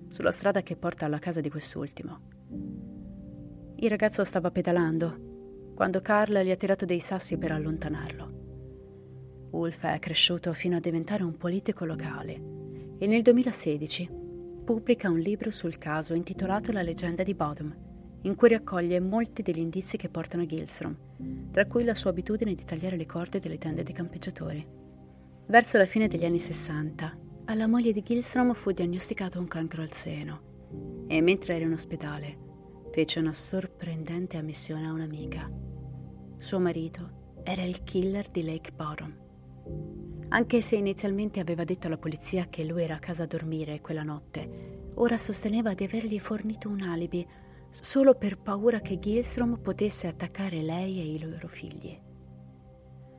sulla 0.10 0.32
strada 0.32 0.62
che 0.64 0.76
porta 0.76 1.06
alla 1.06 1.20
casa 1.20 1.40
di 1.40 1.50
quest'ultimo. 1.50 2.20
Il 3.78 3.90
ragazzo 3.90 4.26
stava 4.26 4.52
pedalando 4.52 5.35
quando 5.76 6.02
Carl 6.02 6.40
gli 6.40 6.52
ha 6.52 6.56
tirato 6.56 6.86
dei 6.86 7.02
sassi 7.02 7.38
per 7.38 7.52
allontanarlo. 7.52 8.44
Ulf 9.52 9.86
è 9.86 10.00
cresciuto 10.00 10.54
fino 10.54 10.78
a 10.78 10.80
diventare 10.80 11.24
un 11.24 11.38
politico 11.38 11.86
locale 11.86 12.42
e 12.98 13.06
nel 13.08 13.22
2016 13.22 14.10
pubblica 14.64 15.10
un 15.10 15.20
libro 15.20 15.52
sul 15.52 15.78
caso 15.78 16.14
intitolato 16.14 16.72
La 16.72 16.82
leggenda 16.82 17.24
di 17.24 17.36
Bodom 17.36 17.84
in 18.22 18.36
cui 18.36 18.50
raccoglie 18.50 19.00
molti 19.00 19.44
degli 19.44 19.60
indizi 19.60 19.98
che 19.98 20.10
portano 20.10 20.42
a 20.42 20.46
Gilstrom, 20.48 20.98
tra 21.52 21.68
cui 21.68 21.84
la 21.84 21.94
sua 21.94 22.10
abitudine 22.10 22.56
di 22.56 22.64
tagliare 22.64 22.98
le 22.98 23.06
corde 23.06 23.40
delle 23.40 23.60
tende 23.60 23.84
dei 23.84 23.94
campeggiatori. 23.94 24.66
Verso 25.46 25.78
la 25.78 25.86
fine 25.86 26.08
degli 26.08 26.26
anni 26.26 26.40
60, 26.40 27.18
alla 27.46 27.68
moglie 27.68 27.92
di 27.92 28.02
Gilstrom 28.02 28.54
fu 28.54 28.72
diagnosticato 28.72 29.38
un 29.40 29.48
cancro 29.48 29.84
al 29.84 29.92
seno 29.92 31.06
e 31.08 31.22
mentre 31.22 31.56
era 31.56 31.66
in 31.66 31.74
ospedale 31.74 32.45
fece 32.96 33.20
una 33.20 33.34
sorprendente 33.34 34.38
ammissione 34.38 34.88
a 34.88 34.94
un'amica. 34.94 35.52
Suo 36.38 36.62
marito 36.62 37.42
era 37.44 37.62
il 37.62 37.84
killer 37.84 38.30
di 38.30 38.42
Lake 38.42 38.72
Bottom. 38.72 40.28
Anche 40.30 40.62
se 40.62 40.78
inizialmente 40.78 41.42
aveva 41.42 41.66
detto 41.66 41.88
alla 41.88 41.98
polizia 41.98 42.48
che 42.48 42.64
lui 42.64 42.84
era 42.84 42.96
a 42.96 43.00
casa 43.00 43.24
a 43.24 43.28
dormire 43.28 43.82
quella 43.82 44.04
notte, 44.04 44.92
ora 44.94 45.18
sosteneva 45.18 45.74
di 45.74 45.84
avergli 45.84 46.18
fornito 46.20 46.70
un 46.70 46.84
alibi 46.84 47.28
solo 47.68 48.16
per 48.16 48.38
paura 48.38 48.80
che 48.80 48.98
Gilstrom 48.98 49.60
potesse 49.60 50.08
attaccare 50.08 50.62
lei 50.62 51.02
e 51.02 51.16
i 51.16 51.20
loro 51.20 51.50
figli. 51.50 52.00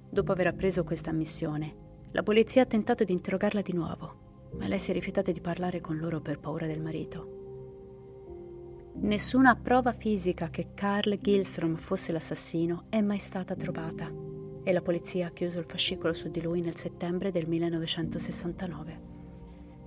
Dopo 0.08 0.32
aver 0.32 0.46
appreso 0.46 0.84
questa 0.84 1.12
missione, 1.12 2.08
la 2.12 2.22
polizia 2.22 2.62
ha 2.62 2.66
tentato 2.66 3.04
di 3.04 3.12
interrogarla 3.12 3.60
di 3.60 3.74
nuovo, 3.74 4.48
ma 4.54 4.68
lei 4.68 4.78
si 4.78 4.92
è 4.92 4.94
rifiutata 4.94 5.32
di 5.32 5.40
parlare 5.42 5.82
con 5.82 5.98
loro 5.98 6.22
per 6.22 6.38
paura 6.38 6.64
del 6.64 6.80
marito. 6.80 7.44
Nessuna 8.98 9.54
prova 9.56 9.92
fisica 9.92 10.48
che 10.48 10.74
Carl 10.74 11.18
Gilstrom 11.20 11.76
fosse 11.76 12.12
l'assassino 12.12 12.86
è 12.88 13.00
mai 13.00 13.18
stata 13.18 13.54
trovata 13.54 14.10
e 14.64 14.72
la 14.72 14.82
polizia 14.82 15.28
ha 15.28 15.30
chiuso 15.30 15.58
il 15.58 15.64
fascicolo 15.64 16.12
su 16.12 16.28
di 16.28 16.42
lui 16.42 16.60
nel 16.60 16.76
settembre 16.76 17.30
del 17.30 17.46
1969. 17.46 19.00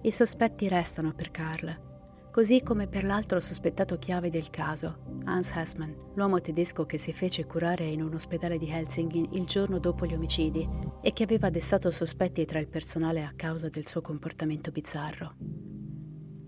I 0.02 0.12
sospetti 0.12 0.68
restano 0.68 1.14
per 1.14 1.32
Carl 1.32 1.88
così 2.32 2.62
come 2.62 2.88
per 2.88 3.04
l'altro 3.04 3.40
sospettato 3.40 3.98
chiave 3.98 4.30
del 4.30 4.50
caso, 4.50 5.00
Hans 5.26 5.52
Hessmann, 5.56 5.92
l'uomo 6.14 6.40
tedesco 6.40 6.86
che 6.86 6.98
si 6.98 7.12
fece 7.12 7.46
curare 7.46 7.86
in 7.86 8.02
un 8.02 8.14
ospedale 8.14 8.58
di 8.58 8.70
Helsinki 8.70 9.30
il 9.34 9.46
giorno 9.46 9.80
dopo 9.80 10.06
gli 10.06 10.14
omicidi 10.14 10.68
e 11.02 11.12
che 11.12 11.24
aveva 11.24 11.50
destato 11.50 11.92
sospetti 11.92 12.46
tra 12.46 12.60
il 12.60 12.68
personale 12.68 13.24
a 13.24 13.34
causa 13.36 13.68
del 13.70 13.88
suo 13.88 14.02
comportamento 14.02 14.72
bizzarro. 14.72 15.36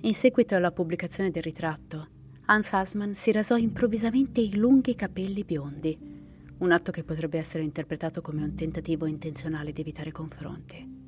In 0.04 0.14
seguito 0.14 0.56
alla 0.56 0.72
pubblicazione 0.72 1.30
del 1.30 1.44
ritratto, 1.44 2.08
Hans 2.46 2.74
Hessmann 2.74 3.14
si 3.14 3.32
rasò 3.32 3.56
improvvisamente 3.56 4.42
i 4.42 4.56
lunghi 4.56 4.96
capelli 4.96 5.44
biondi, 5.44 5.98
un 6.58 6.72
atto 6.72 6.92
che 6.92 7.04
potrebbe 7.04 7.38
essere 7.38 7.64
interpretato 7.64 8.22
come 8.22 8.44
un 8.44 8.56
tentativo 8.56 9.06
intenzionale 9.06 9.72
di 9.72 9.82
evitare 9.82 10.12
confronti. 10.12 11.00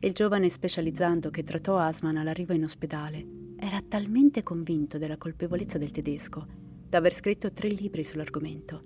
Il 0.00 0.12
giovane 0.12 0.48
specializzando 0.48 1.30
che 1.30 1.44
trattò 1.44 1.78
Asman 1.78 2.16
all'arrivo 2.16 2.52
in 2.52 2.64
ospedale 2.64 3.24
era 3.56 3.80
talmente 3.80 4.42
convinto 4.42 4.98
della 4.98 5.16
colpevolezza 5.16 5.78
del 5.78 5.92
tedesco 5.92 6.46
da 6.88 6.98
aver 6.98 7.14
scritto 7.14 7.52
tre 7.52 7.68
libri 7.68 8.02
sull'argomento 8.04 8.82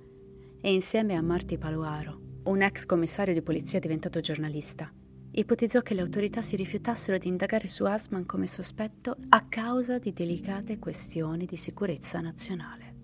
e 0.61 0.73
insieme 0.73 1.14
a 1.14 1.23
Marty 1.23 1.59
Paloaro, 1.59 2.21
un 2.45 2.62
ex 2.62 2.85
commissario 2.85 3.35
di 3.35 3.43
polizia 3.43 3.79
diventato 3.79 4.21
giornalista, 4.21 4.93
ipotizzò 5.39 5.82
che 5.82 5.93
le 5.93 6.01
autorità 6.01 6.41
si 6.41 6.57
rifiutassero 6.57 7.18
di 7.18 7.28
indagare 7.28 7.68
su 7.68 7.84
Asman 7.84 8.24
come 8.24 8.47
sospetto 8.47 9.16
a 9.28 9.45
causa 9.47 9.99
di 9.99 10.14
delicate 10.14 10.78
questioni 10.78 11.45
di 11.45 11.57
sicurezza 11.57 12.20
nazionale. 12.20 12.95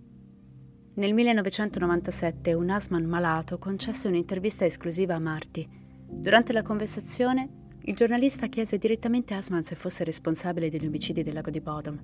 Nel 0.95 1.13
1997 1.13 2.55
un 2.55 2.71
Asman 2.71 3.05
malato 3.05 3.59
concesse 3.59 4.09
un'intervista 4.09 4.65
esclusiva 4.65 5.15
a 5.15 5.19
Marty. 5.19 5.69
Durante 6.07 6.55
la 6.55 6.63
conversazione 6.63 7.61
il 7.81 7.95
giornalista 7.95 8.47
chiese 8.47 8.79
direttamente 8.79 9.35
a 9.35 9.39
Asman 9.39 9.63
se 9.63 9.75
fosse 9.75 10.03
responsabile 10.03 10.71
degli 10.71 10.87
omicidi 10.87 11.23
del 11.23 11.35
lago 11.35 11.51
di 11.51 11.61
Bodom. 11.61 12.01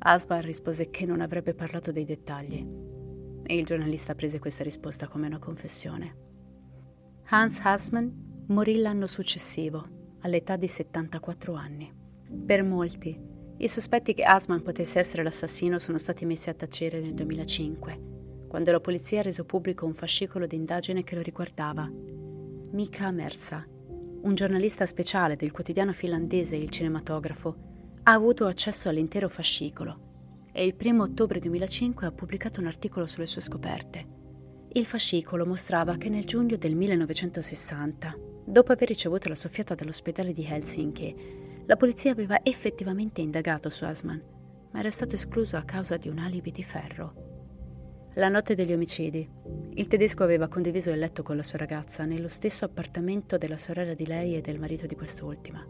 Asman 0.00 0.42
rispose 0.42 0.90
che 0.90 1.06
non 1.06 1.22
avrebbe 1.22 1.54
parlato 1.54 1.90
dei 1.90 2.04
dettagli 2.04 2.66
e 3.42 3.56
il 3.56 3.64
giornalista 3.64 4.14
prese 4.14 4.38
questa 4.38 4.64
risposta 4.64 5.08
come 5.08 5.28
una 5.28 5.38
confessione. 5.38 6.28
Hans 7.30 7.60
Hasman 7.62 8.28
morì 8.50 8.78
l'anno 8.78 9.06
successivo, 9.06 10.16
all'età 10.22 10.56
di 10.56 10.66
74 10.66 11.54
anni. 11.54 11.92
Per 12.44 12.64
molti, 12.64 13.16
i 13.58 13.68
sospetti 13.68 14.12
che 14.12 14.24
Asman 14.24 14.62
potesse 14.62 14.98
essere 14.98 15.22
l'assassino 15.22 15.78
sono 15.78 15.98
stati 15.98 16.24
messi 16.24 16.50
a 16.50 16.54
tacere 16.54 17.00
nel 17.00 17.14
2005, 17.14 18.46
quando 18.48 18.72
la 18.72 18.80
polizia 18.80 19.20
ha 19.20 19.22
reso 19.22 19.44
pubblico 19.44 19.86
un 19.86 19.94
fascicolo 19.94 20.46
d'indagine 20.46 21.04
che 21.04 21.14
lo 21.14 21.22
riguardava. 21.22 21.88
Mika 22.72 23.10
Mersa, 23.12 23.64
un 24.22 24.34
giornalista 24.34 24.84
speciale 24.84 25.36
del 25.36 25.52
quotidiano 25.52 25.92
finlandese 25.92 26.56
Il 26.56 26.70
Cinematografo, 26.70 27.56
ha 28.02 28.12
avuto 28.12 28.46
accesso 28.46 28.88
all'intero 28.88 29.28
fascicolo 29.28 30.48
e 30.52 30.66
il 30.66 30.74
1 30.76 31.02
ottobre 31.04 31.38
2005 31.38 32.04
ha 32.04 32.12
pubblicato 32.12 32.58
un 32.58 32.66
articolo 32.66 33.06
sulle 33.06 33.26
sue 33.26 33.42
scoperte. 33.42 34.18
Il 34.72 34.86
fascicolo 34.86 35.46
mostrava 35.46 35.96
che 35.96 36.08
nel 36.08 36.24
giugno 36.24 36.56
del 36.56 36.74
1960, 36.74 38.29
dopo 38.50 38.72
aver 38.72 38.88
ricevuto 38.88 39.28
la 39.28 39.34
soffiata 39.34 39.74
dall'ospedale 39.74 40.32
di 40.32 40.44
Helsinki, 40.44 41.38
La 41.66 41.76
polizia 41.76 42.10
aveva 42.10 42.40
effettivamente 42.42 43.20
indagato 43.20 43.70
su 43.70 43.84
Asman, 43.84 44.20
ma 44.72 44.78
era 44.80 44.90
stato 44.90 45.14
escluso 45.14 45.56
a 45.56 45.62
causa 45.62 45.96
di 45.96 46.08
un 46.08 46.18
alibi 46.18 46.50
di 46.50 46.64
ferro. 46.64 48.10
La 48.14 48.28
notte 48.28 48.56
degli 48.56 48.72
omicidi, 48.72 49.28
il 49.74 49.86
tedesco 49.86 50.24
aveva 50.24 50.48
condiviso 50.48 50.90
il 50.90 50.98
letto 50.98 51.22
con 51.22 51.36
la 51.36 51.44
sua 51.44 51.58
ragazza 51.58 52.04
nello 52.04 52.26
stesso 52.26 52.64
appartamento 52.64 53.38
della 53.38 53.56
sorella 53.56 53.94
di 53.94 54.04
lei 54.04 54.36
e 54.36 54.40
del 54.40 54.58
marito 54.58 54.86
di 54.86 54.96
quest'ultima. 54.96 55.64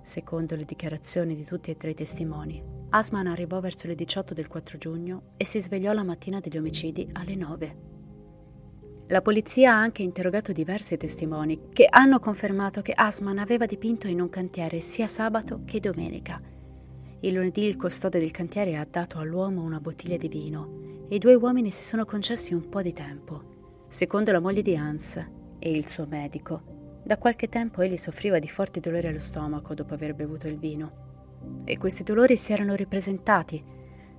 Secondo 0.00 0.56
le 0.56 0.64
dichiarazioni 0.64 1.36
di 1.36 1.44
tutti 1.44 1.70
e 1.70 1.76
tre 1.76 1.90
i 1.90 1.94
testimoni, 1.94 2.64
Asman 2.88 3.26
arrivò 3.26 3.60
verso 3.60 3.88
le 3.88 3.94
18 3.94 4.32
del 4.32 4.48
4 4.48 4.78
giugno 4.78 5.34
e 5.36 5.44
si 5.44 5.60
svegliò 5.60 5.92
la 5.92 6.02
mattina 6.02 6.40
degli 6.40 6.56
omicidi 6.56 7.06
alle 7.12 7.36
9. 7.36 7.99
La 9.10 9.22
polizia 9.22 9.72
ha 9.72 9.80
anche 9.80 10.04
interrogato 10.04 10.52
diversi 10.52 10.96
testimoni 10.96 11.70
che 11.72 11.88
hanno 11.90 12.20
confermato 12.20 12.80
che 12.80 12.92
Asman 12.94 13.38
aveva 13.38 13.66
dipinto 13.66 14.06
in 14.06 14.20
un 14.20 14.28
cantiere 14.28 14.78
sia 14.78 15.08
sabato 15.08 15.62
che 15.64 15.80
domenica. 15.80 16.40
Il 17.18 17.34
lunedì 17.34 17.64
il 17.64 17.76
custode 17.76 18.20
del 18.20 18.30
cantiere 18.30 18.76
ha 18.76 18.86
dato 18.88 19.18
all'uomo 19.18 19.62
una 19.62 19.80
bottiglia 19.80 20.16
di 20.16 20.28
vino 20.28 21.06
e 21.08 21.16
i 21.16 21.18
due 21.18 21.34
uomini 21.34 21.72
si 21.72 21.82
sono 21.82 22.04
concessi 22.04 22.54
un 22.54 22.68
po' 22.68 22.82
di 22.82 22.92
tempo. 22.92 23.84
Secondo 23.88 24.30
la 24.30 24.38
moglie 24.38 24.62
di 24.62 24.76
Hans 24.76 25.16
e 25.58 25.70
il 25.72 25.88
suo 25.88 26.06
medico, 26.08 27.00
da 27.02 27.18
qualche 27.18 27.48
tempo 27.48 27.82
egli 27.82 27.96
soffriva 27.96 28.38
di 28.38 28.48
forti 28.48 28.78
dolori 28.78 29.08
allo 29.08 29.18
stomaco 29.18 29.74
dopo 29.74 29.92
aver 29.92 30.14
bevuto 30.14 30.46
il 30.46 30.56
vino. 30.56 31.64
E 31.64 31.78
questi 31.78 32.04
dolori 32.04 32.36
si 32.36 32.52
erano 32.52 32.76
ripresentati. 32.76 33.60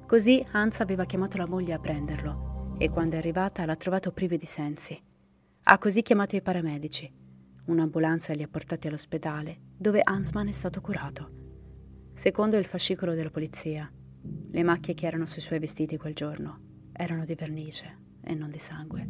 Così 0.05 0.45
Hans 0.51 0.81
aveva 0.81 1.05
chiamato 1.05 1.37
la 1.37 1.47
moglie 1.47 1.71
a 1.71 1.79
prenderlo 1.79 2.50
e 2.81 2.89
quando 2.89 3.13
è 3.13 3.19
arrivata 3.19 3.63
l'ha 3.63 3.75
trovato 3.75 4.11
privo 4.11 4.35
di 4.35 4.47
sensi. 4.47 4.99
Ha 5.65 5.77
così 5.77 6.01
chiamato 6.01 6.35
i 6.35 6.41
paramedici. 6.41 7.13
Un'ambulanza 7.65 8.33
li 8.33 8.41
ha 8.41 8.47
portati 8.47 8.87
all'ospedale, 8.87 9.55
dove 9.77 10.01
Hansman 10.03 10.47
è 10.47 10.51
stato 10.51 10.81
curato. 10.81 11.29
Secondo 12.11 12.57
il 12.57 12.65
fascicolo 12.65 13.13
della 13.13 13.29
polizia, 13.29 13.87
le 14.49 14.63
macchie 14.63 14.95
che 14.95 15.05
erano 15.05 15.27
sui 15.27 15.43
suoi 15.43 15.59
vestiti 15.59 15.95
quel 15.95 16.15
giorno 16.15 16.89
erano 16.91 17.23
di 17.23 17.35
vernice 17.35 17.97
e 18.23 18.33
non 18.33 18.49
di 18.49 18.57
sangue. 18.57 19.09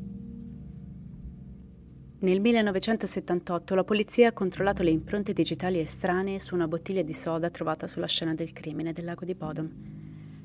Nel 2.20 2.42
1978 2.42 3.74
la 3.74 3.86
polizia 3.86 4.28
ha 4.28 4.34
controllato 4.34 4.84
le 4.84 4.92
impronte 4.92 5.32
digitali 5.32 5.80
estranee 5.80 6.42
su 6.42 6.56
una 6.56 6.68
bottiglia 6.68 7.04
di 7.04 7.14
soda 7.14 7.50
trovata 7.50 7.88
sulla 7.88 8.08
scena 8.08 8.34
del 8.34 8.52
crimine 8.52 8.92
del 8.92 9.06
lago 9.06 9.24
di 9.24 9.34
Bodom. 9.34 9.72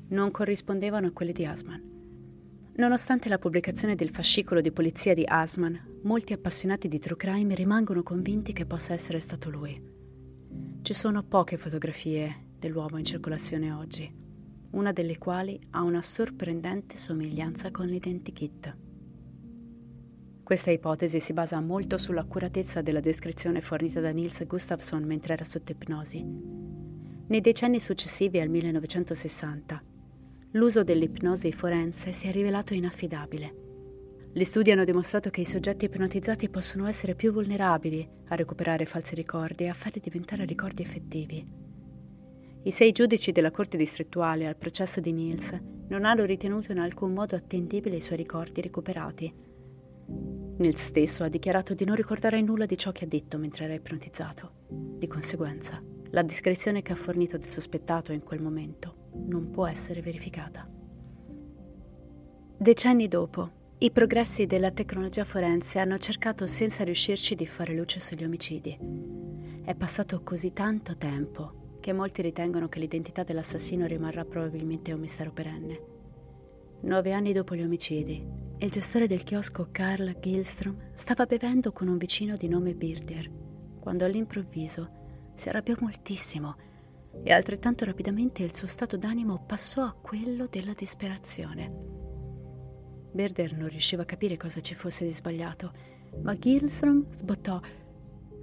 Non 0.07 0.31
corrispondevano 0.31 1.07
a 1.07 1.11
quelle 1.11 1.33
di 1.33 1.45
Asman. 1.45 1.96
Nonostante 2.77 3.29
la 3.29 3.37
pubblicazione 3.37 3.95
del 3.95 4.09
fascicolo 4.09 4.61
di 4.61 4.71
polizia 4.71 5.13
di 5.13 5.23
Asman, 5.25 5.99
molti 6.03 6.33
appassionati 6.33 6.87
di 6.87 6.99
true 6.99 7.17
crime 7.17 7.55
rimangono 7.55 8.03
convinti 8.03 8.53
che 8.53 8.65
possa 8.65 8.93
essere 8.93 9.19
stato 9.19 9.49
lui. 9.49 9.81
Ci 10.81 10.93
sono 10.93 11.23
poche 11.23 11.57
fotografie 11.57 12.45
dell'uomo 12.57 12.97
in 12.97 13.05
circolazione 13.05 13.71
oggi 13.71 14.25
una 14.71 14.91
delle 14.91 15.17
quali 15.17 15.59
ha 15.71 15.81
una 15.81 16.01
sorprendente 16.01 16.97
somiglianza 16.97 17.71
con 17.71 17.87
l'identikit. 17.87 18.77
Questa 20.43 20.71
ipotesi 20.71 21.19
si 21.19 21.33
basa 21.33 21.59
molto 21.59 21.97
sull'accuratezza 21.97 22.81
della 22.81 22.99
descrizione 22.99 23.59
fornita 23.61 23.99
da 23.99 24.11
Nils 24.11 24.45
Gustafsson 24.45 25.03
mentre 25.03 25.33
era 25.33 25.43
sotto 25.43 25.71
ipnosi. 25.71 26.23
Nei 27.27 27.41
decenni 27.41 27.79
successivi 27.79 28.39
al 28.39 28.49
1960, 28.49 29.83
l'uso 30.51 30.83
dell'ipnosi 30.83 31.51
forense 31.51 32.11
si 32.11 32.27
è 32.27 32.31
rivelato 32.31 32.73
inaffidabile. 32.73 33.65
Gli 34.31 34.43
studi 34.43 34.71
hanno 34.71 34.85
dimostrato 34.85 35.29
che 35.29 35.41
i 35.41 35.45
soggetti 35.45 35.85
ipnotizzati 35.85 36.49
possono 36.49 36.87
essere 36.87 37.15
più 37.15 37.33
vulnerabili 37.33 38.07
a 38.27 38.35
recuperare 38.35 38.85
falsi 38.85 39.15
ricordi 39.15 39.65
e 39.65 39.69
a 39.69 39.73
farli 39.73 39.99
diventare 39.99 40.45
ricordi 40.45 40.81
effettivi. 40.83 41.45
I 42.63 42.71
sei 42.71 42.91
giudici 42.91 43.31
della 43.31 43.51
Corte 43.51 43.77
distrettuale 43.77 44.45
al 44.45 44.57
processo 44.57 44.99
di 44.99 45.11
Niels 45.11 45.57
non 45.89 46.05
hanno 46.05 46.25
ritenuto 46.25 46.71
in 46.71 46.79
alcun 46.79 47.13
modo 47.13 47.35
attendibile 47.35 47.95
i 47.95 48.01
suoi 48.01 48.17
ricordi 48.17 48.61
recuperati. 48.61 49.33
Niels 50.57 50.81
stesso 50.81 51.23
ha 51.23 51.29
dichiarato 51.29 51.73
di 51.73 51.85
non 51.85 51.95
ricordare 51.95 52.41
nulla 52.41 52.65
di 52.65 52.77
ciò 52.77 52.91
che 52.91 53.05
ha 53.05 53.07
detto 53.07 53.37
mentre 53.37 53.65
era 53.65 53.73
ipnotizzato. 53.73 54.51
Di 54.69 55.07
conseguenza, 55.07 55.81
la 56.11 56.23
descrizione 56.23 56.81
che 56.81 56.93
ha 56.93 56.95
fornito 56.95 57.37
del 57.37 57.49
sospettato 57.49 58.11
in 58.11 58.23
quel 58.23 58.41
momento 58.41 58.96
non 59.13 59.49
può 59.51 59.67
essere 59.67 60.01
verificata. 60.01 60.69
Decenni 62.59 63.07
dopo, 63.07 63.51
i 63.79 63.91
progressi 63.91 64.47
della 64.47 64.71
tecnologia 64.71 65.23
forense 65.23 65.77
hanno 65.77 65.97
cercato 65.97 66.47
senza 66.47 66.83
riuscirci 66.83 67.35
di 67.35 67.45
fare 67.45 67.75
luce 67.75 67.99
sugli 67.99 68.23
omicidi. 68.23 68.77
È 69.63 69.75
passato 69.75 70.23
così 70.23 70.53
tanto 70.53 70.97
tempo 70.97 71.77
che 71.79 71.93
molti 71.93 72.21
ritengono 72.23 72.67
che 72.67 72.79
l'identità 72.79 73.23
dell'assassino 73.23 73.85
rimarrà 73.85 74.25
probabilmente 74.25 74.93
un 74.93 74.99
mistero 74.99 75.31
perenne. 75.31 75.81
Nove 76.81 77.13
anni 77.13 77.33
dopo 77.33 77.55
gli 77.55 77.61
omicidi, 77.61 78.25
il 78.57 78.69
gestore 78.71 79.07
del 79.07 79.23
chiosco 79.23 79.67
Carl 79.71 80.17
Gilstrom 80.19 80.75
stava 80.93 81.25
bevendo 81.25 81.71
con 81.71 81.87
un 81.87 81.97
vicino 81.97 82.35
di 82.35 82.47
nome 82.47 82.73
Birder, 82.73 83.29
quando 83.79 84.05
all'improvviso 84.05 84.89
si 85.35 85.49
arrabbiò 85.49 85.75
moltissimo 85.79 86.55
e 87.23 87.31
altrettanto 87.31 87.85
rapidamente 87.85 88.43
il 88.43 88.53
suo 88.53 88.67
stato 88.67 88.97
d'animo 88.97 89.43
passò 89.45 89.83
a 89.83 89.95
quello 89.99 90.47
della 90.47 90.73
disperazione. 90.73 91.95
Birder 93.11 93.55
non 93.55 93.67
riusciva 93.67 94.03
a 94.03 94.05
capire 94.05 94.37
cosa 94.37 94.61
ci 94.61 94.75
fosse 94.75 95.05
di 95.05 95.13
sbagliato, 95.13 95.71
ma 96.21 96.37
Gilstrom 96.37 97.09
sbottò: 97.09 97.59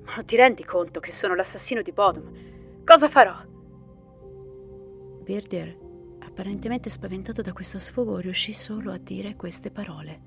Ma 0.05 0.14
non 0.16 0.25
ti 0.25 0.37
rendi 0.37 0.64
conto 0.64 1.01
che 1.01 1.12
sono 1.12 1.35
l'assassino 1.35 1.83
di 1.83 1.93
Bodom? 1.93 2.83
Cosa 2.85 3.09
farò? 3.09 3.35
Birder, 5.22 5.79
apparentemente 6.20 6.91
spaventato 6.91 7.41
da 7.41 7.53
questo 7.53 7.79
sfogo, 7.79 8.18
riuscì 8.18 8.53
solo 8.53 8.93
a 8.93 8.99
dire 8.99 9.37
queste 9.37 9.70
parole. 9.70 10.20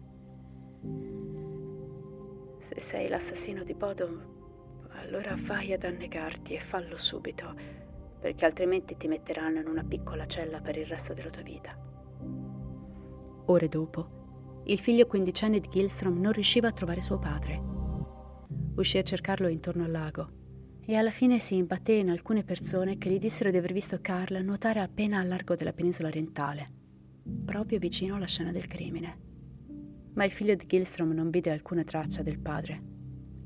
Se 2.70 2.80
sei 2.82 3.08
l'assassino 3.08 3.64
di 3.64 3.74
Bodom, 3.74 4.36
allora 5.02 5.36
vai 5.40 5.74
ad 5.74 5.84
annegarti 5.84 6.54
e 6.54 6.60
fallo 6.60 6.98
subito, 6.98 7.54
perché 8.20 8.46
altrimenti 8.46 8.98
ti 8.98 9.08
metteranno 9.08 9.60
in 9.60 9.68
una 9.68 9.84
piccola 9.84 10.26
cella 10.28 10.60
per 10.60 10.78
il 10.78 10.86
resto 10.86 11.14
della 11.14 11.30
tua 11.30 11.44
vita. 11.44 11.78
Ore 13.46 13.68
dopo, 13.70 14.64
il 14.66 14.80
figlio 14.80 15.06
quindicenne 15.06 15.60
di 15.60 15.70
Gilstrom 15.70 16.20
non 16.20 16.34
riusciva 16.34 16.68
a 16.68 16.74
trovare 16.74 17.00
suo 17.00 17.20
padre. 17.20 17.62
Uscì 18.76 18.98
a 18.98 19.04
cercarlo 19.04 19.48
intorno 19.48 19.86
al 19.86 19.92
lago 19.92 20.30
e 20.86 20.96
alla 20.96 21.12
fine 21.12 21.40
si 21.40 21.56
imbatté 21.56 21.94
in 21.94 22.10
alcune 22.10 22.44
persone 22.44 22.98
che 22.98 23.10
gli 23.10 23.18
dissero 23.18 23.52
di 23.52 23.58
aver 23.58 23.74
visto 23.74 24.00
Carl 24.02 24.44
nuotare 24.44 24.80
appena 24.82 25.20
a 25.20 25.24
largo 25.24 25.56
della 25.56 25.74
penisola 25.74 26.10
orientale, 26.10 26.70
proprio 27.46 27.80
vicino 27.80 28.16
alla 28.16 28.28
scena 28.28 28.52
del 28.52 28.68
crimine. 28.68 29.26
Ma 30.14 30.26
il 30.26 30.32
figlio 30.32 30.56
di 30.56 30.66
Gilstrom 30.66 31.12
non 31.12 31.30
vide 31.30 31.52
alcuna 31.52 31.84
traccia 31.84 32.22
del 32.22 32.40
padre 32.40 32.82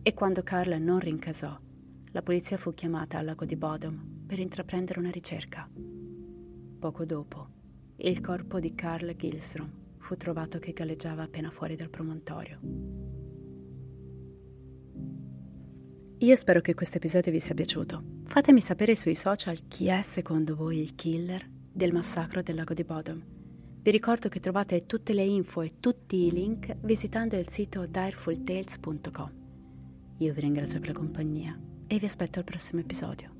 e 0.01 0.13
quando 0.13 0.41
Carl 0.41 0.81
non 0.81 0.99
rincasò, 0.99 1.55
la 2.11 2.21
polizia 2.21 2.57
fu 2.57 2.73
chiamata 2.73 3.17
al 3.19 3.25
lago 3.25 3.45
di 3.45 3.55
Bodom 3.55 4.20
per 4.31 4.39
intraprendere 4.39 4.97
una 4.97 5.09
ricerca. 5.09 5.69
Poco 6.79 7.03
dopo, 7.03 7.47
il 7.97 8.21
corpo 8.21 8.61
di 8.61 8.73
Carl 8.73 9.13
Gilstrom 9.17 9.69
fu 9.97 10.15
trovato 10.15 10.57
che 10.57 10.71
galleggiava 10.71 11.23
appena 11.23 11.49
fuori 11.49 11.75
dal 11.75 11.89
promontorio. 11.89 12.57
Io 16.19 16.35
spero 16.37 16.61
che 16.61 16.73
questo 16.75 16.95
episodio 16.95 17.29
vi 17.33 17.41
sia 17.41 17.53
piaciuto. 17.53 18.03
Fatemi 18.23 18.61
sapere 18.61 18.95
sui 18.95 19.15
social 19.15 19.67
chi 19.67 19.87
è 19.87 20.01
secondo 20.01 20.55
voi 20.55 20.79
il 20.79 20.95
killer 20.95 21.45
del 21.69 21.91
massacro 21.91 22.41
del 22.41 22.55
lago 22.55 22.73
di 22.73 22.85
Bodom. 22.85 23.21
Vi 23.81 23.91
ricordo 23.91 24.29
che 24.29 24.39
trovate 24.39 24.85
tutte 24.85 25.11
le 25.11 25.23
info 25.23 25.59
e 25.59 25.73
tutti 25.81 26.27
i 26.27 26.31
link 26.31 26.77
visitando 26.83 27.35
il 27.35 27.49
sito 27.49 27.85
direfultales.com. 27.85 29.31
Io 30.19 30.33
vi 30.33 30.39
ringrazio 30.39 30.79
per 30.79 30.87
la 30.87 30.97
compagnia 30.97 31.59
e 31.85 31.97
vi 31.97 32.05
aspetto 32.05 32.39
al 32.39 32.45
prossimo 32.45 32.79
episodio. 32.79 33.39